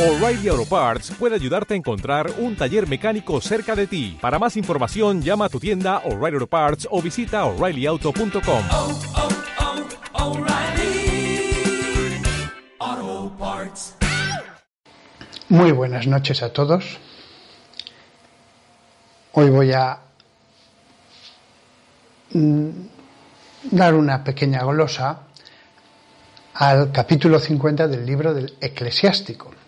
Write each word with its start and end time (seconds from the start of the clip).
O'Reilly 0.00 0.48
Auto 0.48 0.64
Parts 0.64 1.10
puede 1.10 1.34
ayudarte 1.34 1.74
a 1.74 1.76
encontrar 1.76 2.30
un 2.38 2.56
taller 2.56 2.88
mecánico 2.88 3.38
cerca 3.42 3.76
de 3.76 3.86
ti. 3.86 4.16
Para 4.18 4.38
más 4.38 4.56
información, 4.56 5.20
llama 5.20 5.44
a 5.44 5.48
tu 5.50 5.60
tienda 5.60 5.98
O'Reilly 6.06 6.36
Auto 6.36 6.46
Parts 6.46 6.88
o 6.90 7.02
visita 7.02 7.44
oreillyauto.com. 7.44 8.64
oh, 8.70 8.98
oh, 10.14 10.30
O'Reilly 10.30 11.52
Auto 12.78 13.36
Parts. 13.38 13.96
Muy 15.50 15.72
buenas 15.72 16.06
noches 16.06 16.42
a 16.42 16.50
todos. 16.50 16.98
Hoy 19.32 19.50
voy 19.50 19.72
a 19.74 19.98
mm, 22.32 22.68
dar 23.70 23.94
una 23.94 24.24
pequeña 24.24 24.64
glosa 24.64 25.24
al 26.54 26.90
capítulo 26.90 27.38
50 27.38 27.86
del 27.86 28.06
libro 28.06 28.32
del 28.32 28.56
Eclesiástico. 28.62 29.59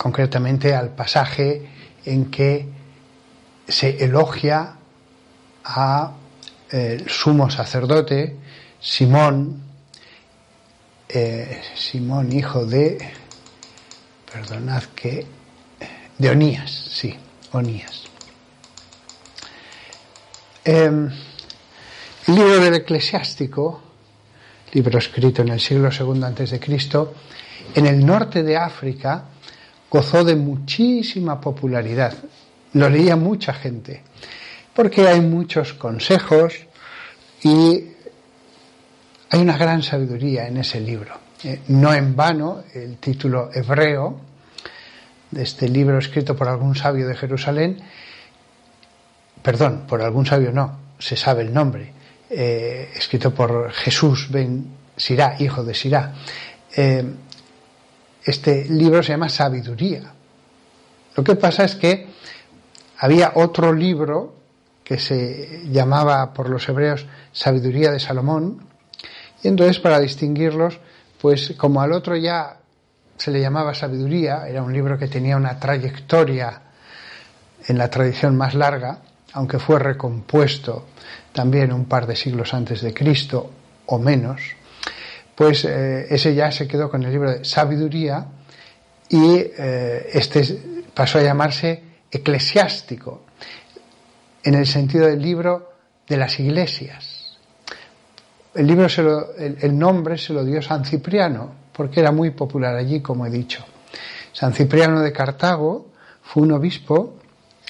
Concretamente 0.00 0.74
al 0.74 0.94
pasaje 0.94 1.68
en 2.06 2.30
que 2.30 2.66
se 3.68 4.02
elogia 4.02 4.76
a 5.62 6.12
el 6.70 7.06
sumo 7.06 7.50
sacerdote 7.50 8.34
Simón, 8.80 9.62
eh, 11.06 11.60
Simón 11.74 12.32
hijo 12.32 12.64
de, 12.64 12.96
perdonad 14.32 14.84
que, 14.94 15.26
de 16.16 16.30
Onías, 16.30 16.70
sí, 16.70 17.14
Onías. 17.52 18.04
Eh, 20.64 21.10
el 22.26 22.34
libro 22.34 22.58
del 22.58 22.74
Eclesiástico, 22.76 23.82
libro 24.72 24.98
escrito 24.98 25.42
en 25.42 25.50
el 25.50 25.60
siglo 25.60 25.90
II 25.92 26.58
Cristo, 26.58 27.12
en 27.74 27.84
el 27.84 28.06
norte 28.06 28.42
de 28.42 28.56
África 28.56 29.26
gozó 29.90 30.24
de 30.24 30.36
muchísima 30.36 31.40
popularidad. 31.40 32.14
Lo 32.74 32.88
leía 32.88 33.16
mucha 33.16 33.52
gente, 33.52 34.02
porque 34.74 35.08
hay 35.08 35.20
muchos 35.20 35.74
consejos 35.74 36.54
y 37.42 37.84
hay 39.30 39.40
una 39.40 39.58
gran 39.58 39.82
sabiduría 39.82 40.46
en 40.46 40.58
ese 40.58 40.80
libro. 40.80 41.14
Eh, 41.42 41.62
no 41.68 41.92
en 41.92 42.14
vano 42.14 42.64
el 42.74 42.98
título 42.98 43.50
hebreo 43.52 44.20
de 45.30 45.42
este 45.42 45.68
libro 45.68 45.98
escrito 45.98 46.36
por 46.36 46.48
algún 46.48 46.74
sabio 46.74 47.08
de 47.08 47.16
Jerusalén, 47.16 47.78
perdón, 49.42 49.84
por 49.88 50.02
algún 50.02 50.26
sabio 50.26 50.52
no, 50.52 50.78
se 50.98 51.16
sabe 51.16 51.42
el 51.42 51.54
nombre, 51.54 51.92
eh, 52.28 52.90
escrito 52.94 53.32
por 53.34 53.72
Jesús 53.72 54.28
ben 54.30 54.80
Sirá, 54.96 55.36
hijo 55.38 55.64
de 55.64 55.74
Sirá. 55.74 56.12
Eh, 56.76 57.04
este 58.24 58.66
libro 58.68 59.02
se 59.02 59.12
llama 59.12 59.28
Sabiduría. 59.28 60.12
Lo 61.16 61.24
que 61.24 61.36
pasa 61.36 61.64
es 61.64 61.74
que 61.74 62.08
había 62.98 63.32
otro 63.34 63.72
libro 63.72 64.34
que 64.84 64.98
se 64.98 65.62
llamaba 65.70 66.32
por 66.32 66.48
los 66.48 66.68
hebreos 66.68 67.06
Sabiduría 67.32 67.90
de 67.90 68.00
Salomón, 68.00 68.66
y 69.42 69.48
entonces 69.48 69.78
para 69.78 70.00
distinguirlos, 70.00 70.78
pues 71.20 71.54
como 71.56 71.80
al 71.80 71.92
otro 71.92 72.16
ya 72.16 72.58
se 73.16 73.30
le 73.30 73.40
llamaba 73.40 73.74
Sabiduría, 73.74 74.48
era 74.48 74.62
un 74.62 74.72
libro 74.72 74.98
que 74.98 75.08
tenía 75.08 75.36
una 75.36 75.58
trayectoria 75.58 76.62
en 77.66 77.78
la 77.78 77.88
tradición 77.88 78.36
más 78.36 78.54
larga, 78.54 78.98
aunque 79.32 79.58
fue 79.58 79.78
recompuesto 79.78 80.86
también 81.32 81.72
un 81.72 81.84
par 81.84 82.06
de 82.06 82.16
siglos 82.16 82.52
antes 82.54 82.80
de 82.80 82.92
Cristo 82.92 83.50
o 83.86 83.98
menos, 83.98 84.40
pues 85.40 85.64
eh, 85.64 86.06
ese 86.10 86.34
ya 86.34 86.52
se 86.52 86.68
quedó 86.68 86.90
con 86.90 87.02
el 87.02 87.10
libro 87.10 87.30
de 87.30 87.46
sabiduría 87.46 88.26
y 89.08 89.36
eh, 89.38 90.10
este 90.12 90.84
pasó 90.92 91.16
a 91.16 91.22
llamarse 91.22 91.82
eclesiástico, 92.10 93.22
en 94.42 94.54
el 94.54 94.66
sentido 94.66 95.06
del 95.06 95.22
libro 95.22 95.72
de 96.06 96.18
las 96.18 96.38
iglesias. 96.40 97.38
El, 98.52 98.66
libro 98.66 98.86
el, 99.38 99.78
nombre 99.78 100.18
se 100.18 100.34
lo 100.34 100.44
dio 100.44 100.60
San 100.60 100.84
Cipriano, 100.84 101.54
porque 101.72 102.00
era 102.00 102.12
muy 102.12 102.32
popular 102.32 102.76
allí, 102.76 103.00
como 103.00 103.24
he 103.24 103.30
dicho. 103.30 103.64
San 104.34 104.52
Cipriano 104.52 105.00
de 105.00 105.10
Cartago 105.10 105.86
fue 106.20 106.42
un 106.42 106.52
obispo 106.52 107.14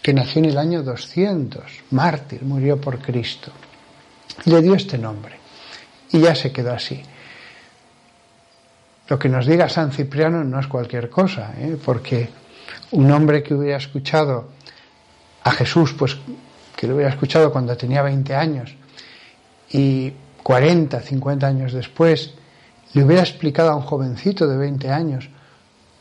que 0.02 0.12
nació 0.12 0.40
en 0.40 0.46
el 0.46 0.58
año 0.58 0.82
200, 0.82 1.62
mártir, 1.92 2.42
murió 2.42 2.80
por 2.80 2.98
Cristo. 2.98 3.52
Le 4.46 4.60
dio 4.60 4.74
este 4.74 4.98
nombre. 4.98 5.36
Y 6.10 6.18
ya 6.18 6.34
se 6.34 6.50
quedó 6.50 6.72
así. 6.72 7.00
Lo 9.10 9.18
que 9.18 9.28
nos 9.28 9.44
diga 9.44 9.68
San 9.68 9.90
Cipriano 9.90 10.44
no 10.44 10.60
es 10.60 10.68
cualquier 10.68 11.10
cosa, 11.10 11.52
¿eh? 11.58 11.76
porque 11.84 12.30
un 12.92 13.10
hombre 13.10 13.42
que 13.42 13.54
hubiera 13.54 13.76
escuchado 13.76 14.50
a 15.42 15.50
Jesús, 15.50 15.94
pues 15.94 16.16
que 16.76 16.86
lo 16.86 16.94
hubiera 16.94 17.10
escuchado 17.10 17.50
cuando 17.50 17.76
tenía 17.76 18.02
20 18.02 18.36
años, 18.36 18.72
y 19.72 20.12
40, 20.44 21.00
50 21.00 21.44
años 21.44 21.72
después, 21.72 22.34
le 22.92 23.02
hubiera 23.02 23.22
explicado 23.22 23.70
a 23.70 23.74
un 23.74 23.82
jovencito 23.82 24.46
de 24.46 24.56
20 24.56 24.88
años 24.90 25.28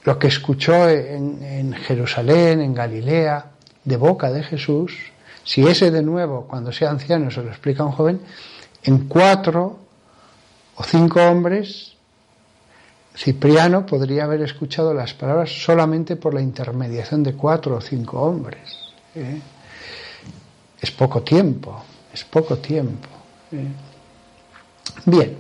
lo 0.03 0.20
que 0.20 0.28
escuchó 0.28 0.88
en, 0.88 1.41
en 1.41 1.74
Jerusalén, 1.74 2.62
en 2.62 2.76
Galilea, 2.76 3.44
de 3.86 3.97
boca 3.97 4.31
de 4.31 4.44
Jesús, 4.44 4.96
si 5.44 5.66
ese 5.66 5.90
de 5.90 6.03
nuevo, 6.03 6.46
cuando 6.47 6.72
sea 6.72 6.91
anciano, 6.91 7.31
se 7.31 7.41
lo 7.41 7.50
explica 7.50 7.81
a 7.81 7.88
un 7.88 7.91
joven, 7.91 8.22
en 8.84 9.08
cuatro 9.08 9.80
o 10.76 10.84
cinco 10.84 11.24
hombres, 11.24 11.96
Cipriano 13.16 13.86
podría 13.86 14.24
haber 14.24 14.42
escuchado 14.42 14.94
las 14.94 15.14
palabras 15.14 15.50
solamente 15.52 16.16
por 16.16 16.34
la 16.34 16.42
intermediación 16.42 17.24
de 17.24 17.34
cuatro 17.34 17.75
o 17.75 17.81
cinco 17.81 18.22
hombres. 18.22 18.78
¿eh? 19.16 19.42
Es 20.80 20.92
poco 20.92 21.22
tiempo, 21.22 21.84
es 22.14 22.24
poco 22.24 22.58
tiempo. 22.58 23.09
¿eh? 23.52 23.68
Bien, 25.06 25.38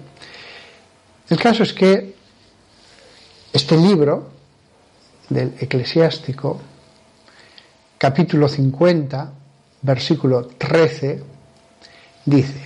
el 1.29 1.39
caso 1.39 1.63
es 1.63 1.73
que 1.73 2.15
este 3.53 3.77
libro 3.77 4.29
del 5.29 5.53
eclesiástico 5.59 6.59
capítulo 7.97 8.47
50, 8.47 9.31
versículo 9.81 10.47
13, 10.47 11.23
dice, 12.25 12.61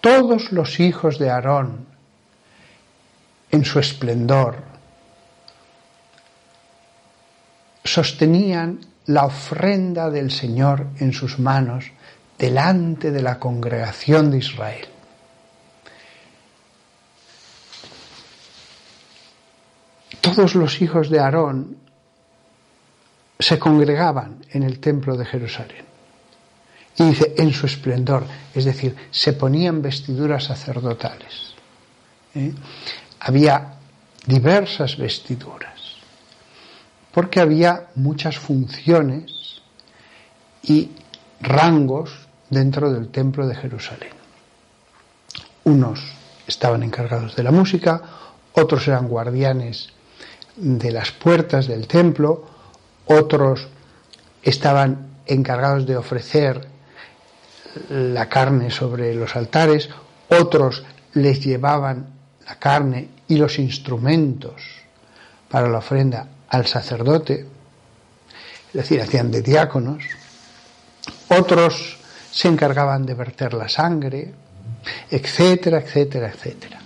todos 0.00 0.52
los 0.52 0.78
hijos 0.78 1.18
de 1.18 1.30
Aarón 1.30 1.85
en 3.56 3.64
su 3.64 3.78
esplendor 3.78 4.62
sostenían 7.84 8.80
la 9.06 9.24
ofrenda 9.24 10.10
del 10.10 10.30
Señor 10.30 10.88
en 10.98 11.12
sus 11.12 11.38
manos 11.38 11.86
delante 12.38 13.10
de 13.10 13.22
la 13.22 13.38
congregación 13.38 14.30
de 14.30 14.38
Israel. 14.38 14.88
Todos 20.20 20.54
los 20.54 20.82
hijos 20.82 21.08
de 21.08 21.20
Aarón 21.20 21.78
se 23.38 23.58
congregaban 23.58 24.44
en 24.50 24.64
el 24.64 24.80
templo 24.80 25.16
de 25.16 25.24
Jerusalén. 25.24 25.84
Y 26.98 27.04
dice, 27.04 27.34
en 27.38 27.52
su 27.52 27.66
esplendor, 27.66 28.26
es 28.54 28.64
decir, 28.64 28.96
se 29.10 29.34
ponían 29.34 29.82
vestiduras 29.82 30.44
sacerdotales. 30.44 31.54
¿Eh? 32.34 32.52
Había 33.26 33.74
diversas 34.24 34.96
vestiduras, 34.96 35.96
porque 37.12 37.40
había 37.40 37.88
muchas 37.96 38.38
funciones 38.38 39.62
y 40.62 40.92
rangos 41.40 42.28
dentro 42.50 42.92
del 42.92 43.08
templo 43.08 43.48
de 43.48 43.56
Jerusalén. 43.56 44.12
Unos 45.64 46.00
estaban 46.46 46.84
encargados 46.84 47.34
de 47.34 47.42
la 47.42 47.50
música, 47.50 48.00
otros 48.52 48.86
eran 48.86 49.08
guardianes 49.08 49.88
de 50.54 50.92
las 50.92 51.10
puertas 51.10 51.66
del 51.66 51.88
templo, 51.88 52.46
otros 53.06 53.66
estaban 54.40 55.18
encargados 55.26 55.84
de 55.84 55.96
ofrecer 55.96 56.68
la 57.90 58.28
carne 58.28 58.70
sobre 58.70 59.16
los 59.16 59.34
altares, 59.34 59.90
otros 60.28 60.84
les 61.14 61.44
llevaban 61.44 62.15
la 62.46 62.56
carne 62.56 63.08
y 63.28 63.36
los 63.36 63.58
instrumentos 63.58 64.62
para 65.50 65.68
la 65.68 65.78
ofrenda 65.78 66.28
al 66.48 66.66
sacerdote, 66.66 67.46
es 68.68 68.72
decir, 68.72 69.00
hacían 69.00 69.30
de 69.30 69.42
diáconos, 69.42 70.04
otros 71.28 71.98
se 72.30 72.48
encargaban 72.48 73.06
de 73.06 73.14
verter 73.14 73.54
la 73.54 73.68
sangre, 73.68 74.32
etcétera, 75.10 75.78
etcétera, 75.78 76.28
etcétera. 76.28 76.80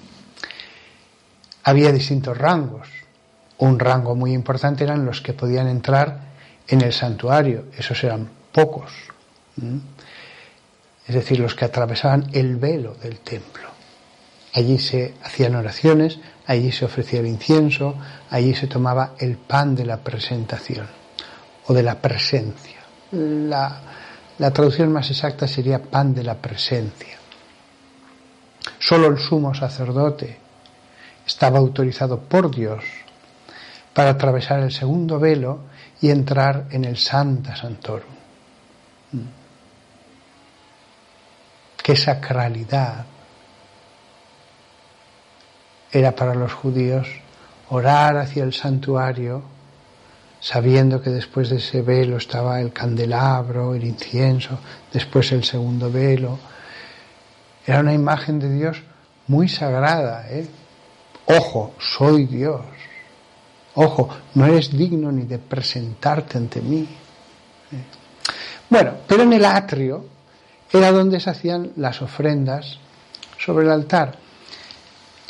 Había 1.64 1.92
distintos 1.92 2.36
rangos. 2.38 2.88
Un 3.58 3.78
rango 3.78 4.14
muy 4.14 4.32
importante 4.32 4.84
eran 4.84 5.04
los 5.04 5.20
que 5.20 5.34
podían 5.34 5.68
entrar 5.68 6.30
en 6.66 6.80
el 6.80 6.92
santuario, 6.92 7.66
esos 7.76 8.02
eran 8.04 8.30
pocos. 8.52 8.92
Es 11.06 11.14
decir, 11.14 11.40
los 11.40 11.54
que 11.54 11.64
atravesaban 11.64 12.30
el 12.32 12.56
velo 12.56 12.94
del 12.94 13.18
templo. 13.18 13.68
Allí 14.52 14.78
se 14.78 15.14
hacían 15.22 15.54
oraciones, 15.54 16.18
allí 16.46 16.72
se 16.72 16.84
ofrecía 16.84 17.20
el 17.20 17.26
incienso, 17.26 17.94
allí 18.30 18.54
se 18.54 18.66
tomaba 18.66 19.14
el 19.18 19.36
pan 19.36 19.76
de 19.76 19.86
la 19.86 19.98
presentación 19.98 20.88
o 21.66 21.72
de 21.72 21.82
la 21.82 22.00
presencia. 22.00 22.80
La, 23.12 23.80
traducción 24.52 24.92
más 24.92 25.10
exacta 25.10 25.46
sería 25.46 25.82
pan 25.82 26.14
de 26.14 26.24
la 26.24 26.34
presencia. 26.34 27.16
Solo 28.78 29.06
el 29.06 29.18
sumo 29.18 29.54
sacerdote 29.54 30.38
estaba 31.24 31.58
autorizado 31.58 32.18
por 32.18 32.50
Dios 32.50 32.84
para 33.94 34.10
atravesar 34.10 34.60
el 34.60 34.72
segundo 34.72 35.20
velo 35.20 35.60
y 36.00 36.10
entrar 36.10 36.66
en 36.70 36.84
el 36.84 36.96
Santa 36.96 37.54
Santorum. 37.54 38.14
Mm. 39.12 39.20
Qué 41.82 41.96
sacralidad 41.96 43.04
era 45.92 46.14
para 46.14 46.34
los 46.34 46.52
judíos 46.52 47.08
orar 47.68 48.16
hacia 48.16 48.44
el 48.44 48.52
santuario 48.52 49.42
sabiendo 50.40 51.02
que 51.02 51.10
después 51.10 51.50
de 51.50 51.56
ese 51.56 51.82
velo 51.82 52.16
estaba 52.16 52.60
el 52.60 52.72
candelabro, 52.72 53.74
el 53.74 53.84
incienso, 53.84 54.58
después 54.92 55.30
el 55.32 55.44
segundo 55.44 55.92
velo. 55.92 56.38
Era 57.66 57.80
una 57.80 57.92
imagen 57.92 58.38
de 58.38 58.50
Dios 58.50 58.82
muy 59.26 59.48
sagrada. 59.48 60.26
¿eh? 60.30 60.46
Ojo, 61.26 61.74
soy 61.78 62.24
Dios. 62.24 62.62
Ojo, 63.74 64.08
no 64.34 64.46
eres 64.46 64.76
digno 64.76 65.12
ni 65.12 65.24
de 65.24 65.38
presentarte 65.38 66.38
ante 66.38 66.60
mí. 66.62 66.88
¿eh? 67.72 67.84
Bueno, 68.68 68.94
pero 69.06 69.22
en 69.24 69.34
el 69.34 69.44
atrio 69.44 70.06
era 70.72 70.90
donde 70.90 71.20
se 71.20 71.30
hacían 71.30 71.72
las 71.76 72.00
ofrendas 72.00 72.78
sobre 73.38 73.66
el 73.66 73.72
altar. 73.72 74.16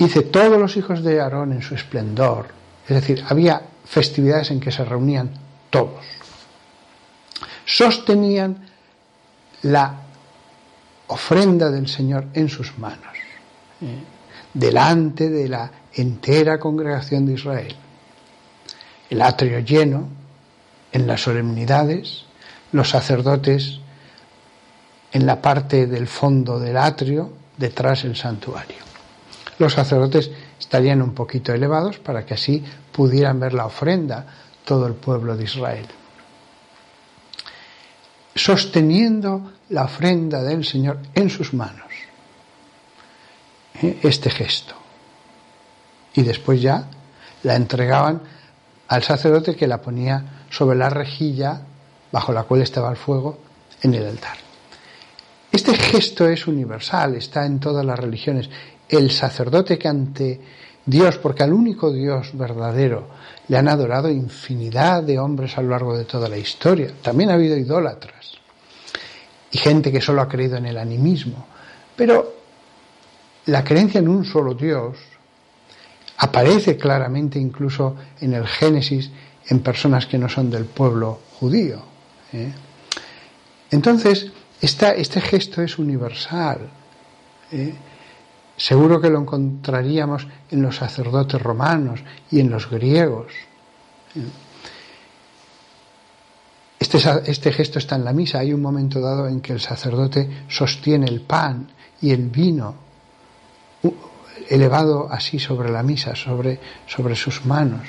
Hice 0.01 0.23
todos 0.23 0.59
los 0.59 0.79
hijos 0.79 1.05
de 1.05 1.21
Aarón 1.21 1.53
en 1.53 1.61
su 1.61 1.75
esplendor. 1.75 2.47
Es 2.89 2.95
decir, 2.95 3.23
había 3.29 3.61
festividades 3.85 4.51
en 4.51 4.59
que 4.59 4.73
se 4.73 4.83
reunían 4.83 5.31
todos. 5.69 6.03
Sostenían 7.67 8.67
la 9.63 9.95
ofrenda 11.09 11.71
del 11.71 11.87
Señor 11.87 12.29
en 12.33 12.49
sus 12.49 12.79
manos, 12.79 13.15
¿eh? 13.83 13.99
delante 14.55 15.29
de 15.29 15.49
la 15.51 15.71
entera 15.93 16.59
congregación 16.59 17.27
de 17.27 17.35
Israel. 17.35 17.77
El 19.11 19.21
atrio 19.21 19.59
lleno, 19.59 20.09
en 20.93 21.07
las 21.07 21.21
solemnidades, 21.21 22.25
los 22.73 22.89
sacerdotes 22.89 23.81
en 25.13 25.27
la 25.27 25.43
parte 25.43 25.87
del 25.87 26.07
fondo 26.07 26.59
del 26.59 26.79
atrio, 26.79 27.35
detrás 27.59 28.05
del 28.05 28.17
santuario. 28.17 28.90
Los 29.61 29.75
sacerdotes 29.75 30.31
estarían 30.59 31.03
un 31.03 31.13
poquito 31.13 31.53
elevados 31.53 31.99
para 31.99 32.25
que 32.25 32.33
así 32.33 32.65
pudieran 32.93 33.39
ver 33.39 33.53
la 33.53 33.67
ofrenda 33.67 34.25
todo 34.65 34.87
el 34.87 34.95
pueblo 34.95 35.37
de 35.37 35.45
Israel. 35.45 35.87
Sosteniendo 38.35 39.53
la 39.69 39.85
ofrenda 39.85 40.43
del 40.43 40.65
Señor 40.65 41.01
en 41.15 41.29
sus 41.29 41.53
manos. 41.53 41.93
¿eh? 43.83 43.99
Este 44.03 44.31
gesto. 44.31 44.75
Y 46.15 46.23
después 46.23 46.63
ya 46.63 46.87
la 47.43 47.55
entregaban 47.55 48.23
al 48.89 49.03
sacerdote 49.03 49.57
que 49.57 49.67
la 49.67 49.83
ponía 49.83 50.47
sobre 50.49 50.79
la 50.79 50.89
rejilla 50.89 51.61
bajo 52.11 52.33
la 52.33 52.45
cual 52.45 52.63
estaba 52.63 52.91
el 52.91 52.97
fuego 52.97 53.39
en 53.83 53.93
el 53.93 54.07
altar. 54.07 54.39
Este 55.53 55.77
gesto 55.77 56.27
es 56.27 56.47
universal, 56.47 57.17
está 57.17 57.45
en 57.45 57.61
todas 57.61 57.85
las 57.85 57.99
religiones. 57.99 58.49
El 58.91 59.11
sacerdote 59.11 59.79
que 59.79 59.89
ante 59.89 60.41
Dios, 60.85 61.19
porque 61.19 61.43
al 61.43 61.53
único 61.53 61.93
Dios 61.93 62.37
verdadero 62.37 63.09
le 63.49 63.57
han 63.57 63.69
adorado 63.69 64.11
infinidad 64.11 65.03
de 65.03 65.19
hombres 65.19 65.57
a 65.57 65.63
lo 65.63 65.71
largo 65.71 65.97
de 65.97 66.05
toda 66.05 66.29
la 66.29 66.39
historia. 66.39 66.93
También 67.03 67.31
ha 67.31 67.35
habido 67.35 67.57
idólatras 67.57 68.33
y 69.53 69.59
gente 69.59 69.93
que 69.93 70.01
solo 70.01 70.23
ha 70.23 70.29
creído 70.29 70.57
en 70.57 70.67
el 70.67 70.79
animismo. 70.79 71.47
Pero 71.97 72.35
la 73.47 73.65
creencia 73.65 73.99
en 73.99 74.09
un 74.09 74.25
solo 74.25 74.55
Dios 74.55 74.97
aparece 76.19 76.77
claramente 76.77 77.39
incluso 77.39 77.97
en 78.21 78.35
el 78.35 78.47
Génesis 78.47 79.11
en 79.49 79.61
personas 79.61 80.07
que 80.07 80.19
no 80.19 80.29
son 80.29 80.51
del 80.51 80.67
pueblo 80.67 81.19
judío. 81.39 81.83
¿eh? 82.33 82.53
Entonces, 83.71 84.31
este 84.61 85.21
gesto 85.21 85.63
es 85.63 85.79
universal. 85.79 86.69
¿eh? 87.51 87.75
Seguro 88.61 89.01
que 89.01 89.09
lo 89.09 89.19
encontraríamos 89.19 90.27
en 90.51 90.61
los 90.61 90.77
sacerdotes 90.77 91.41
romanos 91.41 92.01
y 92.31 92.41
en 92.41 92.51
los 92.51 92.69
griegos. 92.69 93.33
Este, 96.79 96.99
este, 97.25 97.53
gesto 97.53 97.79
está 97.79 97.97
en 97.97 98.05
la 98.05 98.13
misa. 98.13 98.41
Hay 98.41 98.53
un 98.53 98.61
momento 98.61 99.01
dado 99.01 99.29
en 99.29 99.41
que 99.41 99.55
el 99.55 99.61
sacerdote 99.61 100.45
sostiene 100.47 101.07
el 101.07 101.23
pan 101.23 101.73
y 102.03 102.11
el 102.11 102.29
vino 102.29 102.75
elevado 104.47 105.09
así 105.11 105.39
sobre 105.39 105.71
la 105.71 105.83
misa, 105.83 106.15
sobre, 106.15 106.61
sobre 106.87 107.17
sus 107.17 107.47
manos, 107.47 107.87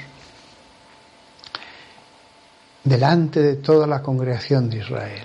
delante 2.85 3.41
de 3.41 3.55
toda 3.57 3.85
la 3.87 4.01
congregación 4.01 4.69
de 4.69 4.77
Israel. 4.77 5.23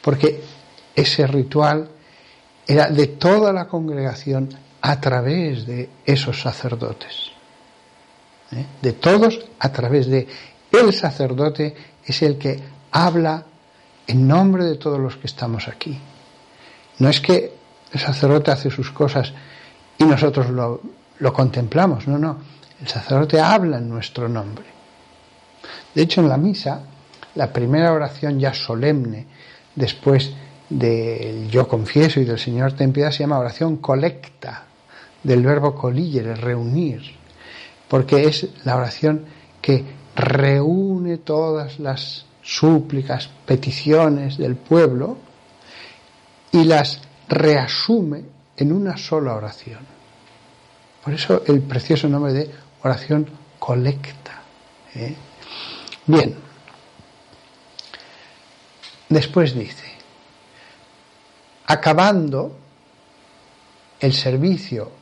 Porque 0.00 0.42
ese 0.96 1.26
ritual 1.26 1.90
era 2.66 2.88
de 2.88 3.08
toda 3.08 3.52
la 3.52 3.66
congregación 3.66 4.61
a 4.82 5.00
través 5.00 5.64
de 5.64 5.88
esos 6.04 6.40
sacerdotes. 6.40 7.30
¿eh? 8.50 8.66
De 8.82 8.92
todos 8.92 9.40
a 9.60 9.72
través 9.72 10.08
de 10.08 10.26
el 10.72 10.92
sacerdote 10.92 11.74
es 12.04 12.22
el 12.22 12.36
que 12.36 12.60
habla 12.90 13.44
en 14.06 14.26
nombre 14.26 14.64
de 14.64 14.76
todos 14.76 14.98
los 14.98 15.16
que 15.16 15.28
estamos 15.28 15.68
aquí. 15.68 15.98
No 16.98 17.08
es 17.08 17.20
que 17.20 17.52
el 17.92 18.00
sacerdote 18.00 18.50
hace 18.50 18.70
sus 18.70 18.90
cosas 18.90 19.32
y 19.98 20.04
nosotros 20.04 20.50
lo, 20.50 20.80
lo 21.20 21.32
contemplamos, 21.32 22.08
no, 22.08 22.18
no. 22.18 22.38
El 22.80 22.88
sacerdote 22.88 23.40
habla 23.40 23.78
en 23.78 23.88
nuestro 23.88 24.28
nombre. 24.28 24.64
De 25.94 26.02
hecho, 26.02 26.20
en 26.20 26.28
la 26.28 26.36
misa, 26.36 26.82
la 27.36 27.52
primera 27.52 27.92
oración 27.92 28.40
ya 28.40 28.52
solemne, 28.52 29.26
después 29.76 30.32
del 30.68 31.48
yo 31.48 31.68
confieso 31.68 32.18
y 32.18 32.24
del 32.24 32.38
Señor 32.38 32.72
ten 32.72 32.92
piedad, 32.92 33.10
se 33.10 33.20
llama 33.20 33.38
oración 33.38 33.76
colecta, 33.76 34.64
del 35.22 35.42
verbo 35.42 35.74
colligere, 35.74 36.34
reunir, 36.34 37.02
porque 37.88 38.24
es 38.24 38.48
la 38.64 38.76
oración 38.76 39.24
que 39.60 39.84
reúne 40.16 41.18
todas 41.18 41.78
las 41.78 42.26
súplicas, 42.42 43.30
peticiones 43.46 44.36
del 44.36 44.56
pueblo 44.56 45.16
y 46.50 46.64
las 46.64 47.00
reasume 47.28 48.24
en 48.56 48.72
una 48.72 48.96
sola 48.96 49.34
oración. 49.34 49.80
Por 51.04 51.14
eso 51.14 51.42
el 51.46 51.62
precioso 51.62 52.08
nombre 52.08 52.32
de 52.32 52.50
oración 52.82 53.26
colecta. 53.58 54.42
¿eh? 54.94 55.14
Bien, 56.06 56.34
después 59.08 59.54
dice, 59.54 59.86
acabando 61.66 62.56
el 64.00 64.12
servicio 64.12 65.01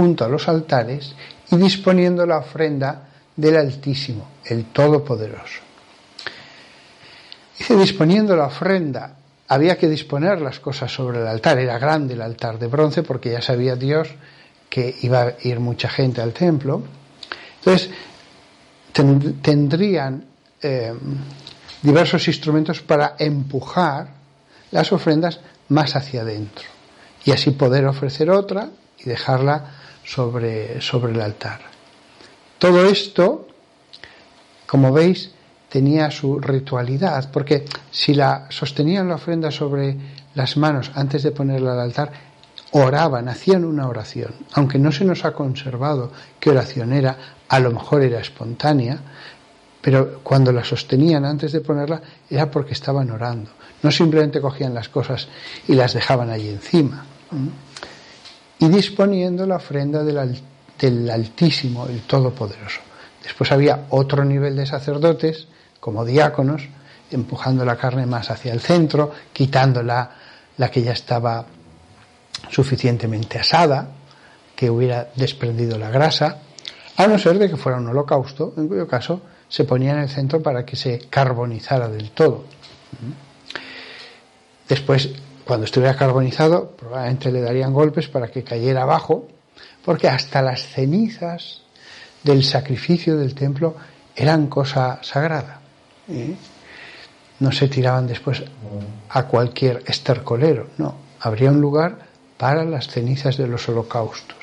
junto 0.00 0.24
a 0.24 0.28
los 0.28 0.48
altares 0.48 1.14
y 1.50 1.56
disponiendo 1.56 2.24
la 2.24 2.38
ofrenda 2.38 3.06
del 3.36 3.54
Altísimo, 3.58 4.28
el 4.46 4.64
Todopoderoso. 4.72 5.60
Dice, 7.58 7.76
disponiendo 7.76 8.34
la 8.34 8.46
ofrenda, 8.46 9.14
había 9.48 9.76
que 9.76 9.90
disponer 9.90 10.40
las 10.40 10.58
cosas 10.58 10.90
sobre 10.90 11.20
el 11.20 11.26
altar, 11.26 11.58
era 11.58 11.78
grande 11.78 12.14
el 12.14 12.22
altar 12.22 12.58
de 12.58 12.68
bronce 12.68 13.02
porque 13.02 13.30
ya 13.30 13.42
sabía 13.42 13.76
Dios 13.76 14.08
que 14.70 14.96
iba 15.02 15.20
a 15.20 15.34
ir 15.42 15.60
mucha 15.60 15.90
gente 15.90 16.22
al 16.22 16.32
templo. 16.32 16.82
Entonces, 17.58 17.90
tendrían 19.42 20.24
eh, 20.62 20.94
diversos 21.82 22.26
instrumentos 22.26 22.80
para 22.80 23.16
empujar 23.18 24.08
las 24.70 24.92
ofrendas 24.92 25.40
más 25.68 25.94
hacia 25.94 26.22
adentro 26.22 26.64
y 27.22 27.32
así 27.32 27.50
poder 27.50 27.84
ofrecer 27.84 28.30
otra 28.30 28.70
y 28.98 29.04
dejarla 29.04 29.79
sobre, 30.10 30.80
sobre 30.80 31.12
el 31.12 31.20
altar. 31.20 31.60
Todo 32.58 32.84
esto, 32.84 33.46
como 34.66 34.92
veis, 34.92 35.30
tenía 35.68 36.10
su 36.10 36.40
ritualidad, 36.40 37.30
porque 37.30 37.64
si 37.92 38.14
la 38.14 38.46
sostenían 38.50 39.08
la 39.08 39.14
ofrenda 39.14 39.52
sobre 39.52 39.96
las 40.34 40.56
manos 40.56 40.90
antes 40.94 41.22
de 41.22 41.30
ponerla 41.30 41.72
al 41.74 41.80
altar, 41.80 42.12
oraban, 42.72 43.28
hacían 43.28 43.64
una 43.64 43.88
oración, 43.88 44.34
aunque 44.54 44.78
no 44.78 44.90
se 44.90 45.04
nos 45.04 45.24
ha 45.24 45.32
conservado 45.32 46.10
qué 46.40 46.50
oración 46.50 46.92
era, 46.92 47.16
a 47.48 47.60
lo 47.60 47.70
mejor 47.70 48.02
era 48.02 48.20
espontánea, 48.20 48.98
pero 49.80 50.20
cuando 50.22 50.52
la 50.52 50.64
sostenían 50.64 51.24
antes 51.24 51.52
de 51.52 51.60
ponerla 51.60 52.02
era 52.28 52.50
porque 52.50 52.72
estaban 52.72 53.10
orando, 53.10 53.50
no 53.82 53.90
simplemente 53.90 54.40
cogían 54.40 54.74
las 54.74 54.88
cosas 54.88 55.28
y 55.68 55.74
las 55.74 55.94
dejaban 55.94 56.30
allí 56.30 56.48
encima. 56.48 57.06
Y 58.60 58.68
disponiendo 58.68 59.46
la 59.46 59.56
ofrenda 59.56 60.04
del, 60.04 61.10
Altísimo, 61.10 61.86
el 61.86 62.02
Todopoderoso. 62.02 62.80
Después 63.22 63.50
había 63.52 63.86
otro 63.90 64.24
nivel 64.24 64.56
de 64.56 64.66
sacerdotes, 64.66 65.48
como 65.80 66.04
diáconos, 66.04 66.68
empujando 67.10 67.64
la 67.64 67.76
carne 67.76 68.06
más 68.06 68.30
hacia 68.30 68.52
el 68.52 68.60
centro, 68.60 69.12
quitándola 69.32 70.10
la 70.56 70.70
que 70.70 70.82
ya 70.82 70.92
estaba 70.92 71.44
suficientemente 72.50 73.38
asada, 73.38 73.88
que 74.54 74.70
hubiera 74.70 75.08
desprendido 75.16 75.78
la 75.78 75.90
grasa, 75.90 76.38
a 76.96 77.06
no 77.06 77.18
ser 77.18 77.38
de 77.38 77.48
que 77.48 77.56
fuera 77.56 77.78
un 77.78 77.88
holocausto, 77.88 78.52
en 78.58 78.68
cuyo 78.68 78.86
caso 78.86 79.22
se 79.48 79.64
ponía 79.64 79.92
en 79.92 80.00
el 80.00 80.08
centro 80.08 80.42
para 80.42 80.64
que 80.66 80.76
se 80.76 81.06
carbonizara 81.08 81.88
del 81.88 82.10
todo. 82.10 82.44
Después, 84.68 85.10
cuando 85.50 85.64
estuviera 85.64 85.96
carbonizado, 85.96 86.76
probablemente 86.76 87.32
le 87.32 87.40
darían 87.40 87.72
golpes 87.72 88.06
para 88.06 88.28
que 88.28 88.44
cayera 88.44 88.82
abajo, 88.82 89.26
porque 89.84 90.06
hasta 90.06 90.42
las 90.42 90.62
cenizas 90.62 91.62
del 92.22 92.44
sacrificio 92.44 93.16
del 93.16 93.34
templo 93.34 93.74
eran 94.14 94.46
cosa 94.46 95.00
sagrada. 95.02 95.60
¿eh? 96.08 96.36
No 97.40 97.50
se 97.50 97.66
tiraban 97.66 98.06
después 98.06 98.44
a 99.08 99.24
cualquier 99.24 99.82
estercolero, 99.88 100.68
no, 100.78 100.94
habría 101.18 101.50
un 101.50 101.60
lugar 101.60 101.98
para 102.38 102.64
las 102.64 102.86
cenizas 102.86 103.36
de 103.36 103.48
los 103.48 103.68
holocaustos. 103.68 104.38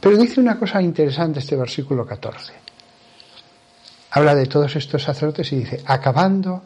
Pero 0.00 0.16
dice 0.16 0.40
una 0.40 0.58
cosa 0.58 0.82
interesante 0.82 1.38
este 1.38 1.54
versículo 1.54 2.04
14. 2.04 2.52
Habla 4.10 4.34
de 4.34 4.46
todos 4.46 4.74
estos 4.74 5.04
sacerdotes 5.04 5.52
y 5.52 5.56
dice, 5.58 5.84
acabando 5.86 6.64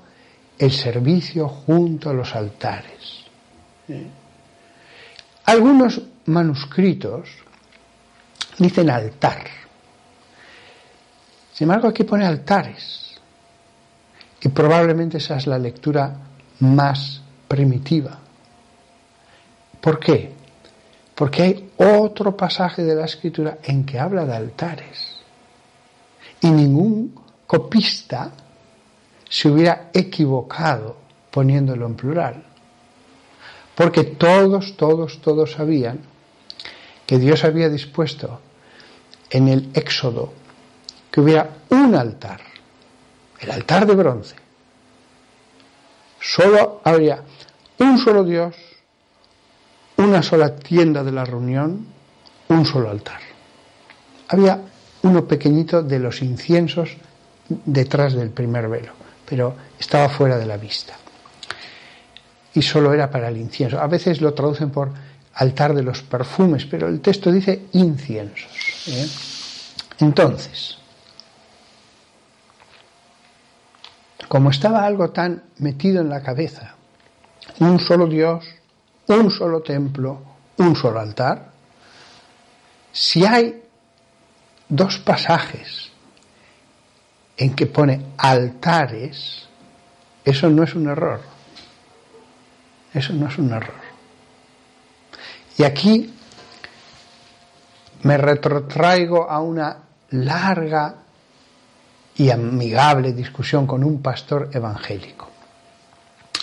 el 0.59 0.71
servicio 0.71 1.49
junto 1.49 2.11
a 2.11 2.13
los 2.13 2.35
altares. 2.35 3.25
¿Eh? 3.89 4.07
Algunos 5.45 6.01
manuscritos 6.27 7.29
dicen 8.59 8.91
altar. 8.91 9.45
Sin 11.53 11.65
embargo, 11.65 11.89
aquí 11.89 12.05
pone 12.05 12.25
altares. 12.25 13.19
Y 14.41 14.49
probablemente 14.49 15.19
esa 15.19 15.37
es 15.37 15.47
la 15.47 15.59
lectura 15.59 16.17
más 16.61 17.23
primitiva. 17.49 18.19
¿Por 19.81 19.99
qué? 19.99 20.33
Porque 21.15 21.43
hay 21.43 21.71
otro 21.77 22.37
pasaje 22.37 22.83
de 22.83 22.95
la 22.95 23.05
escritura 23.05 23.59
en 23.63 23.85
que 23.85 23.99
habla 23.99 24.25
de 24.25 24.35
altares. 24.35 25.17
Y 26.41 26.51
ningún 26.51 27.15
copista 27.47 28.33
se 29.33 29.49
hubiera 29.49 29.89
equivocado 29.95 30.95
poniéndolo 31.31 31.87
en 31.87 31.95
plural. 31.95 32.45
Porque 33.75 34.05
todos, 34.05 34.77
todos, 34.77 35.23
todos 35.23 35.53
sabían 35.53 36.01
que 37.07 37.19
Dios 37.19 37.43
había 37.43 37.71
dispuesto 37.71 38.41
en 39.31 39.49
el 39.49 39.71
Éxodo 39.73 40.35
que 41.11 41.23
hubiera 41.23 41.49
un 41.71 41.95
altar, 41.95 42.43
el 43.41 43.51
altar 43.51 43.87
de 43.87 43.95
bronce. 43.95 44.37
Solo 46.21 46.83
habría 46.85 47.23
un 47.79 47.97
solo 47.97 48.25
Dios, 48.25 48.55
una 49.97 50.23
sola 50.23 50.57
tienda 50.57 51.03
de 51.03 51.13
la 51.13 51.25
reunión, 51.25 51.87
un 52.49 52.67
solo 52.67 52.91
altar. 52.91 53.21
Había 54.29 54.61
uno 55.05 55.25
pequeñito 55.25 55.83
de 55.83 55.99
los 55.99 56.21
inciensos 56.21 56.91
detrás 57.49 58.13
del 58.13 58.29
primer 58.29 58.69
velo, 58.69 58.93
pero 59.33 59.57
estaba 59.81 60.11
fuera 60.11 60.37
de 60.37 60.45
la 60.45 60.59
vista. 60.59 60.93
Y 62.53 62.61
solo 62.61 62.93
era 62.93 63.11
para 63.11 63.29
el 63.29 63.39
incienso. 63.39 63.81
A 63.81 63.87
veces 63.87 64.21
lo 64.21 64.35
traducen 64.35 64.69
por 64.69 64.91
altar 65.33 65.73
de 65.73 65.83
los 65.83 66.03
perfumes, 66.03 66.67
pero 66.67 66.87
el 66.87 67.01
texto 67.01 67.33
dice 67.33 67.63
inciensos. 67.73 68.51
¿eh? 68.89 69.09
Entonces, 70.01 70.77
como 74.29 74.51
estaba 74.51 74.85
algo 74.85 75.09
tan 75.13 75.45
metido 75.61 76.03
en 76.03 76.11
la 76.11 76.23
cabeza, 76.23 76.75
un 77.61 77.81
solo 77.81 78.07
Dios, 78.07 78.45
un 79.07 79.31
solo 79.31 79.63
templo, 79.63 80.21
un 80.59 80.77
solo 80.77 81.01
altar, 81.01 81.53
si 82.93 83.25
hay 83.25 83.63
dos 84.69 84.99
pasajes 84.99 85.92
en 87.43 87.57
que 87.57 87.67
pone 87.67 88.15
altares, 88.19 89.49
eso 90.25 90.49
no 90.49 90.63
es 90.63 90.77
un 90.77 90.89
error. 90.89 91.21
Eso 92.95 93.13
no 93.15 93.27
es 93.27 93.37
un 93.37 93.53
error. 93.53 93.83
Y 95.59 95.65
aquí 95.65 96.15
me 98.05 98.17
retrotraigo 98.17 99.29
a 99.29 99.41
una 99.41 99.77
larga 100.11 100.95
y 102.15 102.31
amigable 102.31 103.13
discusión 103.13 103.67
con 103.67 103.83
un 103.83 104.01
pastor 104.01 104.51
evangélico. 104.53 105.29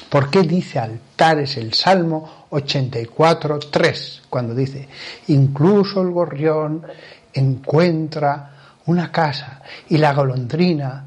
¿Por 0.10 0.30
qué 0.30 0.42
dice 0.42 0.80
altares 0.80 1.56
el 1.56 1.74
Salmo 1.74 2.48
84, 2.50 3.58
3, 3.72 4.24
cuando 4.30 4.54
dice, 4.54 4.90
incluso 5.28 6.02
el 6.02 6.12
gorrión 6.12 6.86
encuentra 7.32 8.59
una 8.90 9.12
casa 9.12 9.62
y 9.88 9.98
la 9.98 10.14
golondrina 10.14 11.06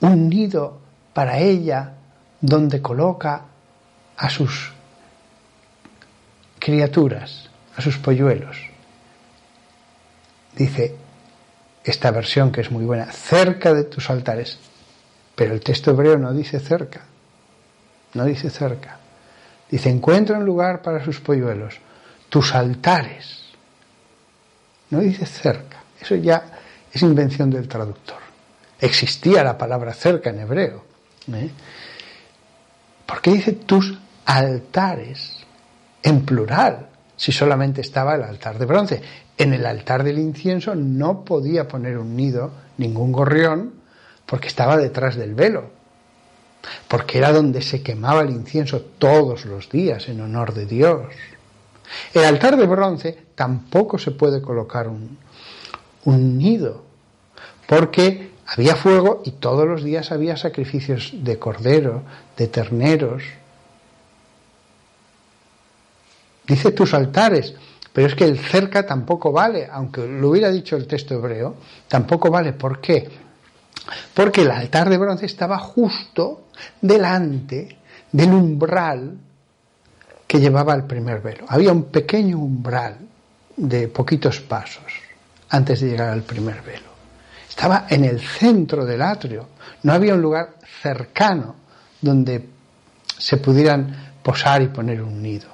un 0.00 0.28
nido 0.28 0.80
para 1.12 1.38
ella 1.38 1.92
donde 2.40 2.82
coloca 2.82 3.42
a 4.16 4.28
sus 4.28 4.72
criaturas, 6.58 7.48
a 7.76 7.80
sus 7.80 7.98
polluelos. 7.98 8.56
Dice 10.56 10.96
esta 11.84 12.10
versión 12.10 12.52
que 12.52 12.60
es 12.60 12.70
muy 12.70 12.84
buena, 12.84 13.10
cerca 13.10 13.72
de 13.72 13.84
tus 13.84 14.10
altares, 14.10 14.58
pero 15.34 15.54
el 15.54 15.60
texto 15.60 15.92
hebreo 15.92 16.18
no 16.18 16.32
dice 16.32 16.60
cerca, 16.60 17.02
no 18.14 18.24
dice 18.24 18.50
cerca. 18.50 18.98
Dice, 19.70 19.88
encuentra 19.88 20.36
un 20.36 20.44
lugar 20.44 20.82
para 20.82 21.02
sus 21.02 21.20
polluelos, 21.20 21.78
tus 22.28 22.54
altares. 22.54 23.40
No 24.90 25.00
dice 25.00 25.24
cerca, 25.24 25.82
eso 25.98 26.14
ya 26.16 26.51
es 26.92 27.02
invención 27.02 27.50
del 27.50 27.68
traductor. 27.68 28.18
Existía 28.80 29.44
la 29.44 29.56
palabra 29.56 29.94
cerca 29.94 30.30
en 30.30 30.40
hebreo. 30.40 30.84
¿eh? 31.32 31.50
¿Por 33.06 33.20
qué 33.20 33.32
dice 33.32 33.52
tus 33.52 33.98
altares? 34.24 35.42
en 36.02 36.24
plural, 36.24 36.88
si 37.16 37.32
solamente 37.32 37.80
estaba 37.80 38.14
el 38.14 38.22
altar 38.22 38.58
de 38.58 38.66
bronce. 38.66 39.02
En 39.38 39.54
el 39.54 39.64
altar 39.64 40.02
del 40.02 40.18
incienso 40.18 40.74
no 40.74 41.24
podía 41.24 41.68
poner 41.68 41.98
un 41.98 42.16
nido 42.16 42.50
ningún 42.78 43.12
gorrión 43.12 43.74
porque 44.26 44.48
estaba 44.48 44.76
detrás 44.76 45.16
del 45.16 45.34
velo, 45.34 45.70
porque 46.88 47.18
era 47.18 47.32
donde 47.32 47.62
se 47.62 47.82
quemaba 47.82 48.22
el 48.22 48.30
incienso 48.30 48.80
todos 48.80 49.44
los 49.46 49.68
días 49.70 50.08
en 50.08 50.20
honor 50.20 50.54
de 50.54 50.66
Dios. 50.66 51.06
El 52.14 52.24
altar 52.24 52.56
de 52.56 52.66
bronce 52.66 53.18
tampoco 53.34 53.98
se 53.98 54.12
puede 54.12 54.40
colocar 54.40 54.88
un, 54.88 55.18
un 56.04 56.38
nido, 56.38 56.84
porque 57.66 58.32
había 58.46 58.76
fuego 58.76 59.22
y 59.24 59.32
todos 59.32 59.66
los 59.66 59.82
días 59.82 60.12
había 60.12 60.36
sacrificios 60.36 61.12
de 61.12 61.38
cordero, 61.38 62.02
de 62.36 62.48
terneros, 62.48 63.22
Dice 66.46 66.72
tus 66.72 66.92
altares, 66.92 67.54
pero 67.92 68.08
es 68.08 68.14
que 68.14 68.24
el 68.24 68.38
cerca 68.38 68.84
tampoco 68.84 69.32
vale, 69.32 69.68
aunque 69.70 70.06
lo 70.06 70.30
hubiera 70.30 70.50
dicho 70.50 70.76
el 70.76 70.86
texto 70.86 71.14
hebreo, 71.14 71.56
tampoco 71.88 72.30
vale. 72.30 72.52
¿Por 72.52 72.80
qué? 72.80 73.08
Porque 74.12 74.42
el 74.42 74.50
altar 74.50 74.88
de 74.88 74.98
bronce 74.98 75.26
estaba 75.26 75.58
justo 75.58 76.48
delante 76.80 77.78
del 78.10 78.32
umbral 78.32 79.16
que 80.26 80.40
llevaba 80.40 80.74
el 80.74 80.84
primer 80.84 81.20
velo. 81.20 81.44
Había 81.48 81.72
un 81.72 81.84
pequeño 81.84 82.38
umbral 82.38 82.98
de 83.56 83.88
poquitos 83.88 84.40
pasos 84.40 85.01
antes 85.52 85.80
de 85.80 85.90
llegar 85.90 86.08
al 86.08 86.22
primer 86.22 86.62
velo. 86.62 86.90
Estaba 87.48 87.86
en 87.88 88.04
el 88.04 88.20
centro 88.20 88.84
del 88.84 89.02
atrio. 89.02 89.48
No 89.82 89.92
había 89.92 90.14
un 90.14 90.22
lugar 90.22 90.54
cercano 90.82 91.56
donde 92.00 92.48
se 93.18 93.36
pudieran 93.36 94.14
posar 94.22 94.62
y 94.62 94.68
poner 94.68 95.02
un 95.02 95.22
nido. 95.22 95.48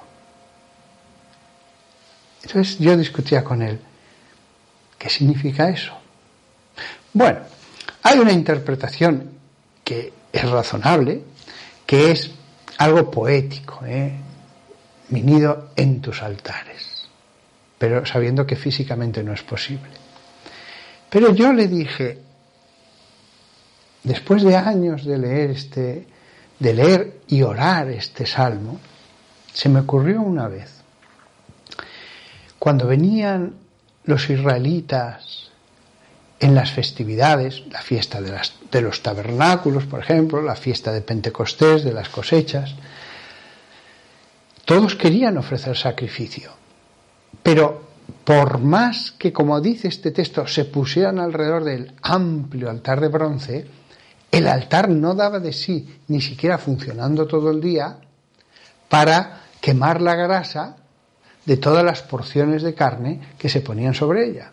Entonces 2.43 2.79
yo 2.79 2.95
discutía 2.95 3.43
con 3.43 3.61
él, 3.61 3.79
¿qué 4.97 5.09
significa 5.09 5.69
eso? 5.69 5.93
Bueno, 7.13 7.39
hay 8.03 8.19
una 8.19 8.31
interpretación 8.31 9.31
que 9.83 10.13
es 10.31 10.49
razonable, 10.49 11.23
que 11.85 12.11
es 12.11 12.31
algo 12.77 13.11
poético, 13.11 13.83
¿eh? 13.85 14.13
mi 15.09 15.21
nido 15.21 15.71
en 15.75 15.99
tus 15.99 16.21
altares, 16.21 16.88
pero 17.79 18.05
sabiendo 18.05 18.45
que 18.45 18.55
físicamente 18.55 19.23
no 19.23 19.33
es 19.33 19.41
posible. 19.41 19.89
Pero 21.09 21.33
yo 21.33 21.51
le 21.51 21.67
dije, 21.67 22.19
después 24.03 24.43
de 24.43 24.55
años 24.55 25.03
de 25.05 25.17
leer 25.17 25.49
este, 25.49 26.05
de 26.59 26.73
leer 26.73 27.21
y 27.27 27.41
orar 27.41 27.89
este 27.89 28.27
salmo, 28.27 28.79
se 29.51 29.69
me 29.69 29.79
ocurrió 29.79 30.21
una 30.21 30.47
vez 30.47 30.79
cuando 32.59 32.87
venían 32.87 33.55
los 34.03 34.29
israelitas 34.29 35.49
en 36.41 36.55
las 36.55 36.71
festividades, 36.71 37.63
la 37.71 37.81
fiesta 37.81 38.21
de, 38.21 38.37
de 38.71 38.81
los 38.81 39.01
tabernáculos, 39.01 39.85
por 39.85 40.01
ejemplo, 40.01 40.41
la 40.41 40.55
fiesta 40.55 40.91
de 40.91 41.01
Pentecostés, 41.01 41.83
de 41.83 41.93
las 41.93 42.09
cosechas, 42.09 42.75
todos 44.65 44.95
querían 44.95 45.37
ofrecer 45.37 45.75
sacrificio. 45.75 46.51
Pero 47.49 47.81
por 48.23 48.59
más 48.59 49.11
que, 49.13 49.33
como 49.33 49.59
dice 49.59 49.87
este 49.87 50.11
texto, 50.11 50.45
se 50.45 50.65
pusieran 50.65 51.17
alrededor 51.17 51.63
del 51.63 51.93
amplio 52.03 52.69
altar 52.69 53.01
de 53.01 53.07
bronce, 53.07 53.67
el 54.31 54.47
altar 54.47 54.87
no 54.87 55.15
daba 55.15 55.39
de 55.39 55.51
sí, 55.51 55.97
ni 56.09 56.21
siquiera 56.21 56.59
funcionando 56.59 57.25
todo 57.25 57.49
el 57.49 57.59
día, 57.59 57.97
para 58.87 59.45
quemar 59.59 59.99
la 59.99 60.13
grasa 60.13 60.77
de 61.43 61.57
todas 61.57 61.83
las 61.83 62.03
porciones 62.03 62.61
de 62.61 62.75
carne 62.75 63.19
que 63.39 63.49
se 63.49 63.61
ponían 63.61 63.95
sobre 63.95 64.27
ella. 64.27 64.51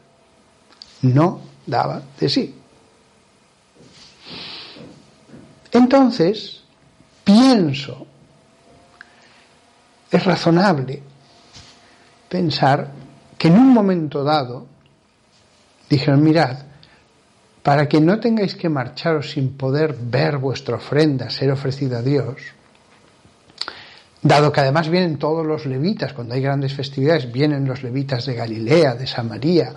No 1.02 1.42
daba 1.66 2.00
de 2.18 2.30
sí. 2.30 2.54
Entonces, 5.70 6.62
pienso, 7.24 8.06
es 10.10 10.24
razonable 10.24 11.02
pensar 12.28 12.90
que 13.38 13.48
en 13.48 13.58
un 13.58 13.72
momento 13.72 14.24
dado 14.24 14.66
dijeron, 15.88 16.22
mirad, 16.22 16.58
para 17.62 17.88
que 17.88 18.00
no 18.00 18.20
tengáis 18.20 18.54
que 18.54 18.68
marcharos 18.68 19.30
sin 19.32 19.56
poder 19.56 19.96
ver 19.98 20.38
vuestra 20.38 20.76
ofrenda 20.76 21.30
ser 21.30 21.50
ofrecida 21.50 21.98
a 21.98 22.02
Dios, 22.02 22.36
dado 24.22 24.52
que 24.52 24.60
además 24.60 24.88
vienen 24.88 25.18
todos 25.18 25.44
los 25.46 25.66
levitas, 25.66 26.12
cuando 26.12 26.34
hay 26.34 26.40
grandes 26.40 26.74
festividades, 26.74 27.30
vienen 27.30 27.66
los 27.66 27.82
levitas 27.82 28.26
de 28.26 28.34
Galilea, 28.34 28.94
de 28.94 29.06
Samaria, 29.06 29.72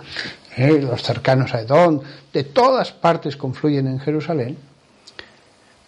eh, 0.56 0.80
los 0.80 1.02
cercanos 1.02 1.54
a 1.54 1.60
Edón, 1.60 2.00
de 2.32 2.44
todas 2.44 2.92
partes 2.92 3.36
confluyen 3.36 3.86
en 3.86 4.00
Jerusalén, 4.00 4.56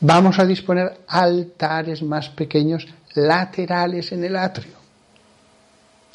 vamos 0.00 0.38
a 0.38 0.44
disponer 0.44 1.02
altares 1.06 2.02
más 2.02 2.30
pequeños 2.30 2.86
laterales 3.14 4.12
en 4.12 4.24
el 4.24 4.36
atrio, 4.36 4.81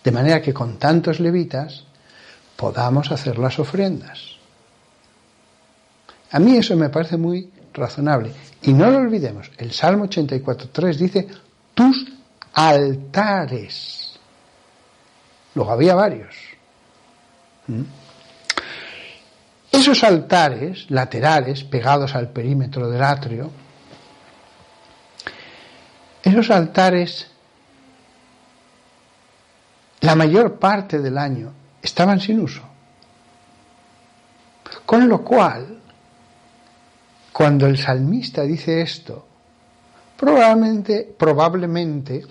de 0.08 0.14
manera 0.14 0.42
que 0.42 0.54
con 0.54 0.80
tantos 0.80 1.20
levitas 1.20 1.84
podamos 2.56 3.12
hacer 3.12 3.38
las 3.38 3.60
ofrendas. 3.60 4.38
A 6.32 6.40
mí 6.40 6.56
eso 6.56 6.78
me 6.78 6.88
parece 6.88 7.18
muy 7.18 7.52
razonable. 7.74 8.32
Y 8.62 8.72
no 8.72 8.90
lo 8.90 9.00
olvidemos, 9.00 9.52
el 9.58 9.74
Salmo 9.74 10.06
84.3 10.06 10.96
dice, 10.96 11.28
tus 11.74 12.06
altares. 12.54 14.18
Luego 15.56 15.72
había 15.72 15.94
varios. 15.94 16.34
¿Mm? 17.68 17.82
Esos 19.74 20.06
altares 20.06 20.90
laterales 20.90 21.66
pegados 21.66 22.16
al 22.16 22.30
perímetro 22.30 22.90
del 22.90 23.04
atrio, 23.04 23.52
esos 26.24 26.50
altares, 26.50 27.28
la 30.08 30.16
mayor 30.16 30.58
parte 30.58 31.00
del 31.00 31.18
año 31.18 31.52
estaban 31.82 32.22
sin 32.22 32.40
uso. 32.40 32.62
Con 34.86 35.10
lo 35.10 35.22
cual, 35.22 35.82
cuando 37.34 37.68
el 37.68 37.78
salmista 37.78 38.44
dice 38.44 38.80
esto, 38.80 39.28
probablemente, 40.16 41.14
probablemente 41.20 42.26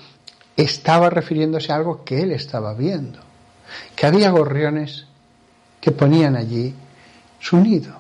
estaba 0.57 1.11
refiriéndose 1.11 1.71
a 1.71 1.77
algo 1.77 2.03
que 2.03 2.23
él 2.23 2.33
estaba 2.33 2.73
viendo, 2.73 3.19
que 3.95 4.07
había 4.07 4.31
gorriones 4.31 5.05
que 5.79 5.91
ponían 5.91 6.35
allí 6.35 6.75
su 7.39 7.59
nido. 7.59 7.95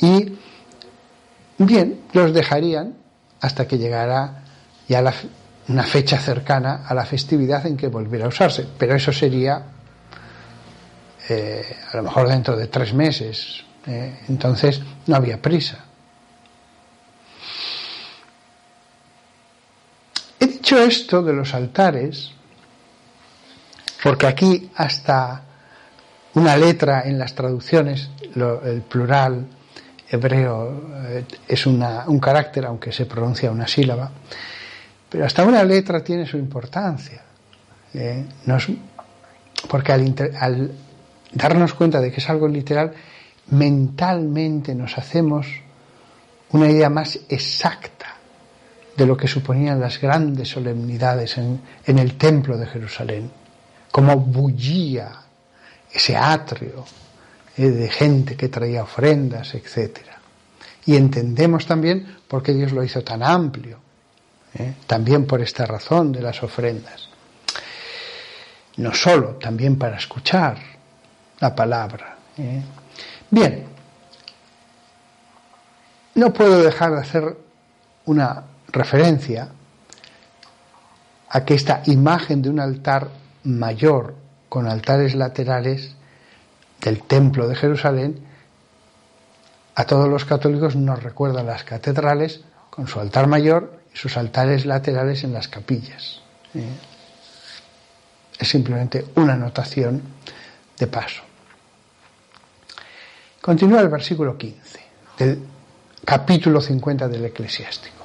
Y 0.00 0.36
bien, 1.58 2.00
los 2.12 2.34
dejarían 2.34 2.96
hasta 3.40 3.68
que 3.68 3.78
llegara 3.78 4.42
ya 4.88 5.00
la, 5.00 5.14
una 5.68 5.84
fecha 5.84 6.18
cercana 6.18 6.84
a 6.86 6.94
la 6.94 7.04
festividad 7.04 7.66
en 7.66 7.76
que 7.76 7.88
volviera 7.88 8.26
a 8.26 8.28
usarse, 8.28 8.66
pero 8.76 8.94
eso 8.94 9.12
sería 9.12 9.62
eh, 11.28 11.76
a 11.92 11.96
lo 11.96 12.02
mejor 12.02 12.28
dentro 12.28 12.56
de 12.56 12.66
tres 12.66 12.92
meses, 12.92 13.64
eh, 13.86 14.20
entonces 14.28 14.80
no 15.06 15.16
había 15.16 15.40
prisa. 15.40 15.84
He 20.40 20.46
dicho 20.46 20.78
esto 20.78 21.22
de 21.22 21.32
los 21.32 21.54
altares 21.54 22.32
porque 24.02 24.26
aquí 24.26 24.70
hasta 24.74 25.42
una 26.34 26.56
letra 26.56 27.02
en 27.02 27.18
las 27.18 27.34
traducciones, 27.34 28.10
lo, 28.34 28.64
el 28.64 28.82
plural 28.82 29.46
hebreo 30.10 30.90
eh, 31.06 31.24
es 31.46 31.66
una, 31.66 32.04
un 32.08 32.18
carácter, 32.18 32.66
aunque 32.66 32.90
se 32.90 33.06
pronuncia 33.06 33.50
una 33.50 33.68
sílaba, 33.68 34.10
pero 35.12 35.26
hasta 35.26 35.44
una 35.44 35.62
letra 35.62 36.02
tiene 36.02 36.24
su 36.24 36.38
importancia. 36.38 37.22
Eh, 37.92 38.24
porque 39.68 39.92
al, 39.92 40.72
darnos 41.34 41.74
cuenta 41.74 42.00
de 42.00 42.10
que 42.10 42.16
es 42.16 42.30
algo 42.30 42.48
literal, 42.48 42.94
mentalmente 43.50 44.74
nos 44.74 44.96
hacemos 44.96 45.46
una 46.52 46.70
idea 46.70 46.88
más 46.88 47.20
exacta 47.28 48.16
de 48.96 49.06
lo 49.06 49.14
que 49.14 49.28
suponían 49.28 49.80
las 49.80 50.00
grandes 50.00 50.48
solemnidades 50.48 51.36
en, 51.36 51.60
el 51.84 52.16
templo 52.16 52.56
de 52.56 52.66
Jerusalén, 52.66 53.30
como 53.90 54.16
bullía 54.16 55.12
ese 55.92 56.16
atrio 56.16 56.86
eh, 57.58 57.68
de 57.68 57.90
gente 57.90 58.34
que 58.34 58.48
traía 58.48 58.82
ofrendas, 58.82 59.54
etc. 59.54 59.98
Y 60.86 60.96
entendemos 60.96 61.66
también 61.66 62.16
por 62.26 62.42
qué 62.42 62.54
Dios 62.54 62.72
lo 62.72 62.82
hizo 62.82 63.04
tan 63.04 63.22
amplio, 63.22 63.91
eh, 64.54 64.74
también 64.86 65.26
por 65.26 65.40
esta 65.40 65.66
razón 65.66 66.12
de 66.12 66.22
las 66.22 66.42
ofrendas. 66.42 67.08
No 68.76 68.94
solo, 68.94 69.36
también 69.36 69.78
para 69.78 69.96
escuchar 69.96 70.58
la 71.40 71.54
palabra. 71.54 72.16
¿eh? 72.38 72.62
Bien, 73.30 73.66
no 76.14 76.32
puedo 76.32 76.62
dejar 76.62 76.92
de 76.92 77.00
hacer 77.00 77.36
una 78.06 78.44
referencia 78.68 79.48
a 81.28 81.44
que 81.44 81.54
esta 81.54 81.82
imagen 81.86 82.42
de 82.42 82.50
un 82.50 82.60
altar 82.60 83.08
mayor 83.44 84.14
con 84.48 84.68
altares 84.68 85.14
laterales 85.14 85.94
del 86.80 87.02
templo 87.04 87.48
de 87.48 87.56
Jerusalén 87.56 88.26
a 89.74 89.84
todos 89.84 90.08
los 90.08 90.24
católicos 90.24 90.76
nos 90.76 91.02
recuerda 91.02 91.42
las 91.42 91.64
catedrales 91.64 92.42
con 92.70 92.86
su 92.86 93.00
altar 93.00 93.26
mayor 93.26 93.81
sus 93.92 94.16
altares 94.16 94.66
laterales 94.66 95.24
en 95.24 95.32
las 95.32 95.48
capillas. 95.48 96.20
¿eh? 96.54 96.66
Es 98.38 98.48
simplemente 98.48 99.06
una 99.16 99.34
anotación 99.34 100.02
de 100.78 100.86
paso. 100.86 101.22
Continúa 103.40 103.80
el 103.80 103.88
versículo 103.88 104.36
15 104.36 104.80
del 105.18 105.42
capítulo 106.04 106.60
50 106.60 107.08
del 107.08 107.24
Eclesiástico. 107.26 108.04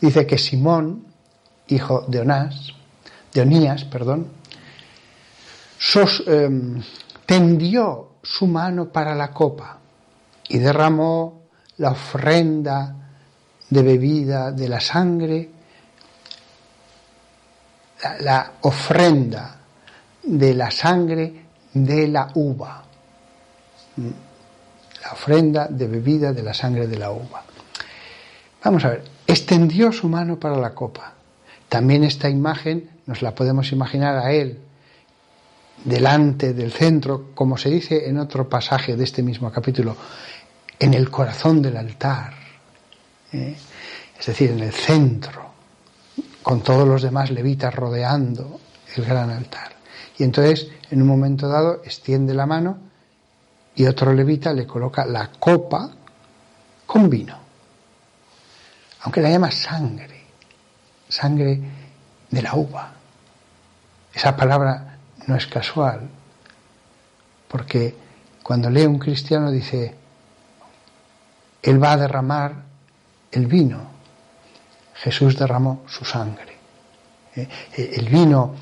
Dice 0.00 0.26
que 0.26 0.38
Simón, 0.38 1.04
hijo 1.68 2.04
de 2.08 2.20
Onás, 2.20 2.72
de 3.32 3.40
Onías, 3.42 3.84
perdón, 3.84 4.28
eh, 5.94 6.82
tendió 7.26 8.14
su 8.22 8.46
mano 8.46 8.92
para 8.92 9.14
la 9.14 9.30
copa 9.30 9.78
y 10.48 10.58
derramó 10.58 11.42
la 11.78 11.92
ofrenda 11.92 13.00
de 13.70 13.82
bebida 13.82 14.52
de 14.52 14.68
la 14.68 14.80
sangre, 14.80 15.48
la, 18.20 18.52
ofrenda 18.62 19.56
de 20.22 20.54
la 20.54 20.70
sangre 20.70 21.44
de 21.72 22.08
la 22.08 22.28
uva 22.34 22.84
la 25.02 25.12
ofrenda 25.12 25.66
de 25.68 25.86
bebida 25.86 26.32
de 26.32 26.42
la 26.42 26.54
sangre 26.54 26.86
de 26.86 26.98
la 26.98 27.10
uva. 27.10 27.42
Vamos 28.62 28.84
a 28.84 28.90
ver, 28.90 29.04
extendió 29.26 29.92
su 29.92 30.08
mano 30.08 30.38
para 30.38 30.56
la 30.56 30.74
copa. 30.74 31.14
También 31.68 32.04
esta 32.04 32.28
imagen 32.28 32.90
nos 33.06 33.22
la 33.22 33.34
podemos 33.34 33.72
imaginar 33.72 34.16
a 34.16 34.32
él 34.32 34.58
delante 35.84 36.52
del 36.52 36.72
centro, 36.72 37.30
como 37.34 37.56
se 37.56 37.70
dice 37.70 38.08
en 38.08 38.18
otro 38.18 38.48
pasaje 38.48 38.96
de 38.96 39.04
este 39.04 39.22
mismo 39.22 39.50
capítulo, 39.50 39.96
en 40.78 40.94
el 40.94 41.10
corazón 41.10 41.62
del 41.62 41.76
altar, 41.76 42.34
¿eh? 43.32 43.56
es 44.18 44.26
decir, 44.26 44.50
en 44.50 44.60
el 44.60 44.72
centro, 44.72 45.50
con 46.42 46.62
todos 46.62 46.86
los 46.86 47.02
demás 47.02 47.30
levitas 47.30 47.74
rodeando 47.74 48.60
el 48.96 49.04
gran 49.04 49.30
altar. 49.30 49.72
Y 50.18 50.24
entonces, 50.24 50.68
en 50.90 51.02
un 51.02 51.08
momento 51.08 51.48
dado, 51.48 51.82
extiende 51.84 52.34
la 52.34 52.46
mano 52.46 52.78
y 53.74 53.86
otro 53.86 54.12
levita 54.12 54.52
le 54.52 54.66
coloca 54.66 55.06
la 55.06 55.30
copa 55.32 55.90
con 56.86 57.08
vino, 57.08 57.38
aunque 59.02 59.20
la 59.20 59.30
llama 59.30 59.50
sangre, 59.50 60.20
sangre 61.08 61.60
de 62.30 62.42
la 62.42 62.54
uva. 62.54 62.92
Esa 64.12 64.36
palabra 64.36 64.98
no 65.26 65.36
es 65.36 65.46
casual, 65.46 66.08
porque 67.48 67.94
cuando 68.42 68.68
lee 68.68 68.86
un 68.86 68.98
cristiano 68.98 69.50
dice, 69.50 69.94
Él 71.62 71.82
va 71.82 71.92
a 71.92 71.96
derramar 71.96 72.69
el 73.32 73.46
vino. 73.46 73.90
Jesús 74.94 75.38
derramó 75.38 75.82
su 75.86 76.04
sangre. 76.04 76.56
Eh, 77.34 77.48
el 77.76 78.08
vino 78.08 78.54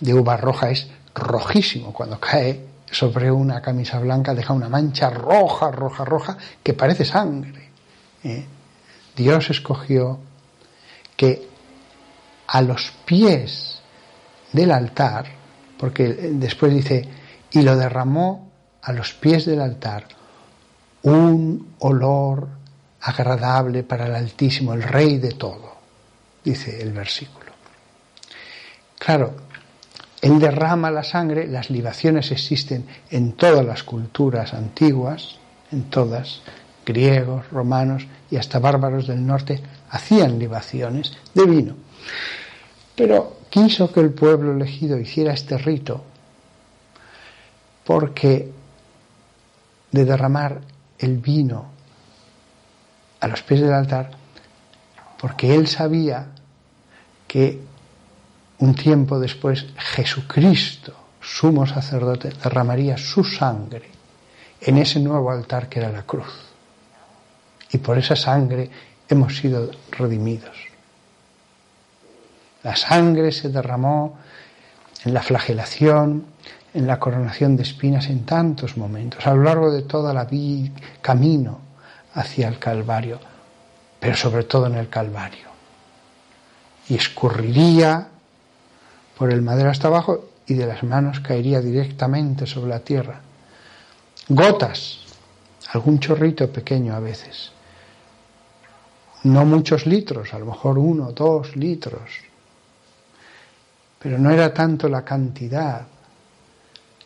de 0.00 0.14
uva 0.14 0.36
roja 0.36 0.70
es 0.70 0.88
rojísimo. 1.14 1.92
Cuando 1.92 2.18
cae 2.20 2.66
sobre 2.90 3.30
una 3.30 3.60
camisa 3.60 3.98
blanca 3.98 4.34
deja 4.34 4.52
una 4.52 4.68
mancha 4.68 5.10
roja, 5.10 5.70
roja, 5.70 6.04
roja, 6.04 6.36
que 6.62 6.74
parece 6.74 7.04
sangre. 7.04 7.70
Eh, 8.24 8.46
Dios 9.16 9.50
escogió 9.50 10.18
que 11.16 11.48
a 12.46 12.62
los 12.62 12.92
pies 13.04 13.80
del 14.52 14.72
altar, 14.72 15.26
porque 15.78 16.06
después 16.32 16.72
dice, 16.72 17.08
y 17.50 17.62
lo 17.62 17.76
derramó 17.76 18.50
a 18.82 18.92
los 18.92 19.12
pies 19.12 19.44
del 19.44 19.60
altar, 19.60 20.06
un 21.02 21.74
olor 21.80 22.48
agradable 23.00 23.82
para 23.82 24.06
el 24.06 24.14
Altísimo, 24.14 24.74
el 24.74 24.82
Rey 24.82 25.18
de 25.18 25.32
todo, 25.32 25.76
dice 26.44 26.82
el 26.82 26.92
versículo. 26.92 27.52
Claro, 28.98 29.34
Él 30.20 30.38
derrama 30.38 30.90
la 30.90 31.04
sangre, 31.04 31.46
las 31.46 31.70
libaciones 31.70 32.30
existen 32.32 32.86
en 33.10 33.32
todas 33.32 33.64
las 33.64 33.84
culturas 33.84 34.52
antiguas, 34.54 35.38
en 35.70 35.84
todas, 35.84 36.42
griegos, 36.84 37.48
romanos 37.50 38.06
y 38.30 38.36
hasta 38.36 38.58
bárbaros 38.58 39.06
del 39.06 39.24
norte 39.24 39.60
hacían 39.90 40.38
libaciones 40.38 41.16
de 41.34 41.44
vino. 41.44 41.74
Pero 42.96 43.38
quiso 43.50 43.92
que 43.92 44.00
el 44.00 44.10
pueblo 44.10 44.52
elegido 44.52 44.98
hiciera 44.98 45.32
este 45.32 45.58
rito 45.58 46.02
porque 47.84 48.50
de 49.90 50.04
derramar 50.04 50.60
el 50.98 51.18
vino 51.18 51.77
a 53.20 53.28
los 53.28 53.42
pies 53.42 53.60
del 53.60 53.72
altar, 53.72 54.10
porque 55.20 55.54
él 55.54 55.66
sabía 55.66 56.28
que 57.26 57.60
un 58.58 58.74
tiempo 58.74 59.18
después 59.18 59.66
Jesucristo, 59.76 60.94
sumo 61.20 61.66
sacerdote, 61.66 62.30
derramaría 62.30 62.96
su 62.96 63.24
sangre 63.24 63.90
en 64.60 64.78
ese 64.78 65.00
nuevo 65.00 65.30
altar 65.30 65.68
que 65.68 65.80
era 65.80 65.90
la 65.90 66.02
cruz. 66.02 66.32
Y 67.70 67.78
por 67.78 67.98
esa 67.98 68.16
sangre 68.16 68.70
hemos 69.08 69.36
sido 69.36 69.70
redimidos. 69.90 70.56
La 72.62 72.74
sangre 72.74 73.30
se 73.30 73.50
derramó 73.50 74.18
en 75.04 75.14
la 75.14 75.22
flagelación, 75.22 76.26
en 76.74 76.86
la 76.86 76.98
coronación 76.98 77.56
de 77.56 77.62
espinas 77.62 78.08
en 78.08 78.24
tantos 78.24 78.76
momentos, 78.76 79.26
a 79.26 79.34
lo 79.34 79.44
largo 79.44 79.70
de 79.70 79.82
toda 79.82 80.12
la 80.12 80.24
vida, 80.24 80.70
camino 81.00 81.67
hacia 82.18 82.48
el 82.48 82.58
Calvario, 82.58 83.20
pero 84.00 84.16
sobre 84.16 84.42
todo 84.42 84.66
en 84.66 84.74
el 84.74 84.88
Calvario. 84.88 85.46
Y 86.88 86.96
escurriría 86.96 88.08
por 89.16 89.32
el 89.32 89.40
madero 89.40 89.70
hasta 89.70 89.86
abajo 89.86 90.30
y 90.46 90.54
de 90.54 90.66
las 90.66 90.82
manos 90.82 91.20
caería 91.20 91.60
directamente 91.60 92.46
sobre 92.46 92.70
la 92.70 92.80
tierra. 92.80 93.20
Gotas, 94.28 95.00
algún 95.72 96.00
chorrito 96.00 96.50
pequeño 96.50 96.94
a 96.94 97.00
veces. 97.00 97.52
No 99.22 99.44
muchos 99.44 99.86
litros, 99.86 100.34
a 100.34 100.38
lo 100.38 100.46
mejor 100.46 100.78
uno, 100.78 101.12
dos 101.12 101.54
litros. 101.54 102.20
Pero 103.98 104.18
no 104.18 104.30
era 104.30 104.52
tanto 104.52 104.88
la 104.88 105.04
cantidad, 105.04 105.86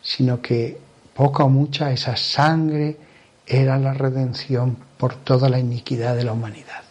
sino 0.01 0.41
que 0.41 0.79
poca 1.15 1.45
o 1.45 1.49
mucha 1.49 1.91
esa 1.91 2.17
sangre 2.17 3.12
era 3.47 3.79
la 3.79 3.93
redención 3.93 4.77
por 4.97 5.17
toda 5.17 5.49
la 5.49 5.59
iniquidad 5.59 6.17
de 6.17 6.25
la 6.25 6.33
humanidad. 6.33 6.83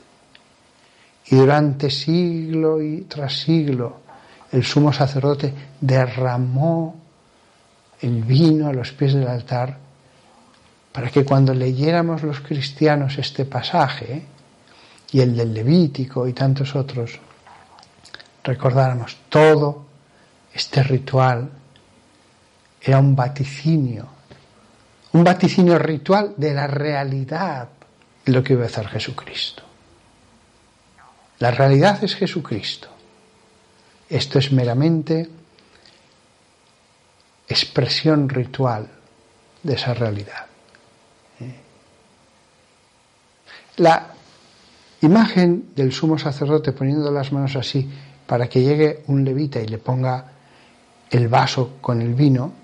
Y 1.27 1.35
durante 1.35 1.89
siglo 1.89 2.81
y 2.81 3.01
tras 3.01 3.33
siglo 3.41 4.01
el 4.51 4.63
sumo 4.63 4.91
sacerdote 4.91 5.53
derramó 5.79 6.95
el 8.01 8.23
vino 8.23 8.67
a 8.67 8.73
los 8.73 8.91
pies 8.91 9.13
del 9.13 9.27
altar 9.27 9.77
para 10.91 11.09
que 11.09 11.23
cuando 11.23 11.53
leyéramos 11.53 12.23
los 12.23 12.41
cristianos 12.41 13.17
este 13.17 13.45
pasaje 13.45 14.25
y 15.11 15.21
el 15.21 15.37
del 15.37 15.53
Levítico 15.53 16.27
y 16.27 16.33
tantos 16.33 16.75
otros, 16.75 17.17
recordáramos 18.43 19.17
todo 19.29 19.85
este 20.53 20.83
ritual 20.83 21.49
era 22.81 22.99
un 22.99 23.15
vaticinio, 23.15 24.07
un 25.13 25.23
vaticinio 25.23 25.77
ritual 25.77 26.33
de 26.37 26.53
la 26.53 26.67
realidad 26.67 27.69
de 28.25 28.31
lo 28.31 28.43
que 28.43 28.53
iba 28.53 28.63
a 28.63 28.67
hacer 28.67 28.87
Jesucristo. 28.87 29.63
La 31.39 31.51
realidad 31.51 32.03
es 32.03 32.15
Jesucristo. 32.15 32.87
Esto 34.09 34.39
es 34.39 34.51
meramente 34.51 35.27
expresión 37.47 38.29
ritual 38.29 38.87
de 39.63 39.73
esa 39.73 39.93
realidad. 39.93 40.45
¿Eh? 41.39 41.55
La 43.77 44.07
imagen 45.01 45.73
del 45.75 45.91
sumo 45.91 46.17
sacerdote 46.17 46.71
poniendo 46.71 47.11
las 47.11 47.31
manos 47.31 47.55
así 47.55 47.89
para 48.27 48.47
que 48.47 48.61
llegue 48.61 49.03
un 49.07 49.25
levita 49.25 49.59
y 49.59 49.67
le 49.67 49.77
ponga 49.77 50.31
el 51.09 51.27
vaso 51.27 51.77
con 51.81 52.01
el 52.01 52.13
vino 52.13 52.60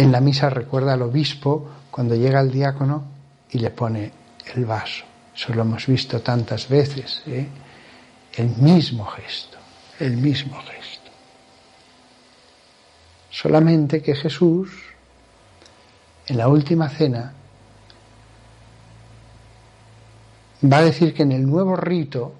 en 0.00 0.12
la 0.12 0.20
misa 0.20 0.48
recuerda 0.48 0.94
al 0.94 1.02
obispo 1.02 1.68
cuando 1.90 2.14
llega 2.14 2.40
el 2.40 2.50
diácono 2.50 3.04
y 3.50 3.58
le 3.58 3.68
pone 3.68 4.10
el 4.54 4.64
vaso. 4.64 5.04
Eso 5.34 5.52
lo 5.52 5.60
hemos 5.60 5.86
visto 5.86 6.22
tantas 6.22 6.68
veces. 6.70 7.22
¿eh? 7.26 7.46
El 8.32 8.48
mismo 8.56 9.04
gesto, 9.04 9.58
el 9.98 10.16
mismo 10.16 10.56
gesto. 10.62 11.10
Solamente 13.30 14.00
que 14.00 14.14
Jesús, 14.14 14.70
en 16.26 16.38
la 16.38 16.48
última 16.48 16.88
cena, 16.88 17.34
va 20.64 20.78
a 20.78 20.82
decir 20.82 21.12
que 21.12 21.24
en 21.24 21.32
el 21.32 21.46
nuevo 21.46 21.76
rito, 21.76 22.32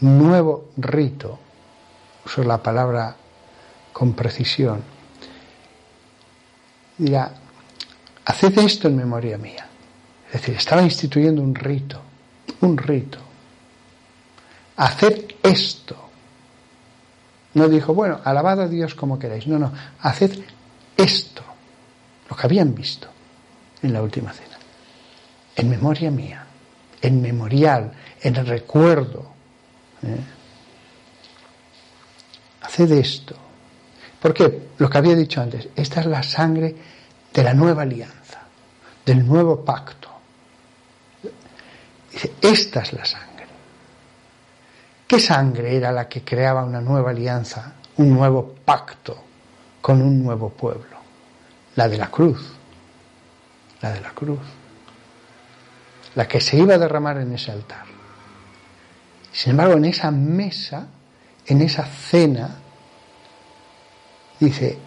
nuevo 0.00 0.68
rito, 0.76 1.38
uso 2.26 2.44
la 2.44 2.62
palabra 2.62 3.16
con 3.94 4.12
precisión, 4.12 4.95
dirá, 6.98 7.32
haced 8.24 8.58
esto 8.58 8.88
en 8.88 8.96
memoria 8.96 9.38
mía. 9.38 9.66
Es 10.26 10.32
decir, 10.40 10.56
estaba 10.56 10.82
instituyendo 10.82 11.42
un 11.42 11.54
rito, 11.54 12.00
un 12.60 12.76
rito. 12.76 13.18
Haced 14.76 15.24
esto. 15.42 15.96
No 17.54 17.68
dijo, 17.68 17.94
bueno, 17.94 18.20
alabad 18.24 18.60
a 18.60 18.68
Dios 18.68 18.94
como 18.94 19.18
queráis. 19.18 19.46
No, 19.46 19.58
no, 19.58 19.72
haced 20.00 20.38
esto, 20.96 21.42
lo 22.28 22.36
que 22.36 22.46
habían 22.46 22.74
visto 22.74 23.08
en 23.82 23.92
la 23.92 24.02
última 24.02 24.32
cena. 24.32 24.58
En 25.54 25.70
memoria 25.70 26.10
mía, 26.10 26.44
en 27.00 27.22
memorial, 27.22 27.92
en 28.20 28.34
recuerdo. 28.34 29.30
¿eh? 30.02 30.20
Haced 32.60 32.90
esto 32.92 33.45
porque 34.26 34.70
lo 34.78 34.90
que 34.90 34.98
había 34.98 35.14
dicho 35.14 35.40
antes, 35.40 35.68
esta 35.76 36.00
es 36.00 36.06
la 36.06 36.20
sangre 36.20 36.74
de 37.32 37.44
la 37.44 37.54
nueva 37.54 37.82
alianza, 37.82 38.40
del 39.04 39.24
nuevo 39.24 39.64
pacto. 39.64 40.08
Dice, 42.10 42.32
esta 42.40 42.80
es 42.80 42.92
la 42.92 43.04
sangre. 43.04 43.46
¿Qué 45.06 45.20
sangre 45.20 45.76
era 45.76 45.92
la 45.92 46.08
que 46.08 46.24
creaba 46.24 46.64
una 46.64 46.80
nueva 46.80 47.10
alianza, 47.10 47.74
un 47.98 48.14
nuevo 48.14 48.52
pacto 48.64 49.16
con 49.80 50.02
un 50.02 50.24
nuevo 50.24 50.50
pueblo? 50.50 50.96
La 51.76 51.86
de 51.86 51.96
la 51.96 52.10
cruz. 52.10 52.52
La 53.80 53.92
de 53.92 54.00
la 54.00 54.10
cruz. 54.10 54.40
La 56.16 56.26
que 56.26 56.40
se 56.40 56.56
iba 56.56 56.74
a 56.74 56.78
derramar 56.78 57.18
en 57.18 57.32
ese 57.32 57.52
altar. 57.52 57.84
Sin 59.30 59.52
embargo, 59.52 59.74
en 59.74 59.84
esa 59.84 60.10
mesa, 60.10 60.88
en 61.46 61.60
esa 61.60 61.84
cena, 61.84 62.62
dice, 64.38 64.78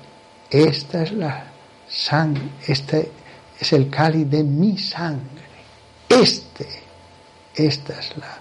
esta 0.49 1.03
es 1.03 1.12
la 1.12 1.45
sangre, 1.88 2.49
este 2.67 3.12
es 3.59 3.73
el 3.73 3.89
cáliz 3.89 4.29
de 4.29 4.43
mi 4.43 4.77
sangre. 4.77 5.49
Este, 6.07 6.67
esta 7.55 7.99
es 7.99 8.17
la, 8.17 8.38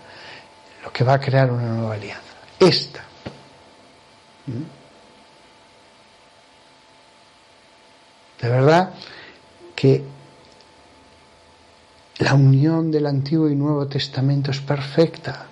lo 0.84 0.92
que 0.92 1.04
va 1.04 1.14
a 1.14 1.20
crear 1.20 1.50
una 1.50 1.68
nueva 1.68 1.94
alianza. 1.94 2.22
Esta. 2.58 3.04
¿Mm? 4.46 4.78
De 8.40 8.48
verdad 8.48 8.94
que 9.74 10.04
la 12.18 12.34
unión 12.34 12.90
del 12.90 13.06
Antiguo 13.06 13.48
y 13.48 13.54
Nuevo 13.54 13.86
Testamento 13.86 14.50
es 14.50 14.60
perfecta. 14.60 15.46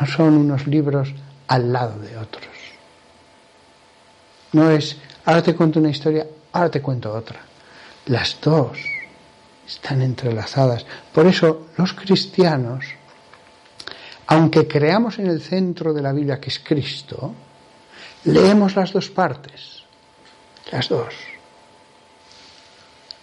No 0.00 0.06
son 0.06 0.36
unos 0.36 0.66
libros 0.66 1.12
al 1.48 1.72
lado 1.72 1.98
de 1.98 2.16
otros 2.16 2.55
No 4.52 4.70
es, 4.70 4.96
ahora 5.24 5.42
te 5.42 5.54
cuento 5.54 5.80
una 5.80 5.90
historia, 5.90 6.26
ahora 6.52 6.70
te 6.70 6.80
cuento 6.80 7.12
otra. 7.12 7.40
Las 8.06 8.38
dos 8.40 8.78
están 9.66 10.02
entrelazadas. 10.02 10.86
Por 11.12 11.26
eso 11.26 11.66
los 11.76 11.92
cristianos, 11.92 12.84
aunque 14.28 14.66
creamos 14.66 15.18
en 15.18 15.26
el 15.26 15.40
centro 15.40 15.92
de 15.92 16.02
la 16.02 16.12
Biblia 16.12 16.40
que 16.40 16.50
es 16.50 16.60
Cristo, 16.60 17.34
leemos 18.24 18.76
las 18.76 18.92
dos 18.92 19.10
partes, 19.10 19.82
las 20.70 20.88
dos. 20.88 21.14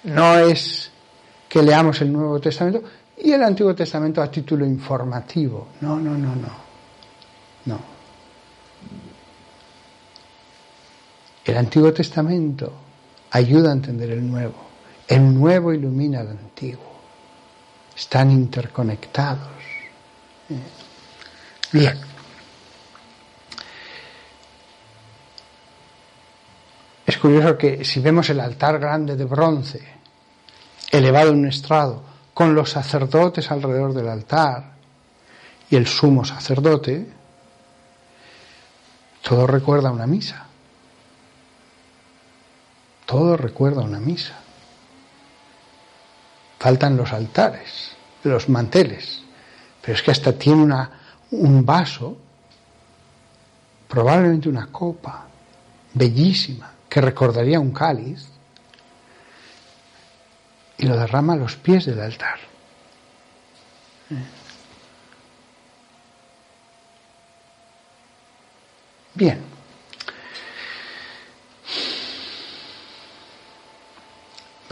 No 0.03 0.37
es 0.37 0.91
que 1.47 1.61
leamos 1.61 2.01
el 2.01 2.11
Nuevo 2.11 2.39
Testamento 2.39 2.83
y 3.17 3.31
el 3.31 3.43
Antiguo 3.43 3.73
Testamento 3.73 4.21
a 4.21 4.29
título 4.29 4.65
informativo. 4.65 5.69
No, 5.81 5.97
no, 5.97 6.17
no, 6.17 6.35
no. 6.35 6.63
No. 7.65 7.92
El 11.45 11.57
Antiguo 11.57 11.91
Testamento 11.91 12.71
ayuda 13.31 13.69
a 13.69 13.73
entender 13.73 14.11
el 14.11 14.29
Nuevo. 14.29 14.55
El 15.07 15.33
Nuevo 15.33 15.73
ilumina 15.73 16.21
al 16.21 16.29
Antiguo. 16.29 16.93
Están 17.95 18.31
interconectados. 18.31 19.49
¿Eh? 20.49 20.59
Bien. 21.73 21.99
Es 27.05 27.17
curioso 27.17 27.57
que 27.57 27.83
si 27.83 27.99
vemos 27.99 28.29
el 28.29 28.39
altar 28.39 28.79
grande 28.79 29.17
de 29.17 29.25
bronce, 29.25 29.81
elevado 30.89 31.31
en 31.31 31.39
un 31.39 31.47
estrado, 31.47 32.03
con 32.33 32.55
los 32.55 32.71
sacerdotes 32.71 33.51
alrededor 33.51 33.93
del 33.93 34.07
altar 34.07 34.73
y 35.69 35.75
el 35.75 35.85
sumo 35.87 36.23
sacerdote, 36.23 37.05
todo 39.21 39.45
recuerda 39.45 39.91
una 39.91 40.07
misa. 40.07 40.47
Todo 43.05 43.37
recuerda 43.37 43.81
una 43.81 43.99
misa. 43.99 44.39
Faltan 46.59 46.95
los 46.95 47.11
altares, 47.11 47.95
los 48.23 48.47
manteles, 48.47 49.21
pero 49.81 49.97
es 49.97 50.01
que 50.01 50.11
hasta 50.11 50.33
tiene 50.33 50.63
una, 50.63 50.89
un 51.31 51.65
vaso, 51.65 52.17
probablemente 53.89 54.47
una 54.47 54.67
copa, 54.67 55.25
bellísima, 55.93 56.71
que 56.87 57.01
recordaría 57.01 57.59
un 57.59 57.71
cáliz, 57.71 58.27
y 60.77 60.85
lo 60.85 60.97
derrama 60.97 61.33
a 61.33 61.37
los 61.37 61.55
pies 61.55 61.85
del 61.85 61.99
altar. 61.99 62.39
Bien. 69.13 69.52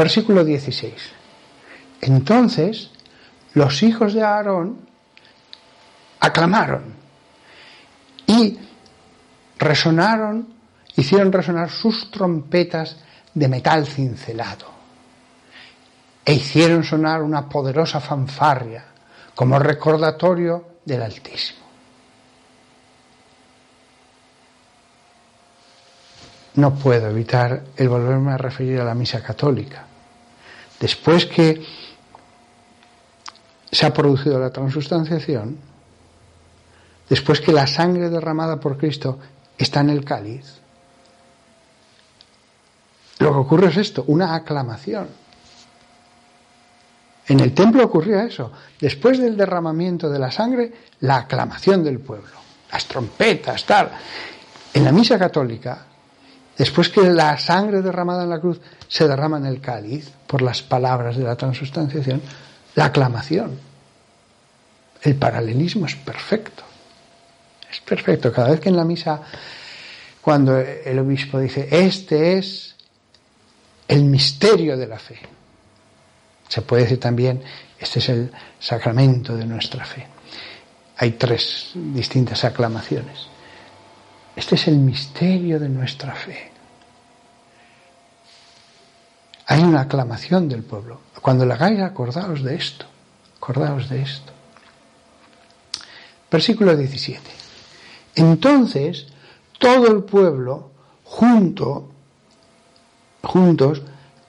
Versículo 0.02 0.44
16. 0.44 0.94
Entonces 2.02 2.90
los 3.54 3.84
hijos 3.84 4.16
de 4.16 4.24
Aarón 4.24 4.80
aclamaron 6.20 6.96
y 8.26 8.58
resonaron, 9.60 10.56
hicieron 10.96 11.32
resonar 11.32 11.70
sus 11.70 12.10
trompetas 12.10 12.98
de 13.36 13.48
metal 13.48 13.86
cincelado 13.86 14.66
e 16.26 16.34
hicieron 16.34 16.84
sonar 16.84 17.22
una 17.22 17.48
poderosa 17.48 18.00
fanfarria 18.00 18.84
como 19.36 19.60
recordatorio 19.60 20.80
del 20.84 21.04
Altísimo. 21.04 21.62
No 26.56 26.74
puedo 26.74 27.08
evitar 27.08 27.66
el 27.78 27.88
volverme 27.88 28.32
a 28.32 28.38
referir 28.38 28.82
a 28.82 28.84
la 28.84 28.96
misa 28.96 29.22
católica. 29.22 29.91
Después 30.82 31.28
que 31.28 31.64
se 33.72 33.86
ha 33.86 33.94
producido 33.94 34.40
la 34.40 34.50
transustanciación, 34.50 35.60
después 37.08 37.40
que 37.40 37.54
la 37.54 37.68
sangre 37.68 38.10
derramada 38.10 38.60
por 38.60 38.78
Cristo 38.78 39.20
está 39.60 39.82
en 39.82 39.92
el 39.92 40.04
cáliz, 40.04 40.60
lo 43.20 43.32
que 43.32 43.38
ocurre 43.38 43.68
es 43.68 43.78
esto, 43.78 44.04
una 44.08 44.34
aclamación. 44.34 45.08
En 47.28 47.40
el 47.40 47.54
templo 47.54 47.86
ocurría 47.86 48.24
eso. 48.24 48.52
Después 48.80 49.20
del 49.20 49.38
derramamiento 49.38 50.10
de 50.10 50.18
la 50.18 50.32
sangre, 50.32 50.74
la 51.02 51.18
aclamación 51.18 51.84
del 51.84 52.00
pueblo, 52.00 52.34
las 52.72 52.86
trompetas, 52.88 53.64
tal. 53.66 53.92
En 54.74 54.84
la 54.84 54.92
misa 54.92 55.20
católica, 55.20 55.86
después 56.62 56.90
que 56.90 57.02
la 57.02 57.40
sangre 57.40 57.82
derramada 57.82 58.22
en 58.22 58.30
la 58.30 58.40
cruz 58.40 58.62
se 58.88 59.08
derrama 59.08 59.38
en 59.38 59.48
el 59.48 59.60
cáliz 59.60 60.12
por 60.28 60.44
las 60.44 60.62
palabras 60.62 61.18
de 61.18 61.24
la 61.24 61.36
transustanciación, 61.36 62.22
la 62.76 62.86
aclamación. 62.86 63.60
El 65.02 65.16
paralelismo 65.16 65.88
es 65.88 65.96
perfecto. 65.96 66.62
Es 67.68 67.80
perfecto. 67.80 68.32
Cada 68.32 68.52
vez 68.52 68.60
que 68.60 68.70
en 68.70 68.78
la 68.78 68.86
misa, 68.86 69.24
cuando 70.22 70.56
el 70.60 71.00
obispo 71.00 71.40
dice, 71.40 71.68
este 71.72 72.38
es 72.38 72.76
el 73.88 74.04
misterio 74.04 74.78
de 74.78 74.86
la 74.86 75.00
fe, 75.00 75.18
se 76.48 76.62
puede 76.62 76.84
decir 76.84 77.00
también, 77.00 77.42
este 77.80 77.98
es 77.98 78.10
el 78.10 78.32
sacramento 78.60 79.36
de 79.36 79.48
nuestra 79.48 79.84
fe. 79.84 80.06
Hay 80.98 81.14
tres 81.14 81.72
distintas 81.74 82.44
aclamaciones. 82.44 83.26
Este 84.36 84.54
es 84.54 84.68
el 84.68 84.78
misterio 84.78 85.60
de 85.60 85.70
nuestra 85.70 86.14
fe. 86.14 86.51
Hay 89.52 89.64
una 89.64 89.82
aclamación 89.82 90.48
del 90.48 90.64
pueblo. 90.64 91.02
Cuando 91.22 91.46
la 91.46 91.56
hagáis, 91.56 91.82
acordaos 91.82 92.42
de 92.42 92.56
esto. 92.56 92.86
Acordaos 93.36 93.90
de 93.90 94.02
esto. 94.02 94.32
Versículo 96.32 96.74
17. 96.74 97.20
Entonces, 98.16 99.08
todo 99.60 99.88
el 99.88 100.04
pueblo, 100.06 100.72
junto, 101.04 101.92
juntos, 103.22 103.82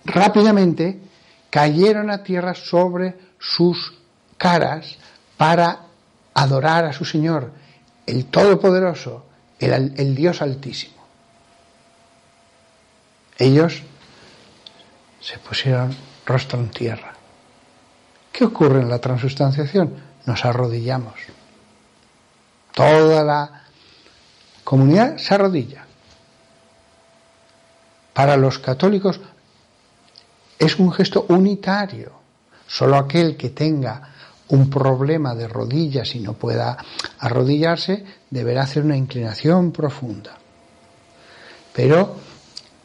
rápidamente 0.05 1.01
cayeron 1.51 2.11
a 2.11 2.25
tierra 2.25 2.57
sobre 2.57 3.15
sus 3.39 3.95
caras 4.37 4.99
para 5.37 5.83
adorar 6.35 6.85
a 6.85 6.93
su 6.93 7.05
Señor, 7.05 7.53
el 8.07 8.27
Todopoderoso, 8.27 9.25
el, 9.61 10.17
Dios 10.17 10.43
Altísimo. 10.43 11.01
Ellos 13.39 13.85
se 15.23 15.39
pusieron 15.39 15.97
rostro 16.27 16.59
en 16.59 16.71
tierra. 16.71 17.15
¿Qué 18.33 18.45
ocurre 18.45 18.81
en 18.81 18.89
la 18.89 18.99
transustanciación? 18.99 19.95
Nos 20.27 20.45
arrodillamos. 20.45 21.15
Toda 22.75 23.23
la 23.23 23.63
comunidad 24.65 25.19
se 25.19 25.35
arrodilla. 25.35 25.87
Para 28.13 28.37
los 28.37 28.59
católicos 28.59 29.21
es 30.59 30.79
un 30.79 30.93
gesto 30.93 31.27
unitario. 31.29 32.13
Solo 32.67 32.97
aquel 32.97 33.37
que 33.37 33.51
tenga 33.51 34.09
un 34.49 34.69
problema 34.69 35.35
de 35.35 35.49
rodillas 35.49 36.15
y 36.15 36.21
no 36.21 36.35
pueda 36.35 36.77
arrodillarse 37.19 38.05
deberá 38.31 38.63
hacer 38.63 38.83
una 38.85 38.97
inclinación 38.97 39.73
profunda. 39.73 40.39
Pero 41.73 42.17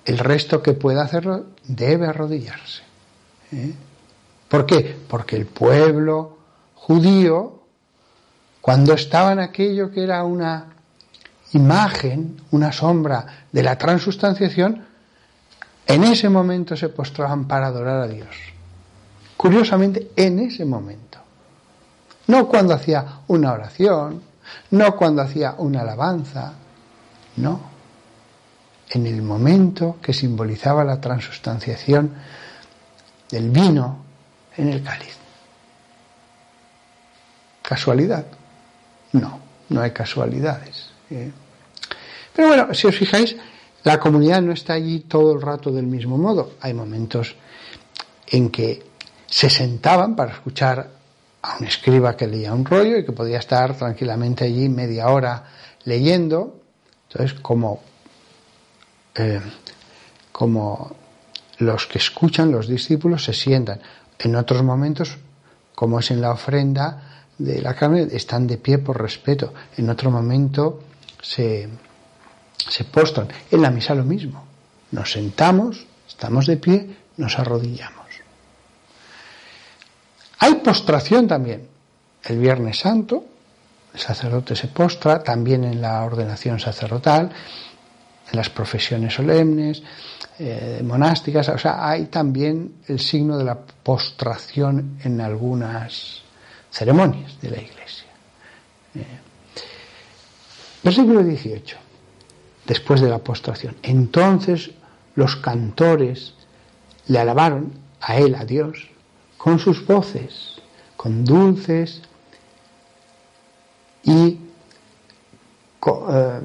el 0.05 0.17
resto 0.17 0.61
que 0.61 0.73
pueda 0.73 1.03
hacerlo 1.03 1.56
debe 1.67 2.07
arrodillarse. 2.07 2.83
¿eh? 3.51 3.73
¿Por 4.47 4.65
qué? 4.65 4.97
Porque 5.07 5.35
el 5.35 5.45
pueblo 5.45 6.37
judío, 6.75 7.61
cuando 8.61 8.93
estaba 8.93 9.33
en 9.33 9.39
aquello 9.39 9.91
que 9.91 10.03
era 10.03 10.23
una 10.23 10.67
imagen, 11.53 12.41
una 12.51 12.71
sombra 12.71 13.25
de 13.51 13.63
la 13.63 13.77
transustanciación, 13.77 14.85
en 15.85 16.03
ese 16.03 16.29
momento 16.29 16.75
se 16.75 16.89
postraban 16.89 17.47
para 17.47 17.67
adorar 17.67 18.01
a 18.01 18.07
Dios. 18.07 18.35
Curiosamente, 19.37 20.11
en 20.15 20.39
ese 20.39 20.65
momento. 20.65 21.19
No 22.27 22.47
cuando 22.47 22.73
hacía 22.73 23.19
una 23.27 23.53
oración, 23.53 24.21
no 24.71 24.95
cuando 24.95 25.21
hacía 25.21 25.55
una 25.57 25.81
alabanza, 25.81 26.53
no. 27.37 27.76
En 28.89 29.05
el 29.05 29.21
momento 29.21 29.97
que 30.01 30.13
simbolizaba 30.13 30.83
la 30.83 31.01
transustanciación 31.01 32.13
del 33.29 33.49
vino 33.49 34.05
en 34.55 34.69
el 34.69 34.83
cáliz. 34.83 35.17
¿Casualidad? 37.61 38.25
No, 39.11 39.39
no 39.69 39.81
hay 39.81 39.91
casualidades. 39.91 40.89
¿eh? 41.09 41.31
Pero 42.33 42.47
bueno, 42.47 42.73
si 42.73 42.87
os 42.87 42.95
fijáis, 42.95 43.35
la 43.83 43.99
comunidad 43.99 44.41
no 44.41 44.53
está 44.53 44.73
allí 44.73 45.01
todo 45.01 45.33
el 45.33 45.41
rato 45.41 45.71
del 45.71 45.87
mismo 45.87 46.17
modo. 46.17 46.53
Hay 46.61 46.73
momentos 46.73 47.35
en 48.27 48.49
que 48.49 48.83
se 49.25 49.49
sentaban 49.49 50.15
para 50.15 50.33
escuchar 50.33 50.89
a 51.41 51.57
un 51.57 51.65
escriba 51.65 52.15
que 52.15 52.27
leía 52.27 52.53
un 52.53 52.65
rollo 52.65 52.97
y 52.97 53.05
que 53.05 53.11
podía 53.11 53.39
estar 53.39 53.75
tranquilamente 53.77 54.45
allí 54.45 54.69
media 54.69 55.07
hora 55.07 55.43
leyendo. 55.83 56.61
Entonces, 57.09 57.39
como 57.39 57.81
eh, 59.17 59.41
como 60.31 60.95
los 61.59 61.87
que 61.87 61.97
escuchan, 61.97 62.51
los 62.51 62.67
discípulos, 62.67 63.23
se 63.23 63.33
sientan. 63.33 63.79
En 64.19 64.35
otros 64.35 64.63
momentos, 64.63 65.17
como 65.75 65.99
es 65.99 66.11
en 66.11 66.21
la 66.21 66.31
ofrenda 66.31 67.25
de 67.37 67.61
la 67.61 67.73
carne, 67.73 68.07
están 68.11 68.47
de 68.47 68.57
pie 68.57 68.77
por 68.77 69.01
respeto. 69.01 69.53
En 69.77 69.89
otro 69.89 70.11
momento 70.11 70.83
se, 71.21 71.67
se 72.57 72.83
postran. 72.83 73.27
En 73.51 73.61
la 73.61 73.71
misa 73.71 73.95
lo 73.95 74.03
mismo. 74.03 74.43
Nos 74.91 75.11
sentamos, 75.11 75.85
estamos 76.07 76.45
de 76.45 76.57
pie, 76.57 76.97
nos 77.17 77.37
arrodillamos. 77.39 78.05
Hay 80.39 80.55
postración 80.55 81.27
también. 81.27 81.67
El 82.23 82.39
Viernes 82.39 82.79
Santo, 82.79 83.25
el 83.93 83.99
sacerdote 83.99 84.55
se 84.55 84.67
postra, 84.67 85.23
también 85.23 85.63
en 85.63 85.81
la 85.81 86.03
ordenación 86.03 86.59
sacerdotal, 86.59 87.31
las 88.31 88.49
profesiones 88.49 89.13
solemnes, 89.13 89.81
eh, 90.39 90.81
monásticas, 90.83 91.49
o 91.49 91.57
sea, 91.57 91.87
hay 91.87 92.05
también 92.05 92.75
el 92.87 92.99
signo 92.99 93.37
de 93.37 93.43
la 93.43 93.57
postración 93.57 94.99
en 95.03 95.21
algunas 95.21 96.21
ceremonias 96.71 97.39
de 97.41 97.49
la 97.49 97.57
Iglesia. 97.61 98.07
Eh, 98.95 99.05
versículo 100.83 101.23
18, 101.23 101.77
después 102.65 103.01
de 103.01 103.09
la 103.09 103.19
postración. 103.19 103.75
Entonces 103.81 104.71
los 105.15 105.35
cantores 105.37 106.33
le 107.07 107.19
alabaron 107.19 107.73
a 108.01 108.17
él, 108.17 108.35
a 108.35 108.45
Dios, 108.45 108.89
con 109.37 109.59
sus 109.59 109.85
voces, 109.85 110.61
con 110.95 111.23
dulces 111.23 112.01
y 114.03 114.39
eh, 116.09 116.41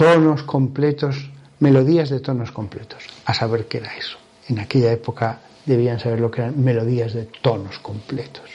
tonos 0.00 0.44
completos, 0.44 1.28
melodías 1.58 2.08
de 2.08 2.20
tonos 2.20 2.52
completos. 2.52 3.04
A 3.26 3.34
saber 3.34 3.66
qué 3.68 3.76
era 3.84 3.94
eso. 3.98 4.16
En 4.48 4.58
aquella 4.58 4.90
época 4.90 5.40
debían 5.66 6.00
saber 6.00 6.20
lo 6.20 6.30
que 6.30 6.40
eran 6.40 6.64
melodías 6.64 7.12
de 7.12 7.26
tonos 7.42 7.78
completos. 7.80 8.48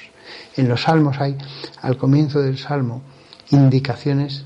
En 0.57 0.67
los 0.67 0.81
salmos 0.81 1.21
hay, 1.21 1.37
al 1.83 1.97
comienzo 1.97 2.41
del 2.41 2.57
salmo, 2.57 3.03
indicaciones 3.51 4.43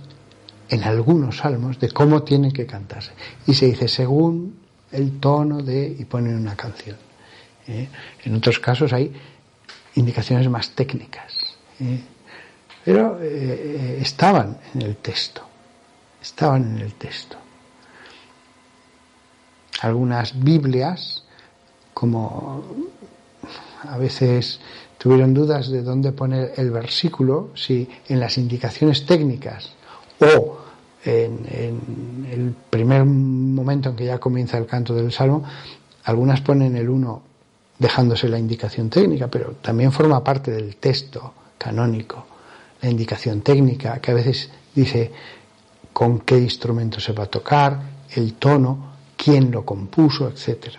en 0.67 0.83
algunos 0.83 1.37
salmos 1.37 1.79
de 1.79 1.89
cómo 1.89 2.23
tienen 2.23 2.51
que 2.51 2.65
cantarse. 2.65 3.11
Y 3.47 3.53
se 3.53 3.67
dice 3.67 3.87
según 3.87 4.59
el 4.91 5.21
tono 5.21 5.63
de, 5.63 5.95
y 5.97 6.03
ponen 6.03 6.35
una 6.35 6.57
canción. 6.57 6.97
¿eh? 7.69 7.87
En 8.25 8.35
otros 8.35 8.59
casos 8.59 8.91
hay 8.91 9.13
indicaciones 9.95 10.49
más 10.49 10.71
técnicas, 10.71 11.31
¿eh? 11.79 12.01
pero 12.83 13.17
eh, 13.21 13.99
estaban 14.01 14.57
en 14.75 14.81
el 14.81 14.97
texto, 14.97 15.48
estaban 16.21 16.75
en 16.75 16.79
el 16.79 16.93
texto. 16.93 17.37
Algunas 19.81 20.41
Biblias, 20.43 21.23
como 21.93 22.63
a 23.83 23.97
veces 23.97 24.59
tuvieron 24.97 25.33
dudas 25.33 25.69
de 25.69 25.81
dónde 25.81 26.11
poner 26.11 26.53
el 26.57 26.71
versículo, 26.71 27.51
si 27.55 27.89
en 28.07 28.19
las 28.19 28.37
indicaciones 28.37 29.05
técnicas 29.05 29.71
o 30.19 30.57
en, 31.05 32.27
el 32.29 32.53
primer 32.69 33.05
momento 33.05 33.89
en 33.89 33.95
que 33.95 34.05
ya 34.05 34.19
comienza 34.19 34.57
el 34.57 34.65
canto 34.65 34.93
del 34.93 35.11
salmo, 35.11 35.43
algunas 36.03 36.41
ponen 36.41 36.75
el 36.75 36.89
uno 36.89 37.21
dejándose 37.77 38.27
la 38.27 38.37
indicación 38.37 38.89
técnica, 38.89 39.27
pero 39.27 39.55
también 39.61 39.93
forma 39.93 40.21
parte 40.23 40.51
del 40.51 40.75
texto 40.75 41.33
canónico, 41.57 42.25
la 42.81 42.89
indicación 42.89 43.41
técnica, 43.41 43.99
que 43.99 44.11
a 44.11 44.15
veces 44.15 44.49
dice 44.75 45.11
con 45.93 46.19
qué 46.19 46.37
instrumento 46.37 46.99
se 46.99 47.13
va 47.13 47.23
a 47.23 47.27
tocar, 47.27 47.79
el 48.11 48.33
tono, 48.35 48.93
quién 49.17 49.51
lo 49.51 49.65
compuso, 49.65 50.27
etc. 50.27 50.75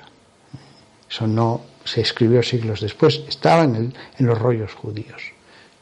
Eso 1.08 1.26
no 1.26 1.62
se 1.84 2.00
escribió 2.00 2.42
siglos 2.42 2.80
después, 2.80 3.22
estaba 3.28 3.64
en, 3.64 3.76
el, 3.76 3.94
en 4.18 4.26
los 4.26 4.38
rollos 4.38 4.74
judíos. 4.74 5.22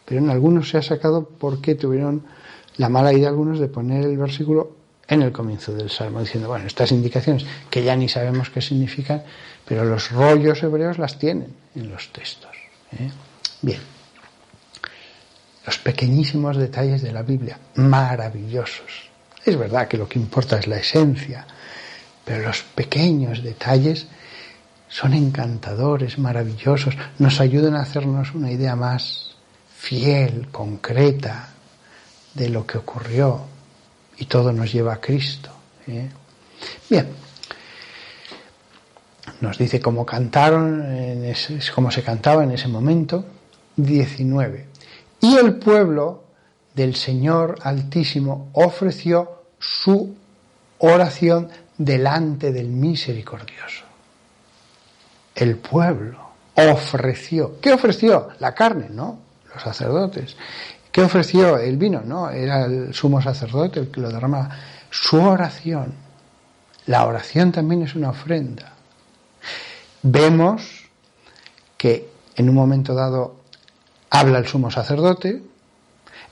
Pero 0.05 0.21
en 0.21 0.31
algunos 0.31 0.71
se 0.71 0.79
ha 0.79 0.83
sacado 0.83 1.29
porque 1.29 1.75
tuvieron 1.75 2.25
la 2.77 2.89
mala 2.89 3.13
idea 3.13 3.29
algunos 3.29 3.59
de 3.59 3.69
poner 3.69 4.05
el 4.05 4.17
versículo 4.17 4.79
en 5.07 5.23
el 5.23 5.33
comienzo 5.33 5.73
del 5.73 5.91
Salmo, 5.91 6.21
diciendo, 6.21 6.49
bueno, 6.49 6.67
estas 6.67 6.93
indicaciones 6.93 7.45
que 7.71 7.83
ya 7.83 7.97
ni 7.97 8.09
sabemos 8.09 8.51
qué 8.51 8.61
significan, 8.61 9.23
pero 9.65 9.85
los 9.85 10.11
rollos 10.11 10.63
hebreos 10.63 10.99
las 10.99 11.19
tienen 11.19 11.55
en 11.75 11.91
los 11.91 12.13
textos. 12.13 12.51
¿eh? 12.93 13.11
Bien, 13.63 13.81
los 15.67 15.79
pequeñísimos 15.79 16.57
detalles 16.57 17.03
de 17.03 17.13
la 17.13 17.23
Biblia, 17.23 17.59
maravillosos. 17.75 19.08
Es 19.49 19.57
verdad 19.57 19.89
que 19.89 19.97
lo 19.97 20.07
que 20.07 20.19
importa 20.19 20.59
es 20.59 20.67
la 20.67 20.77
esencia, 20.77 21.47
pero 22.23 22.43
los 22.43 22.63
pequeños 22.63 23.43
detalles 23.43 24.07
son 24.91 25.15
encantadores, 25.15 26.19
maravillosos, 26.19 26.95
nos 27.19 27.41
ayudan 27.41 27.75
a 27.75 27.81
hacernos 27.81 28.35
una 28.35 28.51
idea 28.51 28.77
más 28.77 29.37
fiel, 29.75 30.49
concreta 30.53 31.49
de 32.35 32.51
lo 32.51 32.67
que 32.67 32.77
ocurrió 32.77 33.41
y 34.19 34.27
todo 34.27 34.53
nos 34.53 34.71
lleva 34.71 34.93
a 34.93 35.01
Cristo. 35.01 35.51
¿eh? 35.87 36.11
Bien, 36.91 37.09
nos 39.41 39.57
dice 39.57 39.81
cómo 39.81 40.05
cantaron, 40.05 40.85
en 40.95 41.35
cómo 41.75 41.91
se 41.91 42.03
cantaba 42.03 42.45
en 42.45 42.51
ese 42.51 42.69
momento. 42.69 43.25
19. 43.77 44.67
Y 45.23 45.37
el 45.37 45.55
pueblo 45.55 46.25
del 46.75 46.95
Señor 46.95 47.59
Altísimo 47.63 48.51
ofreció 48.53 49.38
su 49.59 50.15
oración 50.79 51.49
delante 51.77 52.53
del 52.53 52.69
misericordioso. 52.69 53.85
El 55.35 55.57
pueblo 55.57 56.29
ofreció. 56.55 57.61
¿Qué 57.61 57.73
ofreció? 57.73 58.31
La 58.41 58.55
carne, 58.55 58.89
¿no? 58.91 59.19
Los 59.53 59.63
sacerdotes. 59.63 60.37
¿Qué 60.91 61.03
ofreció? 61.03 61.59
El 61.59 61.77
vino, 61.77 62.03
¿no? 62.05 62.31
Era 62.31 62.65
el 62.65 62.93
sumo 62.93 63.23
sacerdote 63.23 63.81
el 63.81 63.91
que 63.91 64.01
lo 64.01 64.11
derramaba. 64.11 64.51
Su 64.91 65.23
oración. 65.23 65.95
La 66.87 67.07
oración 67.07 67.53
también 67.53 67.83
es 67.83 67.95
una 67.95 68.11
ofrenda. 68.11 68.73
Vemos 70.03 70.89
que 71.77 72.11
en 72.35 72.49
un 72.49 72.55
momento 72.55 72.95
dado 72.95 73.37
habla 74.11 74.39
el 74.39 74.47
sumo 74.47 74.71
sacerdote, 74.71 75.43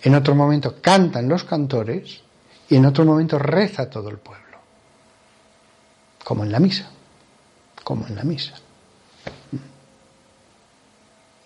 en 0.03 0.15
otro 0.15 0.35
momento 0.35 0.77
cantan 0.81 1.29
los 1.29 1.45
cantores 1.45 2.23
y 2.69 2.77
en 2.77 2.87
otro 2.87 3.05
momento 3.05 3.39
reza 3.39 3.89
todo 3.89 4.09
el 4.09 4.19
pueblo. 4.19 4.59
Como 6.25 6.45
en 6.45 6.53
la 6.53 6.59
misa. 6.59 6.91
Como 7.85 8.07
en 8.07 8.17
la 8.17 8.25
misa. 8.25 8.55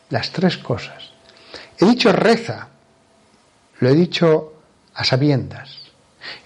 Las 0.08 0.30
tres 0.32 0.56
cosas. 0.58 1.10
He 1.78 1.84
dicho 1.84 2.10
reza 2.12 2.70
lo 3.80 3.88
he 3.88 3.94
dicho 3.94 4.52
a 4.94 5.04
sabiendas. 5.04 5.70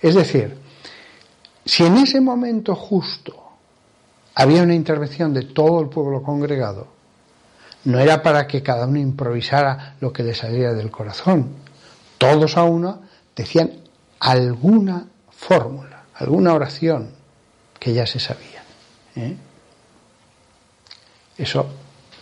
Es 0.00 0.14
decir, 0.14 0.56
si 1.64 1.84
en 1.84 1.96
ese 1.96 2.20
momento 2.20 2.74
justo 2.74 3.34
había 4.34 4.62
una 4.62 4.74
intervención 4.74 5.34
de 5.34 5.42
todo 5.42 5.80
el 5.80 5.88
pueblo 5.88 6.22
congregado, 6.22 6.88
no 7.84 7.98
era 7.98 8.22
para 8.22 8.46
que 8.46 8.62
cada 8.62 8.87
uno 8.87 8.98
improvisara 8.98 9.96
lo 10.00 10.12
que 10.12 10.22
le 10.22 10.34
saliera 10.34 10.72
del 10.72 10.90
corazón. 10.90 11.56
Todos 12.18 12.56
a 12.56 12.64
uno 12.64 13.02
decían 13.37 13.72
alguna 14.20 15.07
fórmula, 15.31 16.05
alguna 16.14 16.55
oración 16.55 17.11
que 17.79 17.92
ya 17.92 18.07
se 18.07 18.18
sabía. 18.18 18.62
¿eh? 19.16 19.37
Eso 21.37 21.66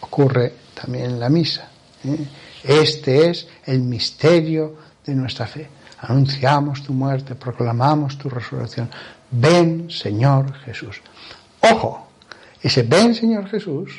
ocurre 0.01 0.55
también 0.75 1.05
en 1.07 1.21
la 1.21 1.29
misa. 1.29 1.69
¿eh? 2.05 2.27
Este 2.65 3.31
es 3.31 3.49
el 3.65 3.81
misterio 3.81 4.77
de 5.05 5.15
nuestra 5.15 5.47
fe. 5.47 5.69
Anunciamos 6.01 6.83
tu 6.83 6.93
muerte, 6.93 7.35
proclamamos 7.35 8.19
tu 8.19 8.29
resurrección. 8.29 8.91
Ven, 9.31 9.91
Señor 9.91 10.53
Jesús. 10.55 11.01
Ojo, 11.61 12.09
ese 12.61 12.83
ven, 12.83 13.15
Señor 13.15 13.49
Jesús, 13.49 13.93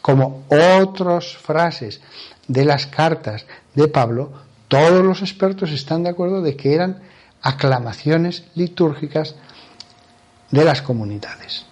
como 0.00 0.44
otras 0.48 1.36
frases 1.36 2.00
de 2.46 2.64
las 2.64 2.86
cartas 2.86 3.46
de 3.74 3.88
Pablo, 3.88 4.32
todos 4.72 5.04
los 5.04 5.20
expertos 5.20 5.70
están 5.70 6.02
de 6.02 6.08
acuerdo 6.08 6.40
de 6.40 6.56
que 6.56 6.74
eran 6.74 7.02
aclamaciones 7.42 8.44
litúrgicas 8.54 9.34
de 10.50 10.64
las 10.64 10.80
comunidades. 10.80 11.66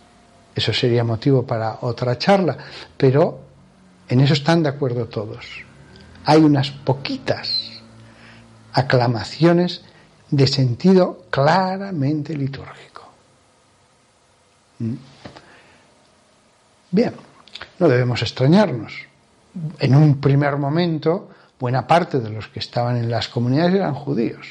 Eso 0.54 0.74
sería 0.74 1.02
motivo 1.02 1.46
para 1.46 1.78
otra 1.80 2.18
charla, 2.18 2.58
pero 2.98 3.40
en 4.06 4.20
eso 4.20 4.34
están 4.34 4.62
de 4.62 4.68
acuerdo 4.68 5.06
todos. 5.06 5.46
Hay 6.26 6.42
unas 6.42 6.72
poquitas 6.72 7.70
aclamaciones 8.74 9.80
de 10.30 10.46
sentido 10.46 11.24
claramente 11.30 12.36
litúrgico. 12.36 13.10
¿Mm? 14.78 14.94
Bien, 16.90 17.14
no 17.78 17.88
debemos 17.88 18.20
extrañarnos. 18.20 18.92
En 19.78 19.96
un 19.96 20.20
primer 20.20 20.58
momento, 20.58 21.30
buena 21.60 21.86
parte 21.86 22.18
de 22.18 22.30
los 22.30 22.48
que 22.48 22.58
estaban 22.58 22.96
en 22.96 23.10
las 23.10 23.28
comunidades 23.28 23.74
eran 23.74 23.94
judíos. 23.94 24.46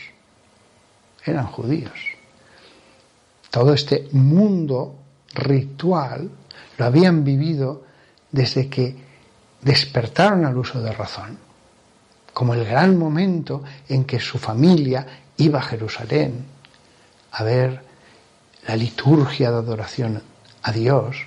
Eran 1.26 1.48
judíos. 1.48 2.00
todo 3.50 3.74
este 3.74 4.08
mundo 4.12 4.96
ritual 5.34 6.30
lo 6.78 6.86
habían 6.86 7.24
vivido 7.24 7.84
desde 8.32 8.70
que 8.70 8.96
despertaron 9.62 10.46
al 10.46 10.56
uso 10.56 10.80
de 10.80 10.92
razón, 10.92 11.38
como 12.32 12.54
el 12.54 12.64
gran 12.64 12.96
momento 12.96 13.64
en 13.88 14.06
que 14.06 14.20
su 14.20 14.38
familia 14.38 15.06
iba 15.38 15.60
a 15.60 15.64
Jerusalén 15.64 16.46
a 17.32 17.44
ver 17.44 17.84
la 18.68 18.76
liturgia 18.76 19.50
de 19.50 19.58
adoración 19.58 20.22
a 20.62 20.72
Dios 20.72 21.18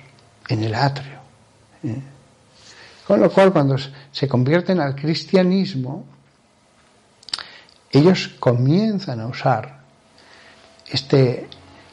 en 0.47 0.63
el 0.63 0.75
atrio. 0.75 1.19
Con 3.07 3.19
lo 3.19 3.29
cual, 3.31 3.51
cuando 3.51 3.75
se 4.11 4.27
convierten 4.27 4.79
al 4.79 4.95
cristianismo, 4.95 6.05
ellos 7.91 8.29
comienzan 8.39 9.19
a 9.19 9.27
usar 9.27 9.79
este, 10.87 11.47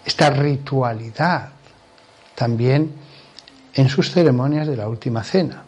esta 0.05 0.31
ritualidad 0.31 1.51
también 2.35 2.93
en 3.75 3.89
sus 3.89 4.11
ceremonias 4.11 4.67
de 4.67 4.77
la 4.77 4.89
última 4.89 5.23
cena. 5.23 5.65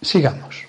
Sigamos. 0.00 0.64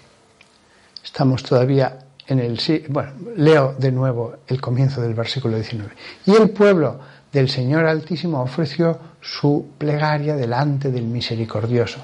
Estamos 1.04 1.44
todavía 1.44 2.00
en 2.28 2.40
el... 2.40 2.60
Bueno, 2.90 3.12
leo 3.36 3.76
de 3.78 3.92
nuevo 3.92 4.36
el 4.48 4.60
comienzo 4.60 5.02
del 5.02 5.14
versículo 5.14 5.56
19. 5.56 5.94
Y 6.26 6.36
el 6.36 6.50
pueblo 6.50 7.00
del 7.32 7.50
Señor 7.50 7.86
Altísimo 7.86 8.42
ofreció 8.42 9.00
su 9.24 9.70
plegaria 9.78 10.36
delante 10.36 10.92
del 10.92 11.06
misericordioso. 11.06 12.00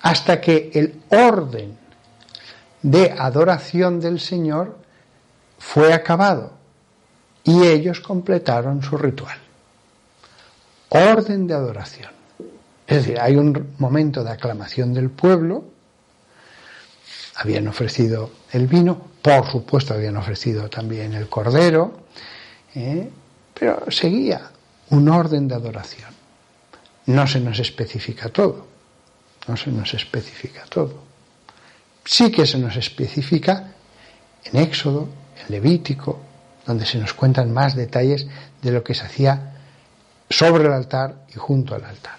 Hasta 0.00 0.40
que 0.40 0.70
el 0.72 1.02
orden 1.10 1.76
de 2.82 3.14
adoración 3.16 4.00
del 4.00 4.18
Señor 4.18 4.78
fue 5.58 5.92
acabado 5.92 6.52
y 7.44 7.66
ellos 7.66 8.00
completaron 8.00 8.82
su 8.82 8.96
ritual. 8.96 9.38
Orden 10.88 11.46
de 11.46 11.54
adoración. 11.54 12.10
Es 12.86 12.98
decir, 12.98 13.20
hay 13.20 13.36
un 13.36 13.74
momento 13.78 14.24
de 14.24 14.30
aclamación 14.30 14.94
del 14.94 15.10
pueblo, 15.10 15.64
habían 17.36 17.68
ofrecido 17.68 18.30
el 18.52 18.66
vino, 18.66 18.98
por 19.20 19.50
supuesto 19.50 19.94
habían 19.94 20.16
ofrecido 20.16 20.68
también 20.70 21.12
el 21.14 21.28
cordero, 21.28 21.92
¿eh? 22.74 23.10
pero 23.52 23.90
seguía 23.90 24.50
un 24.94 25.08
orden 25.08 25.48
de 25.48 25.54
adoración. 25.54 26.10
No 27.06 27.26
se 27.26 27.40
nos 27.40 27.58
especifica 27.58 28.28
todo, 28.28 28.66
no 29.46 29.56
se 29.56 29.70
nos 29.70 29.92
especifica 29.92 30.64
todo. 30.68 31.02
Sí 32.04 32.30
que 32.30 32.46
se 32.46 32.58
nos 32.58 32.76
especifica 32.76 33.72
en 34.44 34.56
Éxodo, 34.60 35.08
en 35.40 35.52
Levítico, 35.52 36.20
donde 36.66 36.86
se 36.86 36.98
nos 36.98 37.12
cuentan 37.12 37.52
más 37.52 37.74
detalles 37.74 38.26
de 38.62 38.70
lo 38.70 38.82
que 38.82 38.94
se 38.94 39.04
hacía 39.04 39.54
sobre 40.30 40.64
el 40.64 40.72
altar 40.72 41.26
y 41.28 41.38
junto 41.38 41.74
al 41.74 41.84
altar. 41.84 42.16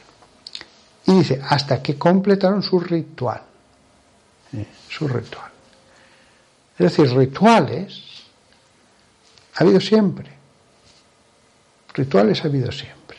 Y 1.08 1.14
dice, 1.14 1.42
hasta 1.48 1.82
que 1.82 1.98
completaron 1.98 2.62
su 2.62 2.80
ritual. 2.80 3.42
¿eh? 4.54 4.66
Su 4.90 5.08
ritual. 5.08 5.52
Es 6.78 6.92
decir, 6.92 7.16
rituales 7.16 8.02
ha 9.56 9.64
habido 9.64 9.80
siempre. 9.80 10.36
Rituales 11.96 12.44
ha 12.44 12.50
habido 12.50 12.72
siempre. 12.72 13.18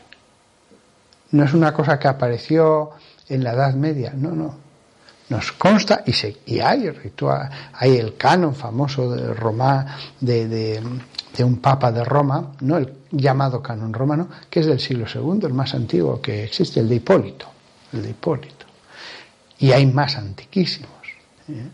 No 1.31 1.45
es 1.45 1.55
una 1.55 1.73
cosa 1.73 1.99
que 1.99 2.09
apareció 2.09 2.91
en 3.29 3.43
la 3.43 3.55
Edad 3.55 3.75
Media, 3.75 4.13
no, 4.15 4.31
no. 4.33 4.67
Nos 5.29 5.51
consta 5.53 6.05
y, 6.07 6.61
hay 6.61 6.89
ritual, 6.91 7.51
hay 7.73 7.97
el 7.97 8.17
canon 8.17 8.55
famoso 8.55 9.11
de 9.11 9.35
Roma, 9.35 9.97
de, 10.21 10.47
de, 10.47 10.83
de 11.37 11.45
un 11.45 11.57
papa 11.57 11.91
de 11.91 12.05
Roma, 12.05 12.53
no 12.61 12.77
el 12.77 12.93
llamado 13.11 13.61
canon 13.61 13.93
romano, 13.93 14.29
que 14.49 14.61
es 14.61 14.67
del 14.67 14.79
siglo 14.79 15.07
II, 15.13 15.41
el 15.47 15.55
más 15.55 15.75
antiguo 15.75 16.21
que 16.23 16.45
existe, 16.45 16.79
el 16.79 16.89
de 16.89 16.97
Hipólito, 16.97 17.47
el 17.93 18.03
de 18.03 18.11
Hipólito. 18.11 18.67
Y 19.59 19.73
hay 19.73 19.87
más 19.87 20.17
antiquísimos. 20.17 20.91
¿eh? 21.49 21.71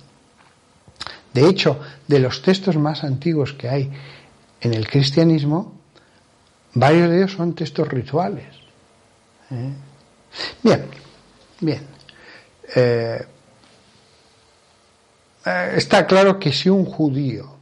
De 1.34 1.46
hecho, 1.46 1.78
de 2.07 2.20
los 2.20 2.40
textos 2.40 2.76
más 2.76 3.05
antiguos 3.05 3.53
que 3.53 3.68
hay 3.68 3.92
en 4.62 4.72
el 4.72 4.88
cristianismo, 4.88 5.82
varios 6.74 7.10
de 7.10 7.16
ellos 7.18 7.32
son 7.32 7.54
textos 7.54 7.88
rituales. 7.88 8.54
¿eh? 9.50 9.72
Bien, 10.62 10.86
bien. 11.60 11.86
Eh, 12.74 13.26
eh, 15.44 15.72
está 15.76 16.06
claro 16.06 16.38
que 16.38 16.52
si 16.52 16.68
un 16.68 16.84
judío 16.84 17.56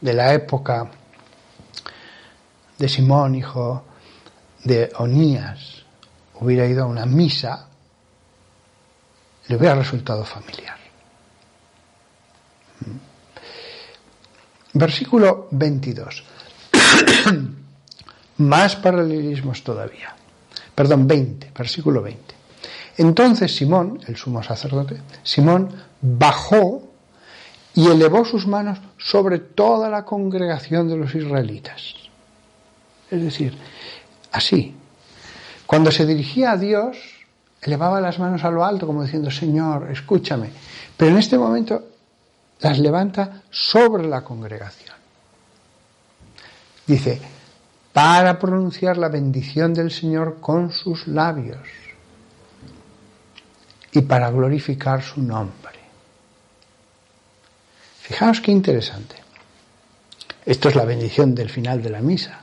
de 0.00 0.14
la 0.14 0.32
época 0.32 0.90
de 2.78 2.88
Simón, 2.88 3.34
hijo 3.34 3.84
de 4.64 4.90
Onías, 4.96 5.84
hubiera 6.40 6.66
ido 6.66 6.84
a 6.84 6.86
una 6.86 7.04
misa, 7.04 7.68
le 9.48 9.56
hubiera 9.56 9.74
resultado 9.74 10.24
familiar. 10.24 10.78
Versículo 14.72 15.48
22. 15.50 16.24
Más 18.40 18.76
paralelismos 18.76 19.62
todavía. 19.62 20.14
Perdón, 20.74 21.06
20, 21.06 21.52
versículo 21.56 22.00
20. 22.02 22.34
Entonces 22.96 23.54
Simón, 23.54 24.00
el 24.06 24.16
sumo 24.16 24.42
sacerdote, 24.42 24.96
Simón 25.22 25.68
bajó 26.00 26.82
y 27.74 27.86
elevó 27.86 28.24
sus 28.24 28.46
manos 28.46 28.78
sobre 28.98 29.38
toda 29.38 29.88
la 29.88 30.04
congregación 30.04 30.88
de 30.88 30.96
los 30.96 31.14
israelitas. 31.14 31.94
Es 33.10 33.22
decir, 33.22 33.56
así. 34.32 34.74
Cuando 35.66 35.90
se 35.90 36.06
dirigía 36.06 36.52
a 36.52 36.56
Dios, 36.56 36.96
elevaba 37.62 38.00
las 38.00 38.18
manos 38.18 38.44
a 38.44 38.50
lo 38.50 38.64
alto 38.64 38.86
como 38.86 39.04
diciendo, 39.04 39.30
Señor, 39.30 39.90
escúchame. 39.90 40.50
Pero 40.96 41.12
en 41.12 41.18
este 41.18 41.38
momento 41.38 41.82
las 42.60 42.78
levanta 42.78 43.42
sobre 43.50 44.06
la 44.06 44.22
congregación. 44.22 44.96
Dice, 46.86 47.20
para 47.92 48.38
pronunciar 48.38 48.96
la 48.96 49.08
bendición 49.08 49.74
del 49.74 49.90
Señor 49.90 50.38
con 50.40 50.70
sus 50.70 51.06
labios 51.06 51.66
y 53.92 54.02
para 54.02 54.30
glorificar 54.30 55.02
su 55.02 55.22
nombre. 55.22 55.80
Fijaos 58.00 58.40
qué 58.40 58.52
interesante. 58.52 59.16
Esto 60.44 60.68
es 60.68 60.74
la 60.74 60.84
bendición 60.84 61.34
del 61.34 61.50
final 61.50 61.82
de 61.82 61.90
la 61.90 62.00
misa. 62.00 62.40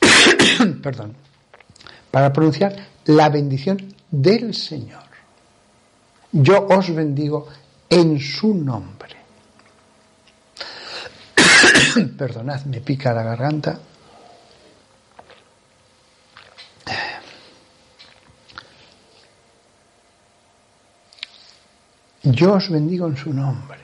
Perdón. 0.82 1.14
Para 2.10 2.32
pronunciar 2.32 2.74
la 3.06 3.28
bendición 3.28 3.94
del 4.10 4.54
Señor. 4.54 5.04
Yo 6.32 6.66
os 6.66 6.94
bendigo 6.94 7.48
en 7.88 8.18
su 8.20 8.54
nombre. 8.54 9.16
Perdonad, 12.18 12.64
me 12.64 12.80
pica 12.80 13.12
la 13.12 13.22
garganta. 13.22 13.78
Yo 22.22 22.52
os 22.52 22.70
bendigo 22.70 23.06
en 23.06 23.16
su 23.16 23.32
nombre. 23.32 23.80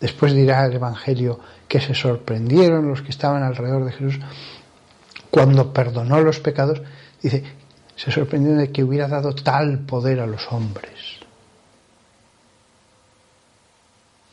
Después 0.00 0.32
dirá 0.32 0.64
el 0.66 0.74
Evangelio 0.74 1.40
que 1.66 1.80
se 1.80 1.94
sorprendieron 1.94 2.88
los 2.88 3.02
que 3.02 3.10
estaban 3.10 3.42
alrededor 3.42 3.84
de 3.84 3.92
Jesús 3.92 4.20
cuando 5.30 5.72
perdonó 5.72 6.20
los 6.20 6.40
pecados. 6.40 6.82
Dice, 7.20 7.42
se 7.96 8.12
sorprendieron 8.12 8.60
de 8.60 8.70
que 8.70 8.84
hubiera 8.84 9.08
dado 9.08 9.34
tal 9.34 9.80
poder 9.80 10.20
a 10.20 10.26
los 10.26 10.46
hombres. 10.52 11.17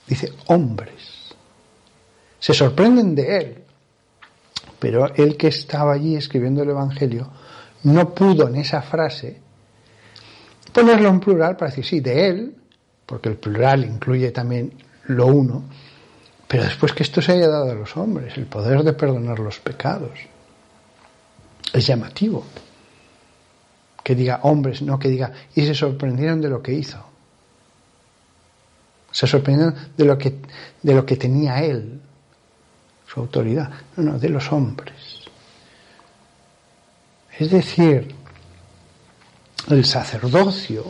Dice, 0.07 0.33
hombres. 0.47 1.33
Se 2.39 2.53
sorprenden 2.53 3.15
de 3.15 3.37
él. 3.37 3.63
Pero 4.79 5.13
él 5.15 5.37
que 5.37 5.47
estaba 5.47 5.93
allí 5.93 6.15
escribiendo 6.15 6.63
el 6.63 6.69
Evangelio 6.69 7.29
no 7.83 8.13
pudo 8.13 8.47
en 8.47 8.55
esa 8.55 8.81
frase 8.81 9.39
ponerlo 10.73 11.09
en 11.09 11.19
plural 11.19 11.55
para 11.55 11.69
decir, 11.69 11.85
sí, 11.85 11.99
de 12.01 12.27
él, 12.27 12.55
porque 13.05 13.29
el 13.29 13.37
plural 13.37 13.85
incluye 13.85 14.31
también 14.31 14.73
lo 15.05 15.27
uno, 15.27 15.63
pero 16.47 16.63
después 16.63 16.93
que 16.93 17.03
esto 17.03 17.21
se 17.21 17.33
haya 17.33 17.47
dado 17.47 17.71
a 17.71 17.75
los 17.75 17.95
hombres, 17.95 18.37
el 18.37 18.45
poder 18.45 18.83
de 18.83 18.93
perdonar 18.93 19.39
los 19.39 19.59
pecados. 19.59 20.11
Es 21.71 21.87
llamativo. 21.87 22.45
Que 24.03 24.15
diga 24.15 24.41
hombres, 24.43 24.81
no 24.81 24.99
que 24.99 25.09
diga, 25.09 25.31
y 25.55 25.65
se 25.65 25.73
sorprendieron 25.73 26.41
de 26.41 26.49
lo 26.49 26.61
que 26.61 26.73
hizo. 26.73 27.03
Se 29.15 29.25
sorprendieron 29.25 29.73
de 29.95 30.03
lo 30.03 30.17
que, 30.17 30.41
de 30.81 30.93
lo 30.93 31.05
que 31.05 31.15
tenía 31.15 31.63
él, 31.63 32.01
su 33.07 33.21
autoridad. 33.21 33.71
No, 33.95 34.03
no, 34.03 34.19
de 34.19 34.27
los 34.27 34.51
hombres. 34.51 35.21
Es 37.39 37.49
decir, 37.49 38.13
el 39.69 39.85
sacerdocio 39.85 40.83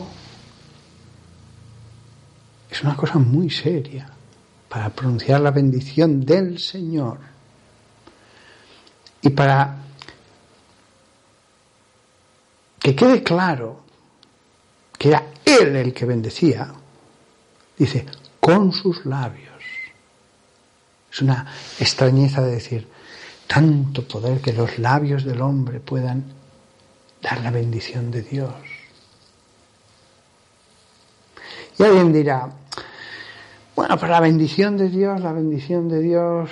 es 2.68 2.82
una 2.82 2.96
cosa 2.96 3.20
muy 3.20 3.48
seria. 3.48 4.10
para 4.68 4.90
pronunciar 4.90 5.40
la 5.40 5.52
bendición 5.52 6.26
del 6.26 6.58
Señor 6.58 7.18
y 9.22 9.30
para 9.30 9.76
que 12.80 12.96
quede 12.96 13.22
claro 13.22 13.82
que 14.98 15.10
era 15.10 15.22
Él 15.44 15.76
el 15.76 15.94
que 15.94 16.04
bendecía, 16.04 16.74
dice, 17.78 18.06
con 18.46 18.70
sus 18.72 19.04
labios. 19.06 19.60
Es 21.12 21.20
una 21.20 21.52
extrañeza 21.80 22.42
de 22.42 22.52
decir, 22.52 22.86
tanto 23.48 24.06
poder 24.06 24.40
que 24.40 24.52
los 24.52 24.78
labios 24.78 25.24
del 25.24 25.42
hombre 25.42 25.80
puedan 25.80 26.26
dar 27.20 27.40
la 27.40 27.50
bendición 27.50 28.12
de 28.12 28.22
Dios. 28.22 28.54
Y 31.76 31.82
alguien 31.82 32.12
dirá, 32.12 32.48
bueno, 33.74 33.98
pero 33.98 34.12
la 34.12 34.20
bendición 34.20 34.76
de 34.76 34.90
Dios, 34.90 35.20
la 35.20 35.32
bendición 35.32 35.88
de 35.88 35.98
Dios, 35.98 36.50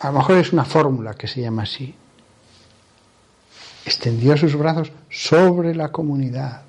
a 0.00 0.08
lo 0.08 0.18
mejor 0.18 0.36
es 0.36 0.52
una 0.52 0.66
fórmula 0.66 1.14
que 1.14 1.26
se 1.26 1.40
llama 1.40 1.62
así. 1.62 1.94
Extendió 3.86 4.36
sus 4.36 4.54
brazos 4.56 4.92
sobre 5.08 5.74
la 5.74 5.90
comunidad. 5.90 6.64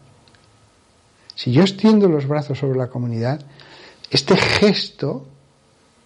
Si 1.36 1.52
yo 1.52 1.62
extiendo 1.62 2.08
los 2.08 2.28
brazos 2.28 2.60
sobre 2.60 2.78
la 2.78 2.90
comunidad, 2.90 3.44
este 4.10 4.38
gesto, 4.38 5.28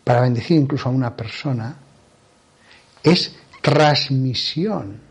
para 0.03 0.21
bendecir 0.21 0.57
incluso 0.57 0.88
a 0.88 0.91
una 0.91 1.15
persona, 1.15 1.78
es 3.03 3.36
transmisión. 3.61 5.01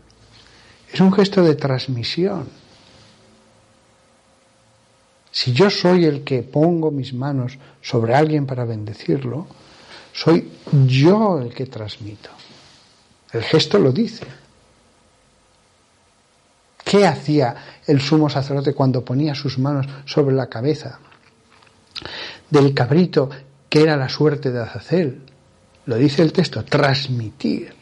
Es 0.91 0.99
un 0.99 1.13
gesto 1.13 1.43
de 1.43 1.55
transmisión. 1.55 2.47
Si 5.31 5.53
yo 5.53 5.69
soy 5.69 6.05
el 6.05 6.23
que 6.23 6.41
pongo 6.41 6.89
mis 6.89 7.13
manos 7.13 7.57
sobre 7.81 8.15
alguien 8.15 8.47
para 8.47 8.65
bendecirlo, 8.65 9.45
soy 10.13 10.49
yo 10.87 11.39
el 11.39 11.53
que 11.53 11.67
transmito. 11.67 12.31
El 13.31 13.43
gesto 13.43 13.77
lo 13.77 13.91
dice. 13.91 14.25
¿Qué 16.87 17.05
hacía 17.05 17.53
el 17.85 17.99
sumo 17.99 18.29
sacerdote 18.29 18.73
cuando 18.73 19.03
ponía 19.03 19.35
sus 19.35 19.59
manos 19.59 19.87
sobre 20.05 20.33
la 20.33 20.47
cabeza 20.47 20.99
del 22.49 22.73
cabrito 22.73 23.29
que 23.67 23.81
era 23.81 23.97
la 23.97 24.07
suerte 24.07 24.51
de 24.51 24.61
Azazel? 24.61 25.21
Lo 25.85 25.97
dice 25.97 26.21
el 26.21 26.31
texto, 26.31 26.63
transmitir 26.63 27.73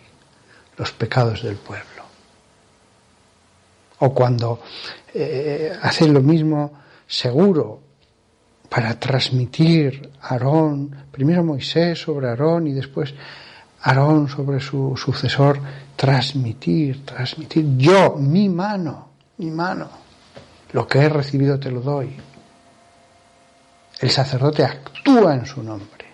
los 0.75 0.91
pecados 0.91 1.43
del 1.43 1.55
pueblo. 1.57 1.85
O 3.99 4.11
cuando 4.11 4.61
eh, 5.13 5.71
hacen 5.83 6.11
lo 6.11 6.21
mismo 6.21 6.73
seguro 7.05 7.81
para 8.67 8.99
transmitir 8.99 10.09
Aarón, 10.21 11.05
primero 11.11 11.43
Moisés 11.43 12.01
sobre 12.01 12.27
Aarón 12.27 12.65
y 12.65 12.73
después 12.73 13.13
Aarón 13.87 14.27
sobre 14.27 14.59
su 14.59 14.97
sucesor, 14.97 15.59
transmitir, 15.95 17.05
transmitir. 17.05 17.77
Yo, 17.77 18.15
mi 18.15 18.49
mano, 18.49 19.09
mi 19.37 19.51
mano, 19.51 19.87
lo 20.71 20.87
que 20.87 20.97
he 20.97 21.09
recibido 21.09 21.59
te 21.59 21.69
lo 21.69 21.81
doy. 21.81 22.09
El 23.99 24.09
sacerdote 24.09 24.63
actúa 24.63 25.35
en 25.35 25.45
su 25.45 25.61
nombre. 25.61 26.05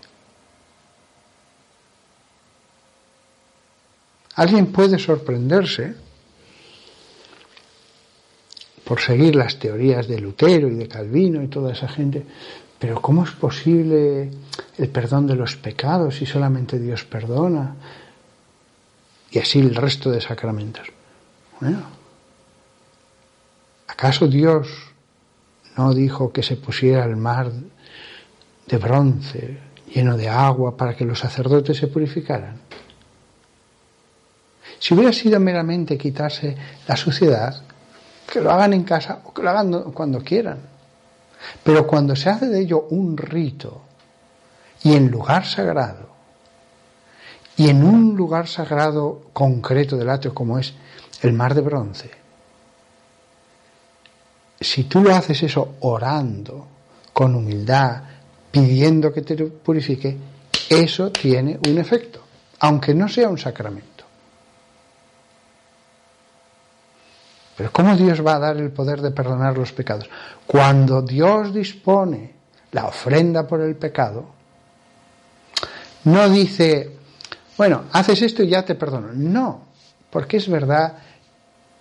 Alguien 4.35 4.67
puede 4.73 4.99
sorprenderse 4.99 5.95
por 8.83 8.99
seguir 8.99 9.37
las 9.37 9.57
teorías 9.57 10.09
de 10.09 10.19
Lutero 10.19 10.67
y 10.67 10.75
de 10.75 10.89
Calvino 10.89 11.41
y 11.41 11.47
toda 11.47 11.71
esa 11.71 11.87
gente. 11.87 12.25
Pero 12.81 12.99
¿cómo 12.99 13.23
es 13.23 13.31
posible 13.31 14.31
el 14.75 14.89
perdón 14.89 15.27
de 15.27 15.35
los 15.35 15.55
pecados 15.55 16.15
si 16.15 16.25
solamente 16.25 16.79
Dios 16.79 17.05
perdona? 17.05 17.75
Y 19.29 19.37
así 19.37 19.59
el 19.59 19.75
resto 19.75 20.09
de 20.09 20.19
sacramentos. 20.19 20.87
Bueno, 21.59 21.83
¿acaso 23.87 24.27
Dios 24.27 24.67
no 25.77 25.93
dijo 25.93 26.33
que 26.33 26.41
se 26.41 26.55
pusiera 26.55 27.05
el 27.05 27.17
mar 27.17 27.51
de 28.65 28.77
bronce 28.77 29.59
lleno 29.93 30.17
de 30.17 30.27
agua 30.27 30.75
para 30.75 30.95
que 30.95 31.05
los 31.05 31.19
sacerdotes 31.19 31.77
se 31.77 31.85
purificaran? 31.85 32.61
Si 34.79 34.95
hubiera 34.95 35.13
sido 35.13 35.39
meramente 35.39 35.99
quitarse 35.99 36.57
la 36.87 36.97
suciedad, 36.97 37.61
que 38.25 38.41
lo 38.41 38.51
hagan 38.51 38.73
en 38.73 38.83
casa 38.83 39.21
o 39.23 39.31
que 39.35 39.43
lo 39.43 39.51
hagan 39.51 39.91
cuando 39.91 40.23
quieran. 40.23 40.70
Pero 41.63 41.85
cuando 41.87 42.15
se 42.15 42.29
hace 42.29 42.47
de 42.47 42.61
ello 42.61 42.87
un 42.89 43.17
rito 43.17 43.81
y 44.83 44.93
en 44.93 45.09
lugar 45.09 45.45
sagrado, 45.45 46.09
y 47.57 47.69
en 47.69 47.83
un 47.83 48.15
lugar 48.15 48.47
sagrado 48.47 49.23
concreto 49.33 49.97
del 49.97 50.09
atrio 50.09 50.33
como 50.33 50.57
es 50.57 50.73
el 51.21 51.33
mar 51.33 51.53
de 51.53 51.61
bronce, 51.61 52.11
si 54.59 54.83
tú 54.85 55.09
haces 55.09 55.43
eso 55.43 55.75
orando, 55.81 56.67
con 57.13 57.35
humildad, 57.35 58.03
pidiendo 58.51 59.11
que 59.11 59.21
te 59.21 59.35
purifique, 59.35 60.17
eso 60.69 61.11
tiene 61.11 61.59
un 61.67 61.77
efecto, 61.77 62.21
aunque 62.59 62.93
no 62.93 63.07
sea 63.07 63.29
un 63.29 63.37
sacramento. 63.37 63.90
Pero 67.61 67.71
¿cómo 67.71 67.95
Dios 67.95 68.25
va 68.25 68.37
a 68.37 68.39
dar 68.39 68.57
el 68.57 68.71
poder 68.71 69.01
de 69.01 69.11
perdonar 69.11 69.55
los 69.55 69.71
pecados? 69.71 70.09
Cuando 70.47 71.03
Dios 71.03 71.53
dispone 71.53 72.33
la 72.71 72.87
ofrenda 72.87 73.45
por 73.45 73.61
el 73.61 73.75
pecado, 73.75 74.25
no 76.05 76.27
dice, 76.27 76.97
bueno, 77.55 77.83
haces 77.91 78.23
esto 78.23 78.41
y 78.41 78.49
ya 78.49 78.65
te 78.65 78.73
perdono. 78.73 79.09
No, 79.13 79.61
porque 80.09 80.37
es 80.37 80.49
verdad 80.49 80.97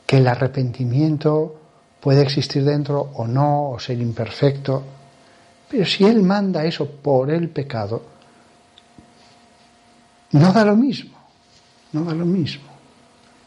que 0.04 0.18
el 0.18 0.28
arrepentimiento 0.28 1.58
puede 1.98 2.20
existir 2.20 2.62
dentro 2.62 3.00
o 3.14 3.26
no, 3.26 3.70
o 3.70 3.78
ser 3.78 3.98
imperfecto, 4.02 4.84
pero 5.70 5.86
si 5.86 6.04
Él 6.04 6.22
manda 6.22 6.62
eso 6.62 6.90
por 6.90 7.30
el 7.30 7.48
pecado, 7.48 8.02
no 10.32 10.52
da 10.52 10.62
lo 10.62 10.76
mismo, 10.76 11.16
no 11.92 12.04
da 12.04 12.12
lo 12.12 12.26
mismo. 12.26 12.68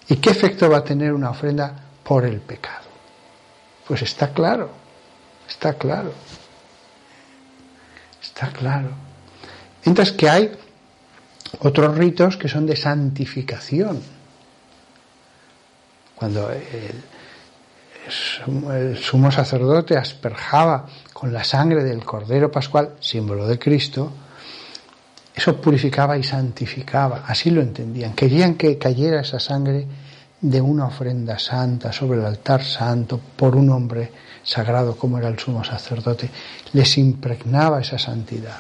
¿Y 0.10 0.16
qué 0.16 0.32
efecto 0.32 0.68
va 0.68 0.78
a 0.78 0.84
tener 0.84 1.14
una 1.14 1.30
ofrenda 1.30 1.92
por 2.04 2.26
el 2.26 2.40
pecado. 2.40 2.86
Pues 3.88 4.02
está 4.02 4.34
claro, 4.34 4.70
está 5.48 5.74
claro, 5.74 6.14
está 8.22 8.48
claro. 8.50 8.90
Mientras 9.86 10.12
que 10.12 10.30
hay 10.30 10.52
otros 11.60 11.98
ritos 11.98 12.38
que 12.38 12.48
son 12.48 12.66
de 12.66 12.76
santificación. 12.76 14.02
Cuando 16.16 16.50
el, 16.52 17.04
el 18.72 18.98
sumo 18.98 19.32
sacerdote 19.32 19.98
asperjaba 19.98 20.88
con 21.12 21.34
la 21.34 21.44
sangre 21.44 21.84
del 21.84 22.04
Cordero 22.04 22.52
Pascual, 22.52 22.96
símbolo 23.00 23.48
de 23.48 23.60
Cristo, 23.60 24.12
eso 25.36 25.60
purificaba 25.60 26.18
y 26.18 26.24
santificaba, 26.24 27.24
así 27.28 27.50
lo 27.50 27.62
entendían. 27.62 28.14
Querían 28.14 28.56
que 28.56 28.78
cayera 28.78 29.22
esa 29.22 29.40
sangre 29.40 29.88
de 30.44 30.60
una 30.60 30.88
ofrenda 30.88 31.40
santa 31.40 31.94
sobre 31.94 32.20
el 32.20 32.26
altar 32.26 32.62
santo 32.62 33.18
por 33.18 33.56
un 33.56 33.70
hombre 33.70 34.12
sagrado 34.44 34.98
como 34.98 35.18
era 35.18 35.30
el 35.30 35.40
sumo 35.40 35.64
sacerdote, 35.64 36.30
les 36.74 36.98
impregnaba 36.98 37.80
esa 37.80 37.98
santidad. 37.98 38.60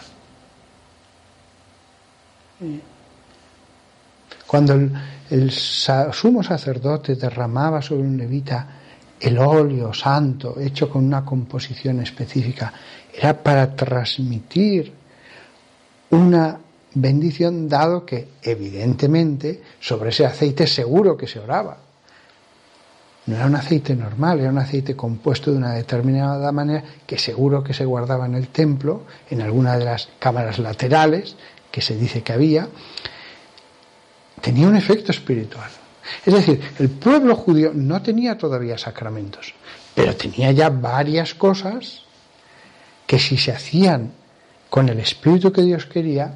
Cuando 4.47 4.79
el, 5.29 5.51
sumo 5.51 6.41
sacerdote 6.41 7.15
derramaba 7.15 7.81
sobre 7.81 8.03
un 8.03 8.17
levita 8.17 8.67
el 9.19 9.37
óleo 9.37 9.93
santo 9.93 10.57
hecho 10.59 10.89
con 10.89 11.03
una 11.03 11.25
composición 11.25 11.99
específica, 11.99 12.71
era 13.13 13.33
para 13.43 13.75
transmitir 13.75 14.93
una 16.11 16.62
bendición 16.95 17.67
dado 17.67 18.05
que 18.05 18.27
evidentemente 18.41 19.61
sobre 19.79 20.09
ese 20.09 20.25
aceite 20.25 20.67
seguro 20.67 21.17
que 21.17 21.27
se 21.27 21.39
oraba. 21.39 21.77
No 23.25 23.35
era 23.35 23.45
un 23.45 23.55
aceite 23.55 23.95
normal, 23.95 24.41
era 24.41 24.49
un 24.49 24.57
aceite 24.57 24.95
compuesto 24.95 25.51
de 25.51 25.57
una 25.57 25.73
determinada 25.73 26.51
manera 26.51 26.83
que 27.07 27.17
seguro 27.17 27.63
que 27.63 27.73
se 27.73 27.85
guardaba 27.85 28.25
en 28.25 28.35
el 28.35 28.49
templo, 28.49 29.03
en 29.29 29.41
alguna 29.41 29.77
de 29.77 29.85
las 29.85 30.09
cámaras 30.19 30.59
laterales 30.59 31.35
que 31.71 31.81
se 31.81 31.95
dice 31.95 32.21
que 32.21 32.33
había, 32.33 32.67
tenía 34.41 34.67
un 34.67 34.75
efecto 34.75 35.11
espiritual. 35.11 35.69
Es 36.25 36.33
decir, 36.33 36.59
el 36.79 36.89
pueblo 36.89 37.35
judío 37.35 37.71
no 37.73 38.01
tenía 38.01 38.37
todavía 38.37 38.77
sacramentos, 38.77 39.53
pero 39.95 40.15
tenía 40.15 40.51
ya 40.51 40.69
varias 40.69 41.33
cosas 41.33 42.01
que 43.07 43.19
si 43.19 43.37
se 43.37 43.53
hacían 43.53 44.11
con 44.69 44.89
el 44.89 44.99
espíritu 44.99 45.53
que 45.53 45.61
Dios 45.61 45.85
quería, 45.85 46.33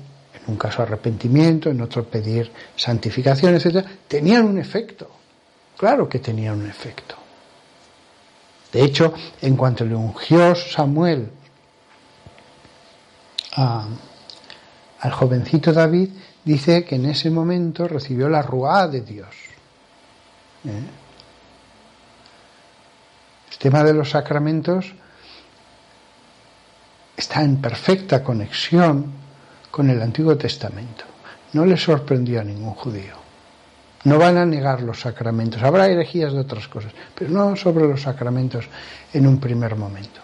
un 0.47 0.55
caso 0.55 0.81
arrepentimiento, 0.81 1.69
en 1.69 1.81
otro 1.81 2.05
pedir 2.05 2.51
santificación, 2.75 3.55
etc., 3.55 3.85
tenían 4.07 4.45
un 4.45 4.57
efecto. 4.57 5.09
Claro 5.77 6.07
que 6.07 6.19
tenían 6.19 6.59
un 6.59 6.67
efecto. 6.67 7.15
De 8.71 8.83
hecho, 8.83 9.13
en 9.41 9.55
cuanto 9.55 9.85
le 9.85 9.95
ungió 9.95 10.55
Samuel 10.55 11.29
al 13.55 15.11
jovencito 15.11 15.73
David, 15.73 16.09
dice 16.43 16.85
que 16.85 16.95
en 16.95 17.05
ese 17.05 17.29
momento 17.29 17.87
recibió 17.87 18.29
la 18.29 18.41
ruá 18.41 18.87
de 18.87 19.01
Dios. 19.01 19.35
¿Eh? 20.65 20.83
El 23.51 23.57
tema 23.57 23.83
de 23.83 23.93
los 23.93 24.11
sacramentos 24.11 24.93
está 27.15 27.41
en 27.41 27.57
perfecta 27.57 28.23
conexión 28.23 29.11
con 29.78 29.91
el 29.91 30.01
Antiguo 30.01 30.36
Testamento. 30.36 31.05
No 31.53 31.63
le 31.63 31.78
sorprendió 31.78 32.41
a 32.41 32.43
ningún 32.43 32.73
judío. 32.73 33.13
No 34.05 34.17
van 34.17 34.36
a 34.38 34.43
negar 34.43 34.82
los 34.82 35.01
sacramentos. 35.01 35.61
Habrá 35.61 35.86
herejías 35.86 36.34
de 36.34 36.39
otras 36.39 36.67
cosas, 36.67 36.91
pero 37.13 37.30
no 37.30 37.55
sobre 37.55 37.88
los 37.88 38.01
sacramentos 38.01 38.65
en 39.13 39.28
un 39.28 39.39
primer 39.39 39.75
momento. 39.75 40.19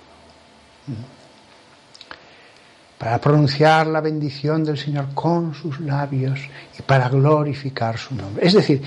Para 2.97 3.21
pronunciar 3.21 3.85
la 3.85 4.01
bendición 4.01 4.63
del 4.63 4.79
Señor 4.79 5.13
con 5.13 5.53
sus 5.53 5.79
labios 5.81 6.39
y 6.79 6.81
para 6.81 7.07
glorificar 7.07 7.99
su 7.99 8.15
nombre. 8.15 8.47
Es 8.47 8.53
decir, 8.53 8.81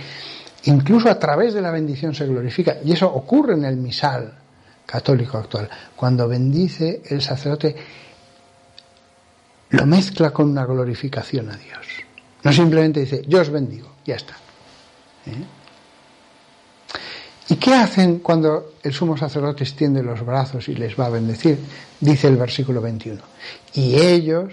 incluso 0.64 1.08
a 1.08 1.16
través 1.16 1.54
de 1.54 1.62
la 1.62 1.70
bendición 1.70 2.12
se 2.12 2.26
glorifica. 2.26 2.78
Y 2.84 2.90
eso 2.90 3.06
ocurre 3.06 3.54
en 3.54 3.66
el 3.66 3.76
misal 3.76 4.34
católico 4.84 5.38
actual. 5.38 5.70
Cuando 5.94 6.26
bendice 6.26 7.02
el 7.08 7.22
sacerdote, 7.22 7.76
lo 9.70 9.86
mezcla 9.86 10.30
con 10.30 10.50
una 10.50 10.64
glorificación 10.64 11.50
a 11.50 11.56
Dios. 11.56 11.86
No 12.42 12.52
simplemente 12.52 13.00
dice, 13.00 13.22
yo 13.26 13.40
os 13.40 13.50
bendigo, 13.50 13.96
ya 14.04 14.16
está. 14.16 14.36
¿Eh? 15.26 15.44
¿Y 17.48 17.56
qué 17.56 17.74
hacen 17.74 18.18
cuando 18.18 18.74
el 18.82 18.92
sumo 18.92 19.16
sacerdote 19.16 19.64
extiende 19.64 20.02
los 20.02 20.24
brazos 20.24 20.68
y 20.68 20.74
les 20.74 20.98
va 20.98 21.06
a 21.06 21.10
bendecir? 21.10 21.58
Dice 22.00 22.28
el 22.28 22.36
versículo 22.36 22.80
21. 22.80 23.20
Y 23.74 23.96
ellos 23.96 24.52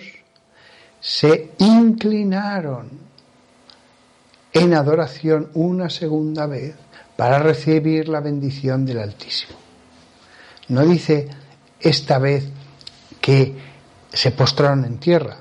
se 0.99 1.51
inclinaron 1.57 2.89
en 4.53 4.73
adoración 4.75 5.49
una 5.55 5.89
segunda 5.89 6.45
vez 6.45 6.75
para 7.15 7.39
recibir 7.39 8.07
la 8.09 8.19
bendición 8.19 8.85
del 8.85 8.99
Altísimo. 8.99 9.57
No 10.69 10.85
dice 10.85 11.27
esta 11.79 12.19
vez 12.19 12.45
que 13.19 13.72
se 14.13 14.31
postraron 14.31 14.85
en 14.85 14.99
tierra, 14.99 15.37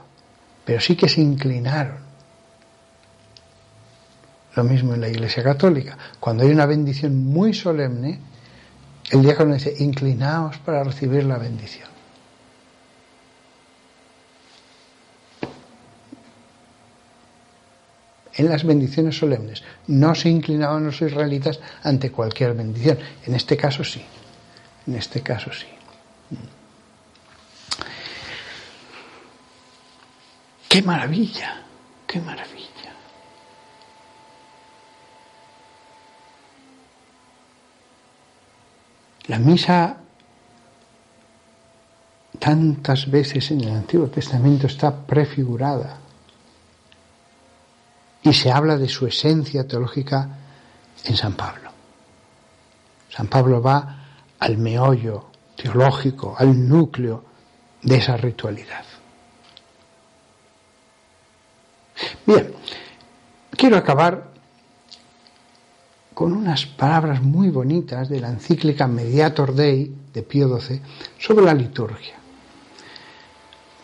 pero 0.64 0.80
sí 0.80 0.96
que 0.96 1.08
se 1.08 1.20
inclinaron. 1.20 1.98
Lo 4.54 4.64
mismo 4.64 4.94
en 4.94 5.00
la 5.00 5.08
Iglesia 5.08 5.42
Católica. 5.42 5.96
Cuando 6.18 6.44
hay 6.44 6.50
una 6.50 6.66
bendición 6.66 7.24
muy 7.24 7.54
solemne, 7.54 8.18
el 9.10 9.22
diácono 9.22 9.54
dice, 9.54 9.74
inclinaos 9.78 10.58
para 10.58 10.82
recibir 10.84 11.24
la 11.24 11.38
bendición. 11.38 11.88
En 18.34 18.48
las 18.48 18.64
bendiciones 18.64 19.18
solemnes 19.18 19.62
no 19.88 20.14
se 20.14 20.30
inclinaban 20.30 20.86
los 20.86 21.02
israelitas 21.02 21.60
ante 21.82 22.10
cualquier 22.10 22.54
bendición. 22.54 22.98
En 23.26 23.34
este 23.34 23.58
caso 23.58 23.84
sí. 23.84 24.02
En 24.86 24.94
este 24.94 25.20
caso 25.20 25.52
sí. 25.52 25.66
¡Qué 30.72 30.80
maravilla! 30.80 31.64
¡Qué 32.06 32.18
maravilla! 32.18 32.94
La 39.26 39.38
misa 39.38 39.98
tantas 42.38 43.10
veces 43.10 43.50
en 43.50 43.60
el 43.64 43.74
Antiguo 43.74 44.06
Testamento 44.08 44.66
está 44.66 44.96
prefigurada 44.96 45.98
y 48.22 48.32
se 48.32 48.50
habla 48.50 48.78
de 48.78 48.88
su 48.88 49.06
esencia 49.06 49.68
teológica 49.68 50.38
en 51.04 51.16
San 51.18 51.34
Pablo. 51.34 51.70
San 53.10 53.26
Pablo 53.26 53.60
va 53.60 54.06
al 54.38 54.56
meollo 54.56 55.26
teológico, 55.54 56.34
al 56.38 56.66
núcleo 56.66 57.24
de 57.82 57.96
esa 57.98 58.16
ritualidad. 58.16 58.86
Bien, 62.26 62.52
quiero 63.56 63.76
acabar 63.76 64.32
con 66.14 66.32
unas 66.32 66.66
palabras 66.66 67.22
muy 67.22 67.50
bonitas 67.50 68.08
de 68.08 68.20
la 68.20 68.28
encíclica 68.28 68.86
Mediator 68.86 69.54
Dei 69.54 69.90
de 70.12 70.22
Pío 70.22 70.58
XII 70.58 70.80
sobre 71.18 71.44
la 71.44 71.54
liturgia. 71.54 72.14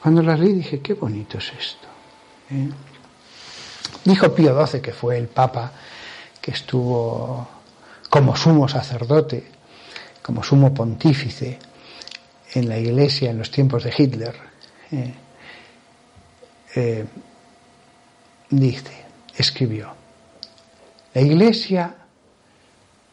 Cuando 0.03 0.23
las 0.23 0.39
leí 0.39 0.53
dije, 0.53 0.81
qué 0.81 0.95
bonito 0.95 1.39
es 1.39 1.53
esto. 1.59 1.89
¿eh? 2.51 2.69
Dijo 4.05 4.35
Pío 4.35 4.67
XII, 4.67 4.81
que 4.81 4.93
fue 4.93 5.19
el 5.19 5.29
Papa 5.29 5.73
que 6.41 6.53
estuvo 6.53 7.49
como 8.09 8.37
sumo 8.37 8.69
sacerdote, 8.69 9.51
como 10.23 10.43
sumo 10.43 10.73
pontífice 10.73 11.59
en 12.55 12.69
la 12.69 12.79
Iglesia 12.79 13.31
en 13.31 13.39
los 13.39 13.51
tiempos 13.51 13.85
de 13.85 13.95
Hitler. 13.97 14.35
¿eh? 14.93 15.15
Eh, 16.75 17.07
dice, 18.51 19.05
escribió, 19.37 19.93
la 21.15 21.21
Iglesia 21.21 21.95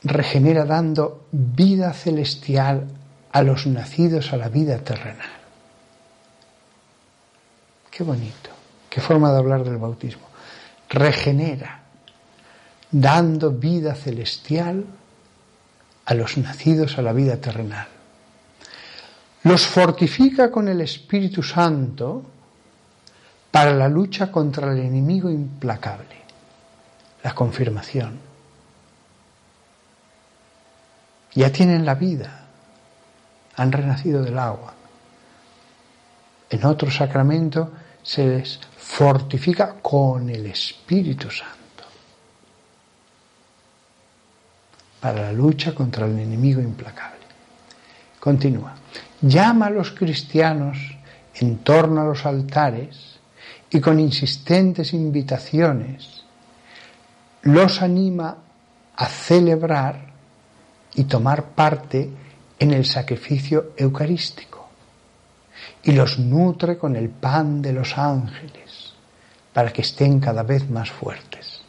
regenera 0.04 0.66
dando 0.66 1.28
vida 1.32 1.94
celestial 1.94 2.88
a 3.32 3.42
los 3.42 3.66
nacidos 3.68 4.32
a 4.34 4.38
la 4.38 4.50
vida 4.50 4.78
terrenal. 4.80 5.30
Qué 7.90 8.04
bonito, 8.04 8.50
qué 8.90 9.02
forma 9.02 9.32
de 9.32 9.38
hablar 9.38 9.64
del 9.64 9.78
bautismo. 9.78 10.28
Regenera, 10.90 11.82
dando 12.92 13.52
vida 13.52 13.96
celestial 13.96 14.86
a 16.06 16.14
los 16.14 16.38
nacidos 16.38 16.98
a 16.98 17.02
la 17.02 17.14
vida 17.14 17.38
terrenal. 17.38 17.88
Los 19.44 19.66
fortifica 19.66 20.52
con 20.52 20.68
el 20.68 20.82
Espíritu 20.82 21.42
Santo 21.42 22.24
para 23.56 23.74
la 23.74 23.88
lucha 23.88 24.30
contra 24.34 24.74
el 24.74 24.80
enemigo 24.80 25.30
implacable, 25.30 26.18
la 27.24 27.34
confirmación. 27.34 28.20
Ya 31.36 31.50
tienen 31.54 31.86
la 31.86 31.96
vida, 31.96 32.48
han 33.56 33.72
renacido 33.72 34.24
del 34.24 34.38
agua. 34.38 34.74
En 36.50 36.66
otro 36.66 36.92
sacramento 36.92 37.72
se 38.04 38.28
les 38.28 38.60
fortifica 38.78 39.76
con 39.82 40.30
el 40.30 40.48
Espíritu 40.48 41.32
Santo 41.32 41.86
para 45.00 45.22
la 45.22 45.32
lucha 45.32 45.74
contra 45.74 46.06
el 46.08 46.20
enemigo 46.20 46.60
implacable. 46.60 47.24
Continúa. 48.20 48.76
Llama 49.22 49.68
a 49.68 49.70
los 49.70 49.92
cristianos 49.92 50.78
en 51.36 51.60
torno 51.60 52.02
a 52.02 52.04
los 52.04 52.26
altares 52.26 53.15
y 53.70 53.80
con 53.80 54.00
insistentes 54.00 54.94
invitaciones 54.94 56.24
los 57.44 57.82
anima 57.82 58.38
a 58.96 59.06
celebrar 59.06 60.14
y 60.96 61.04
tomar 61.04 61.50
parte 61.50 62.10
en 62.58 62.72
el 62.72 62.86
sacrificio 62.86 63.74
eucarístico 63.78 64.70
y 65.84 65.92
los 65.92 66.18
nutre 66.20 66.78
con 66.78 66.96
el 66.96 67.10
pan 67.10 67.62
de 67.62 67.74
los 67.74 67.98
ángeles 67.98 68.94
para 69.54 69.72
que 69.72 69.82
estén 69.82 70.20
cada 70.20 70.44
vez 70.44 70.70
más 70.70 70.90
fuertes. 70.90 71.62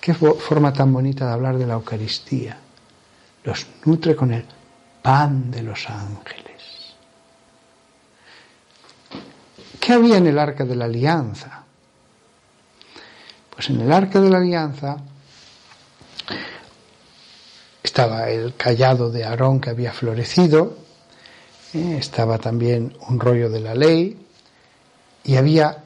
Qué 0.00 0.12
forma 0.12 0.70
tan 0.70 0.92
bonita 0.92 1.26
de 1.26 1.32
hablar 1.32 1.56
de 1.56 1.66
la 1.66 1.74
Eucaristía. 1.74 2.58
Los 3.42 3.66
nutre 3.86 4.14
con 4.14 4.34
el 4.34 4.44
pan 5.00 5.50
de 5.50 5.62
los 5.62 5.88
ángeles. 5.88 6.53
¿Qué 9.84 9.92
había 9.92 10.16
en 10.16 10.26
el 10.26 10.38
arca 10.38 10.64
de 10.64 10.76
la 10.76 10.86
alianza? 10.86 11.62
Pues 13.54 13.68
en 13.68 13.82
el 13.82 13.92
arca 13.92 14.18
de 14.18 14.30
la 14.30 14.38
alianza 14.38 14.96
estaba 17.82 18.30
el 18.30 18.54
callado 18.54 19.10
de 19.10 19.24
Aarón 19.26 19.60
que 19.60 19.68
había 19.68 19.92
florecido, 19.92 20.78
¿eh? 21.74 21.98
estaba 21.98 22.38
también 22.38 22.96
un 23.10 23.20
rollo 23.20 23.50
de 23.50 23.60
la 23.60 23.74
ley 23.74 24.26
y 25.22 25.36
había 25.36 25.84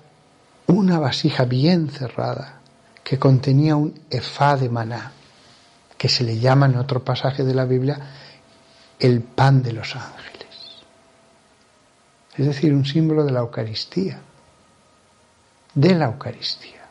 una 0.68 1.00
vasija 1.00 1.44
bien 1.44 1.90
cerrada 1.90 2.60
que 3.02 3.18
contenía 3.18 3.74
un 3.74 4.00
efá 4.10 4.56
de 4.56 4.68
maná, 4.68 5.10
que 5.96 6.08
se 6.08 6.22
le 6.22 6.38
llama 6.38 6.66
en 6.66 6.76
otro 6.76 7.02
pasaje 7.02 7.42
de 7.42 7.54
la 7.54 7.64
Biblia 7.64 7.98
el 9.00 9.22
pan 9.22 9.60
de 9.60 9.72
los 9.72 9.96
ángeles. 9.96 10.17
Es 12.38 12.46
decir, 12.46 12.72
un 12.72 12.86
símbolo 12.86 13.24
de 13.24 13.32
la 13.32 13.40
Eucaristía, 13.40 14.20
de 15.74 15.94
la 15.94 16.06
Eucaristía. 16.06 16.86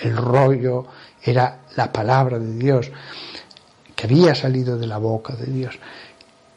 El 0.00 0.16
rollo 0.16 0.86
era 1.22 1.60
la 1.76 1.92
palabra 1.92 2.38
de 2.38 2.54
Dios 2.54 2.90
que 3.94 4.06
había 4.06 4.34
salido 4.34 4.78
de 4.78 4.86
la 4.86 4.96
boca 4.96 5.34
de 5.34 5.46
Dios. 5.46 5.78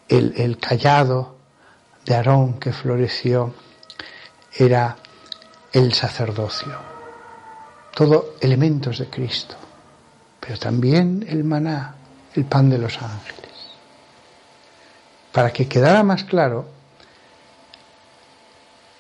el, 0.08 0.34
el 0.38 0.58
callado 0.58 1.36
de 2.06 2.16
Aarón 2.16 2.60
que 2.60 2.72
floreció 2.72 3.54
era 4.54 4.96
el 5.74 5.94
sacerdocio. 5.94 6.76
Todo 7.94 8.36
elementos 8.40 9.00
de 9.00 9.10
Cristo, 9.10 9.56
pero 10.40 10.58
también 10.58 11.26
el 11.28 11.44
maná, 11.44 11.96
el 12.34 12.46
pan 12.46 12.70
de 12.70 12.78
los 12.78 13.02
ángeles. 13.02 13.52
Para 15.32 15.52
que 15.52 15.68
quedara 15.68 16.04
más 16.04 16.24
claro, 16.24 16.81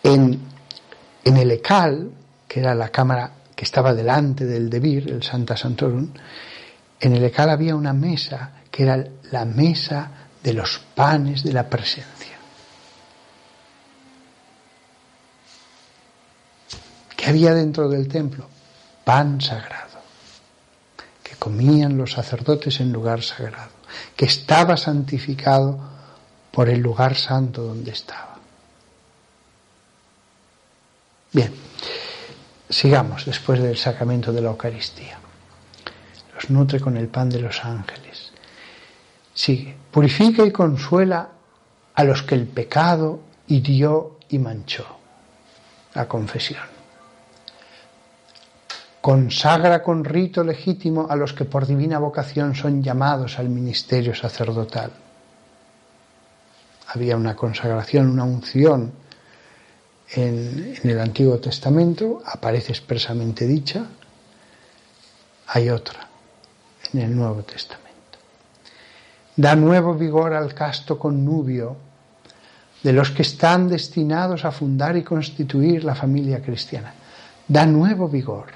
en, 0.04 0.40
el 1.24 1.52
Ecal, 1.52 2.12
que 2.48 2.60
era 2.60 2.76
la 2.76 2.90
cámara 2.90 3.32
que 3.56 3.66
estaba 3.66 3.94
delante 3.94 4.46
del 4.46 4.70
Debir, 4.70 5.10
el 5.10 5.24
Santa 5.24 5.56
Santorum, 5.56 6.10
en 7.00 7.16
el 7.16 7.24
Ecal 7.24 7.50
había 7.50 7.76
una 7.76 7.94
mesa 7.94 8.52
que 8.70 8.84
era 8.84 9.04
la 9.32 9.46
mesa 9.46 10.12
de 10.44 10.54
los 10.54 10.80
panes 10.96 11.44
de 11.44 11.54
la 11.54 11.70
presencia. 11.70 12.38
¿Qué 17.16 17.30
había 17.30 17.54
dentro 17.54 17.88
del 17.88 18.08
templo? 18.08 18.48
Pan 19.04 19.42
sagrado, 19.42 20.00
que 21.22 21.36
comían 21.36 21.98
los 21.98 22.14
sacerdotes 22.14 22.80
en 22.80 22.92
lugar 22.92 23.22
sagrado, 23.22 23.72
que 24.16 24.26
estaba 24.26 24.78
santificado 24.78 25.80
por 26.52 26.70
el 26.70 26.80
lugar 26.80 27.16
santo 27.16 27.64
donde 27.64 27.92
estaba. 27.92 28.31
Bien, 31.34 31.54
sigamos 32.70 33.26
después 33.26 33.62
del 33.62 33.78
sacramento 33.78 34.34
de 34.34 34.42
la 34.42 34.50
Eucaristía. 34.50 35.18
Los 36.36 36.50
nutre 36.50 36.80
con 36.80 36.98
el 36.98 37.08
pan 37.08 37.30
de 37.30 37.40
los 37.40 37.64
ángeles. 37.64 38.34
Sigue, 39.34 39.78
purifica 39.92 40.44
y 40.44 40.52
consuela 40.52 41.30
a 41.94 42.04
los 42.04 42.24
que 42.24 42.36
el 42.36 42.48
pecado 42.48 43.22
hirió 43.48 44.18
y 44.28 44.40
manchó. 44.40 44.86
La 45.94 46.08
confesión. 46.08 46.64
Consagra 49.00 49.82
con 49.82 50.04
rito 50.04 50.44
legítimo 50.44 51.08
a 51.10 51.16
los 51.16 51.34
que 51.34 51.46
por 51.46 51.66
divina 51.66 51.98
vocación 51.98 52.56
son 52.56 52.84
llamados 52.84 53.40
al 53.40 53.50
ministerio 53.50 54.14
sacerdotal. 54.14 54.92
Había 56.88 57.16
una 57.16 57.36
consagración, 57.36 58.10
una 58.10 58.26
unción 58.26 59.01
en, 60.14 60.78
el 60.84 61.00
Antiguo 61.00 61.38
Testamento, 61.40 62.22
aparece 62.26 62.72
expresamente 62.72 63.48
dicha, 63.48 63.86
hay 65.48 65.70
otra 65.70 66.08
en 66.94 67.02
el 67.02 67.16
Nuevo 67.16 67.44
Testamento. 67.44 67.82
Da 69.36 69.56
nuevo 69.56 69.96
vigor 69.96 70.34
al 70.34 70.54
casto 70.54 71.00
connubio 71.00 71.78
de 72.84 72.94
los 72.94 73.12
que 73.12 73.22
están 73.22 73.70
destinados 73.70 74.44
a 74.44 74.52
fundar 74.52 74.98
y 74.98 75.04
constituir 75.04 75.84
la 75.84 75.96
familia 75.96 76.42
cristiana. 76.42 76.94
Da 77.48 77.66
nuevo 77.66 78.10
vigor. 78.10 78.48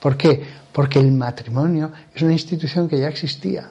¿Por 0.00 0.16
qué? 0.16 0.44
Porque 0.72 0.98
el 0.98 1.12
matrimonio 1.12 1.92
es 2.14 2.20
una 2.22 2.32
institución 2.32 2.88
que 2.88 2.98
ya 2.98 3.08
existía, 3.08 3.70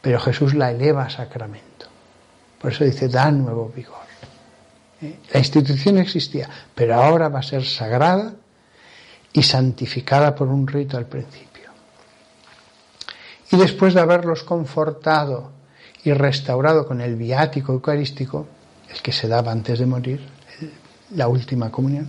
pero 0.00 0.18
Jesús 0.18 0.54
la 0.54 0.70
eleva 0.70 1.04
a 1.04 1.10
sacramento. 1.10 1.86
Por 2.60 2.72
eso 2.72 2.84
dice, 2.84 3.08
da 3.08 3.30
nuevo 3.30 3.68
vigor. 3.68 4.05
La 5.00 5.38
institución 5.38 5.98
existía, 5.98 6.48
pero 6.74 6.94
ahora 6.94 7.28
va 7.28 7.40
a 7.40 7.42
ser 7.42 7.64
sagrada 7.64 8.34
y 9.32 9.42
santificada 9.42 10.34
por 10.34 10.48
un 10.48 10.66
rito 10.66 10.96
al 10.96 11.06
principio. 11.06 11.70
Y 13.50 13.56
después 13.56 13.94
de 13.94 14.00
haberlos 14.00 14.42
confortado 14.42 15.52
y 16.02 16.12
restaurado 16.12 16.86
con 16.86 17.00
el 17.00 17.16
viático 17.16 17.72
eucarístico, 17.72 18.46
el 18.88 19.02
que 19.02 19.12
se 19.12 19.28
daba 19.28 19.52
antes 19.52 19.78
de 19.78 19.86
morir, 19.86 20.26
la 21.14 21.28
última 21.28 21.70
comunión, 21.70 22.08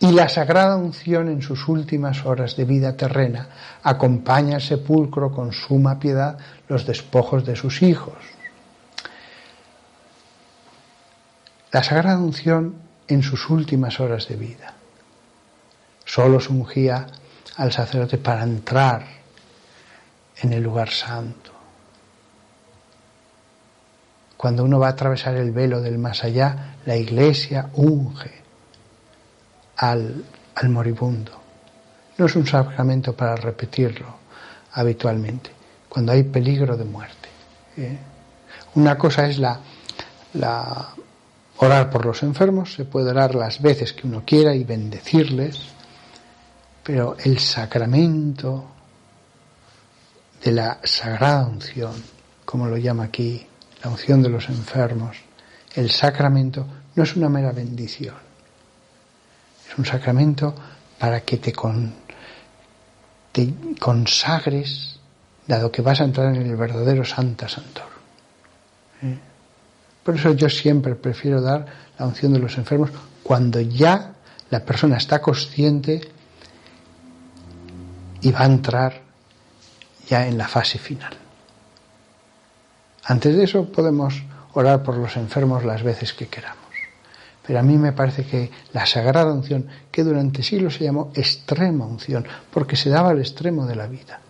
y 0.00 0.10
la 0.10 0.28
sagrada 0.28 0.76
unción 0.76 1.28
en 1.28 1.40
sus 1.40 1.68
últimas 1.68 2.26
horas 2.26 2.56
de 2.56 2.64
vida 2.64 2.96
terrena, 2.96 3.48
acompaña 3.82 4.56
al 4.56 4.62
sepulcro 4.62 5.30
con 5.30 5.52
suma 5.52 5.98
piedad 5.98 6.36
los 6.68 6.84
despojos 6.84 7.46
de 7.46 7.56
sus 7.56 7.80
hijos. 7.82 8.33
La 11.74 11.82
sagrada 11.82 12.18
unción 12.18 12.76
en 13.08 13.24
sus 13.24 13.50
últimas 13.50 13.98
horas 13.98 14.28
de 14.28 14.36
vida. 14.36 14.74
Solo 16.04 16.38
se 16.38 16.52
ungía 16.52 17.04
al 17.56 17.72
sacerdote 17.72 18.16
para 18.16 18.44
entrar 18.44 19.04
en 20.36 20.52
el 20.52 20.62
lugar 20.62 20.90
santo. 20.90 21.50
Cuando 24.36 24.62
uno 24.62 24.78
va 24.78 24.86
a 24.86 24.90
atravesar 24.90 25.34
el 25.34 25.50
velo 25.50 25.80
del 25.80 25.98
más 25.98 26.22
allá, 26.22 26.76
la 26.86 26.94
iglesia 26.94 27.70
unge 27.72 28.30
al, 29.78 30.24
moribundo. 30.68 31.32
No 32.18 32.26
es 32.26 32.36
un 32.36 32.46
sacramento 32.46 33.16
para 33.16 33.34
repetirlo 33.34 34.14
habitualmente, 34.74 35.50
cuando 35.88 36.12
hay 36.12 36.22
peligro 36.22 36.76
de 36.76 36.84
muerte. 36.84 37.28
¿eh? 37.78 37.98
Una 38.76 38.96
cosa 38.96 39.26
es 39.26 39.38
la, 39.38 39.58
la 40.34 40.94
orar 41.64 41.90
por 41.90 42.04
los 42.04 42.22
enfermos, 42.22 42.74
se 42.74 42.84
puede 42.84 43.10
orar 43.10 43.34
las 43.34 43.60
veces 43.60 43.92
que 43.92 44.06
uno 44.06 44.22
quiera 44.24 44.54
y 44.54 44.64
bendecirles, 44.64 45.58
pero 46.82 47.16
el 47.24 47.38
sacramento 47.38 48.66
de 50.42 50.52
la 50.52 50.78
sagrada 50.84 51.46
unción, 51.46 51.94
como 52.44 52.66
lo 52.66 52.76
llama 52.76 53.04
aquí, 53.04 53.46
la 53.82 53.90
unción 53.90 54.22
de 54.22 54.28
los 54.28 54.48
enfermos, 54.48 55.16
el 55.74 55.90
sacramento 55.90 56.66
no 56.94 57.02
es 57.02 57.16
una 57.16 57.28
mera 57.28 57.52
bendición, 57.52 58.16
es 59.68 59.78
un 59.78 59.84
sacramento 59.84 60.54
para 60.98 61.20
que 61.22 61.38
te, 61.38 61.52
con, 61.52 61.92
te 63.32 63.54
consagres, 63.80 65.00
dado 65.46 65.72
que 65.72 65.82
vas 65.82 66.00
a 66.00 66.04
entrar 66.04 66.34
en 66.34 66.46
el 66.46 66.56
verdadero 66.56 67.04
Santa 67.04 67.48
Santor. 67.48 67.88
¿Eh? 69.02 69.33
Por 70.04 70.16
eso 70.16 70.32
yo 70.34 70.48
siempre 70.48 70.94
prefiero 70.94 71.40
dar 71.40 71.66
la 71.98 72.06
unción 72.06 72.32
de 72.32 72.38
los 72.38 72.56
enfermos 72.58 72.90
cuando 73.22 73.60
ya 73.60 74.14
la 74.50 74.60
persona 74.60 74.98
está 74.98 75.20
consciente 75.20 76.00
y 78.20 78.30
va 78.30 78.40
a 78.40 78.46
entrar 78.46 79.02
ya 80.06 80.26
en 80.26 80.36
la 80.38 80.46
fase 80.46 80.78
final. 80.78 81.12
Antes 83.04 83.36
de 83.36 83.44
eso 83.44 83.70
podemos 83.70 84.22
orar 84.54 84.82
por 84.82 84.96
los 84.96 85.16
enfermos 85.16 85.64
las 85.64 85.82
veces 85.82 86.12
que 86.12 86.28
queramos. 86.28 86.64
Pero 87.46 87.58
a 87.58 87.62
mí 87.62 87.76
me 87.76 87.92
parece 87.92 88.24
que 88.24 88.50
la 88.72 88.86
sagrada 88.86 89.32
unción, 89.32 89.66
que 89.90 90.02
durante 90.02 90.42
siglos 90.42 90.76
se 90.76 90.84
llamó 90.84 91.12
extrema 91.14 91.84
unción, 91.84 92.26
porque 92.50 92.76
se 92.76 92.88
daba 92.88 93.10
al 93.10 93.18
extremo 93.18 93.66
de 93.66 93.76
la 93.76 93.86
vida, 93.86 94.20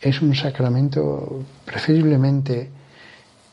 es 0.00 0.22
un 0.22 0.34
sacramento 0.34 1.44
preferiblemente, 1.66 2.70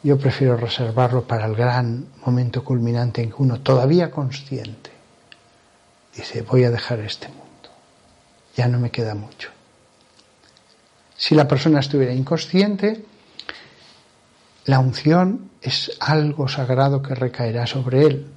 yo 0.08 0.18
prefiero 0.18 0.56
reservarlo 0.56 1.28
para 1.28 1.48
el 1.48 1.54
gran 1.54 2.08
momento 2.26 2.64
culminante 2.64 3.22
en 3.22 3.30
que 3.30 3.36
uno 3.40 3.60
todavía 3.60 4.10
consciente 4.10 4.90
dice, 6.16 6.44
voy 6.44 6.64
a 6.64 6.72
dejar 6.72 7.02
este 7.02 7.28
mundo, 7.28 7.70
ya 8.56 8.70
no 8.70 8.80
me 8.80 8.90
queda 8.90 9.16
mucho. 9.16 9.50
Si 11.18 11.36
la 11.36 11.46
persona 11.46 11.82
estuviera 11.82 12.14
inconsciente, 12.14 13.04
la 14.64 14.80
unción 14.80 15.52
es 15.62 15.92
algo 16.00 16.48
sagrado 16.48 17.02
que 17.02 17.14
recaerá 17.14 17.68
sobre 17.68 18.04
él. 18.04 18.28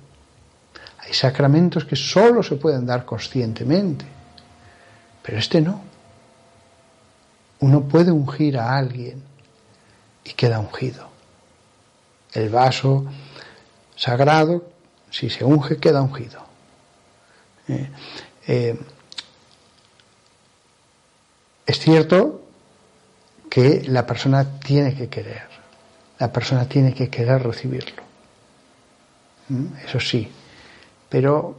Hay 0.99 1.15
sacramentos 1.15 1.85
que 1.85 1.95
solo 1.95 2.43
se 2.43 2.57
pueden 2.57 2.85
dar 2.85 3.05
conscientemente, 3.05 4.07
pero 5.23 5.39
este 5.39 5.61
no. 5.61 5.81
Uno 7.61 7.83
puede 7.83 8.11
ungir 8.11 8.59
a 8.59 8.77
alguien 8.77 9.23
y 10.25 10.33
queda 10.33 10.59
ungido. 10.59 11.10
El 12.33 12.49
vaso 12.49 13.07
sagrado, 13.97 14.65
si 15.11 15.31
se 15.31 15.45
unge, 15.45 15.79
queda 15.79 16.03
ungido. 16.03 16.45
Eh, 17.69 17.91
eh, 18.47 18.81
es 21.67 21.79
cierto 21.79 22.43
que 23.49 23.83
la 23.87 24.07
persona 24.07 24.59
tiene 24.61 24.95
que 24.95 25.09
querer, 25.09 25.49
la 26.19 26.33
persona 26.33 26.69
tiene 26.69 26.95
que 26.95 27.09
querer 27.09 27.43
recibirlo. 27.43 28.03
¿Mm? 29.49 29.67
Eso 29.85 30.01
sí, 30.01 30.31
pero 31.09 31.59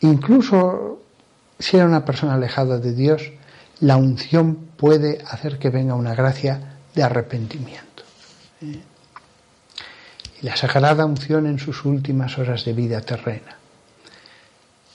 incluso 0.00 1.00
si 1.58 1.76
era 1.76 1.86
una 1.86 2.04
persona 2.04 2.34
alejada 2.34 2.78
de 2.78 2.92
Dios, 2.92 3.30
la 3.80 3.96
unción 3.96 4.56
puede 4.76 5.22
hacer 5.26 5.58
que 5.58 5.70
venga 5.70 5.94
una 5.94 6.14
gracia 6.14 6.78
de 6.94 7.02
arrepentimiento. 7.02 8.02
Y 10.42 10.46
la 10.46 10.56
sagrada 10.56 11.04
unción 11.04 11.46
en 11.46 11.58
sus 11.58 11.84
últimas 11.84 12.38
horas 12.38 12.64
de 12.64 12.72
vida 12.72 13.00
terrena. 13.00 13.56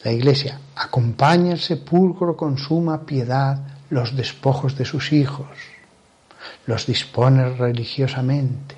La 0.04 0.12
Iglesia 0.12 0.60
acompaña 0.76 1.54
el 1.54 1.60
sepulcro 1.60 2.36
con 2.36 2.58
suma 2.58 3.06
piedad 3.06 3.60
los 3.90 4.16
despojos 4.16 4.76
de 4.76 4.86
sus 4.86 5.12
hijos 5.14 5.48
los 6.66 6.86
dispone 6.86 7.50
religiosamente, 7.50 8.76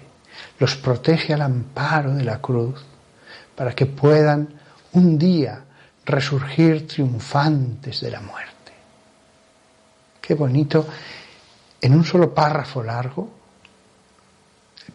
los 0.60 0.76
protege 0.76 1.34
al 1.34 1.42
amparo 1.42 2.14
de 2.14 2.24
la 2.24 2.40
cruz, 2.40 2.84
para 3.56 3.74
que 3.74 3.86
puedan 3.86 4.50
un 4.94 5.18
día 5.18 5.64
resurgir 6.06 6.88
triunfantes 6.88 8.02
de 8.02 8.12
la 8.12 8.22
muerte. 8.22 8.54
Qué 10.22 10.36
bonito, 10.36 10.88
en 11.82 11.94
un 11.94 12.06
solo 12.06 12.34
párrafo 12.34 12.84
largo, 12.84 13.30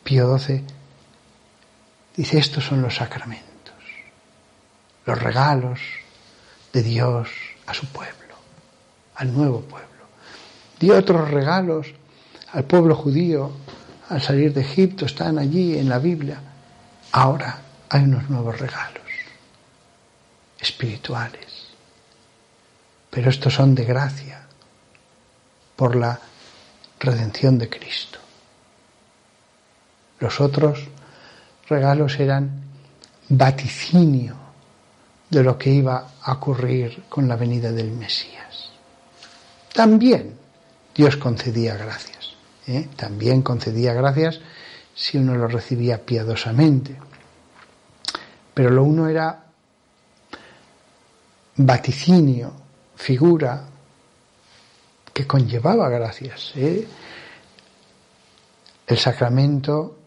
Pío 0.03 0.39
XII 0.39 0.65
dice, 2.17 2.39
estos 2.39 2.65
son 2.65 2.83
los 2.83 2.97
sacramentos, 2.97 3.75
los 5.07 5.21
regalos 5.21 5.81
de 6.73 6.83
Dios 6.83 7.29
a 7.67 7.75
su 7.75 7.87
pueblo, 7.87 8.35
al 9.17 9.33
nuevo 9.33 9.61
pueblo. 9.61 9.89
Dio 10.79 10.97
otros 10.97 11.31
regalos 11.31 11.89
al 12.53 12.65
pueblo 12.65 12.95
judío 12.95 13.53
al 14.09 14.21
salir 14.21 14.53
de 14.53 14.61
Egipto, 14.61 15.07
están 15.07 15.39
allí 15.39 15.79
en 15.79 15.89
la 15.89 15.99
Biblia. 15.99 16.39
Ahora 17.13 17.63
hay 17.89 18.03
unos 18.03 18.29
nuevos 18.29 18.59
regalos 18.59 19.03
espirituales, 20.61 21.69
pero 23.11 23.31
estos 23.31 23.55
son 23.55 23.75
de 23.75 23.85
gracia 23.85 24.43
por 25.77 25.97
la 25.97 26.21
redención 27.01 27.59
de 27.59 27.69
Cristo. 27.69 28.19
Los 30.21 30.41
otros 30.41 30.89
regalos 31.69 32.19
eran 32.19 32.63
vaticinio 33.29 34.37
de 35.31 35.43
lo 35.43 35.57
que 35.57 35.71
iba 35.71 36.09
a 36.21 36.33
ocurrir 36.33 37.05
con 37.09 37.27
la 37.27 37.37
venida 37.37 37.73
del 37.73 37.91
Mesías. 37.93 38.71
También 39.73 40.37
Dios 40.95 41.17
concedía 41.17 41.77
gracias, 41.77 42.35
¿eh? 42.67 42.89
también 42.97 43.41
concedía 43.43 43.95
gracias 43.95 44.41
si 44.95 45.17
uno 45.17 45.35
lo 45.35 45.49
recibía 45.49 46.05
piadosamente. 46.05 46.99
Pero 48.53 48.69
lo 48.69 48.85
uno 48.85 49.09
era 49.09 49.47
vaticinio, 51.57 52.53
figura 52.97 53.65
que 55.13 55.27
conllevaba 55.27 55.89
gracias. 55.89 56.53
¿eh? 56.57 56.87
El 58.87 58.99
sacramento 58.99 60.02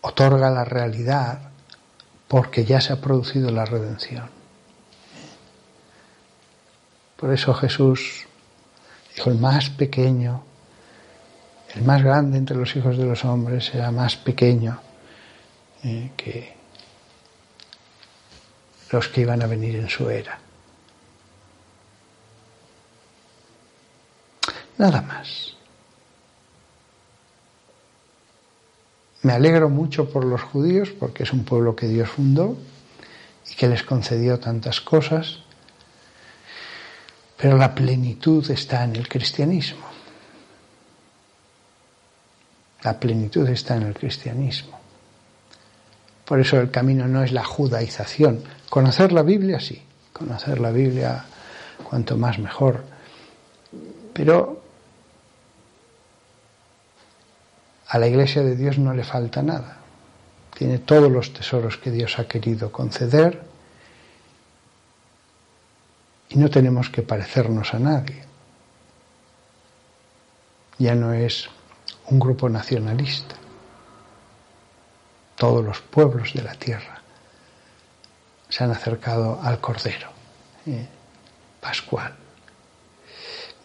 otorga 0.00 0.50
la 0.50 0.64
realidad 0.64 1.50
porque 2.28 2.64
ya 2.64 2.80
se 2.80 2.92
ha 2.92 3.00
producido 3.00 3.50
la 3.50 3.64
redención. 3.64 4.28
Por 7.16 7.32
eso 7.32 7.52
Jesús 7.54 8.26
dijo, 9.14 9.30
el 9.30 9.38
más 9.38 9.70
pequeño, 9.70 10.42
el 11.74 11.82
más 11.82 12.02
grande 12.02 12.38
entre 12.38 12.56
los 12.56 12.76
hijos 12.76 12.96
de 12.96 13.04
los 13.04 13.24
hombres 13.24 13.66
será 13.66 13.90
más 13.90 14.16
pequeño 14.16 14.78
eh, 15.82 16.12
que 16.16 16.56
los 18.90 19.08
que 19.08 19.22
iban 19.22 19.42
a 19.42 19.46
venir 19.46 19.76
en 19.76 19.88
su 19.88 20.08
era. 20.08 20.38
Nada 24.78 25.02
más. 25.02 25.57
Me 29.22 29.32
alegro 29.32 29.68
mucho 29.68 30.10
por 30.10 30.24
los 30.24 30.42
judíos 30.42 30.90
porque 30.90 31.24
es 31.24 31.32
un 31.32 31.44
pueblo 31.44 31.74
que 31.74 31.88
Dios 31.88 32.08
fundó 32.08 32.56
y 33.50 33.54
que 33.54 33.68
les 33.68 33.82
concedió 33.82 34.38
tantas 34.38 34.80
cosas, 34.80 35.40
pero 37.36 37.56
la 37.56 37.74
plenitud 37.74 38.48
está 38.50 38.84
en 38.84 38.96
el 38.96 39.08
cristianismo. 39.08 39.86
La 42.82 42.98
plenitud 42.98 43.48
está 43.48 43.76
en 43.76 43.84
el 43.84 43.94
cristianismo. 43.94 44.78
Por 46.24 46.38
eso 46.40 46.60
el 46.60 46.70
camino 46.70 47.08
no 47.08 47.24
es 47.24 47.32
la 47.32 47.44
judaización. 47.44 48.44
Conocer 48.68 49.12
la 49.12 49.22
Biblia 49.22 49.58
sí, 49.58 49.82
conocer 50.12 50.60
la 50.60 50.70
Biblia 50.70 51.24
cuanto 51.82 52.16
más 52.16 52.38
mejor. 52.38 52.84
Pero 54.12 54.57
A 57.88 57.98
la 57.98 58.06
iglesia 58.06 58.42
de 58.42 58.54
Dios 58.54 58.78
no 58.78 58.92
le 58.92 59.02
falta 59.02 59.42
nada. 59.42 59.78
Tiene 60.54 60.78
todos 60.78 61.10
los 61.10 61.32
tesoros 61.32 61.78
que 61.78 61.90
Dios 61.90 62.18
ha 62.18 62.28
querido 62.28 62.70
conceder 62.70 63.42
y 66.28 66.36
no 66.36 66.50
tenemos 66.50 66.90
que 66.90 67.02
parecernos 67.02 67.72
a 67.72 67.78
nadie. 67.78 68.24
Ya 70.78 70.94
no 70.94 71.12
es 71.14 71.48
un 72.06 72.18
grupo 72.18 72.48
nacionalista. 72.48 73.34
Todos 75.36 75.64
los 75.64 75.80
pueblos 75.80 76.34
de 76.34 76.42
la 76.42 76.54
tierra 76.54 77.00
se 78.48 78.64
han 78.64 78.70
acercado 78.70 79.40
al 79.42 79.60
Cordero 79.60 80.08
¿eh? 80.66 80.86
Pascual. 81.60 82.14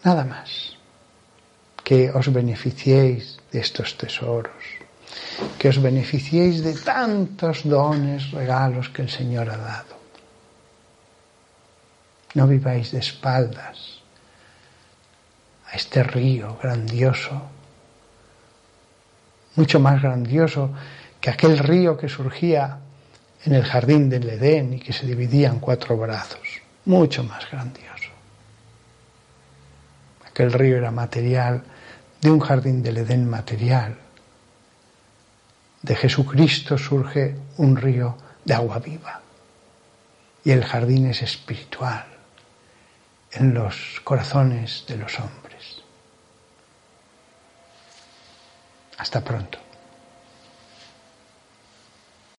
Nada 0.02 0.24
más. 0.24 0.72
Que 1.82 2.10
os 2.10 2.32
beneficiéis 2.32 3.38
de 3.54 3.60
estos 3.60 3.96
tesoros, 3.96 4.50
que 5.62 5.70
os 5.70 5.78
beneficiéis 5.78 6.58
de 6.66 6.74
tantos 6.74 7.62
dones, 7.62 8.34
regalos 8.34 8.90
que 8.90 9.06
el 9.06 9.08
Señor 9.08 9.46
ha 9.46 9.56
dado. 9.56 9.94
No 12.34 12.50
viváis 12.50 12.90
de 12.90 12.98
espaldas 12.98 14.02
a 15.70 15.78
este 15.78 16.02
río 16.02 16.58
grandioso, 16.58 17.46
mucho 19.54 19.78
más 19.78 20.02
grandioso 20.02 20.74
que 21.22 21.30
aquel 21.30 21.62
río 21.62 21.96
que 21.96 22.10
surgía 22.10 22.82
en 23.46 23.54
el 23.54 23.62
jardín 23.62 24.10
del 24.10 24.28
Edén 24.28 24.74
y 24.74 24.80
que 24.80 24.92
se 24.92 25.06
dividía 25.06 25.46
en 25.46 25.60
cuatro 25.60 25.96
brazos, 25.96 26.58
mucho 26.86 27.22
más 27.22 27.48
grandioso. 27.48 28.10
Aquel 30.26 30.52
río 30.52 30.76
era 30.76 30.90
material 30.90 31.62
de 32.24 32.30
un 32.30 32.40
jardín 32.40 32.82
del 32.82 32.96
Edén 32.96 33.28
material. 33.28 33.98
De 35.82 35.94
Jesucristo 35.94 36.78
surge 36.78 37.36
un 37.58 37.76
río 37.76 38.16
de 38.46 38.54
agua 38.54 38.78
viva. 38.78 39.20
Y 40.42 40.50
el 40.52 40.64
jardín 40.64 41.04
es 41.10 41.20
espiritual 41.20 42.06
en 43.32 43.52
los 43.52 44.00
corazones 44.04 44.86
de 44.88 44.96
los 44.96 45.20
hombres. 45.20 45.82
Hasta 48.96 49.22
pronto. 49.22 49.63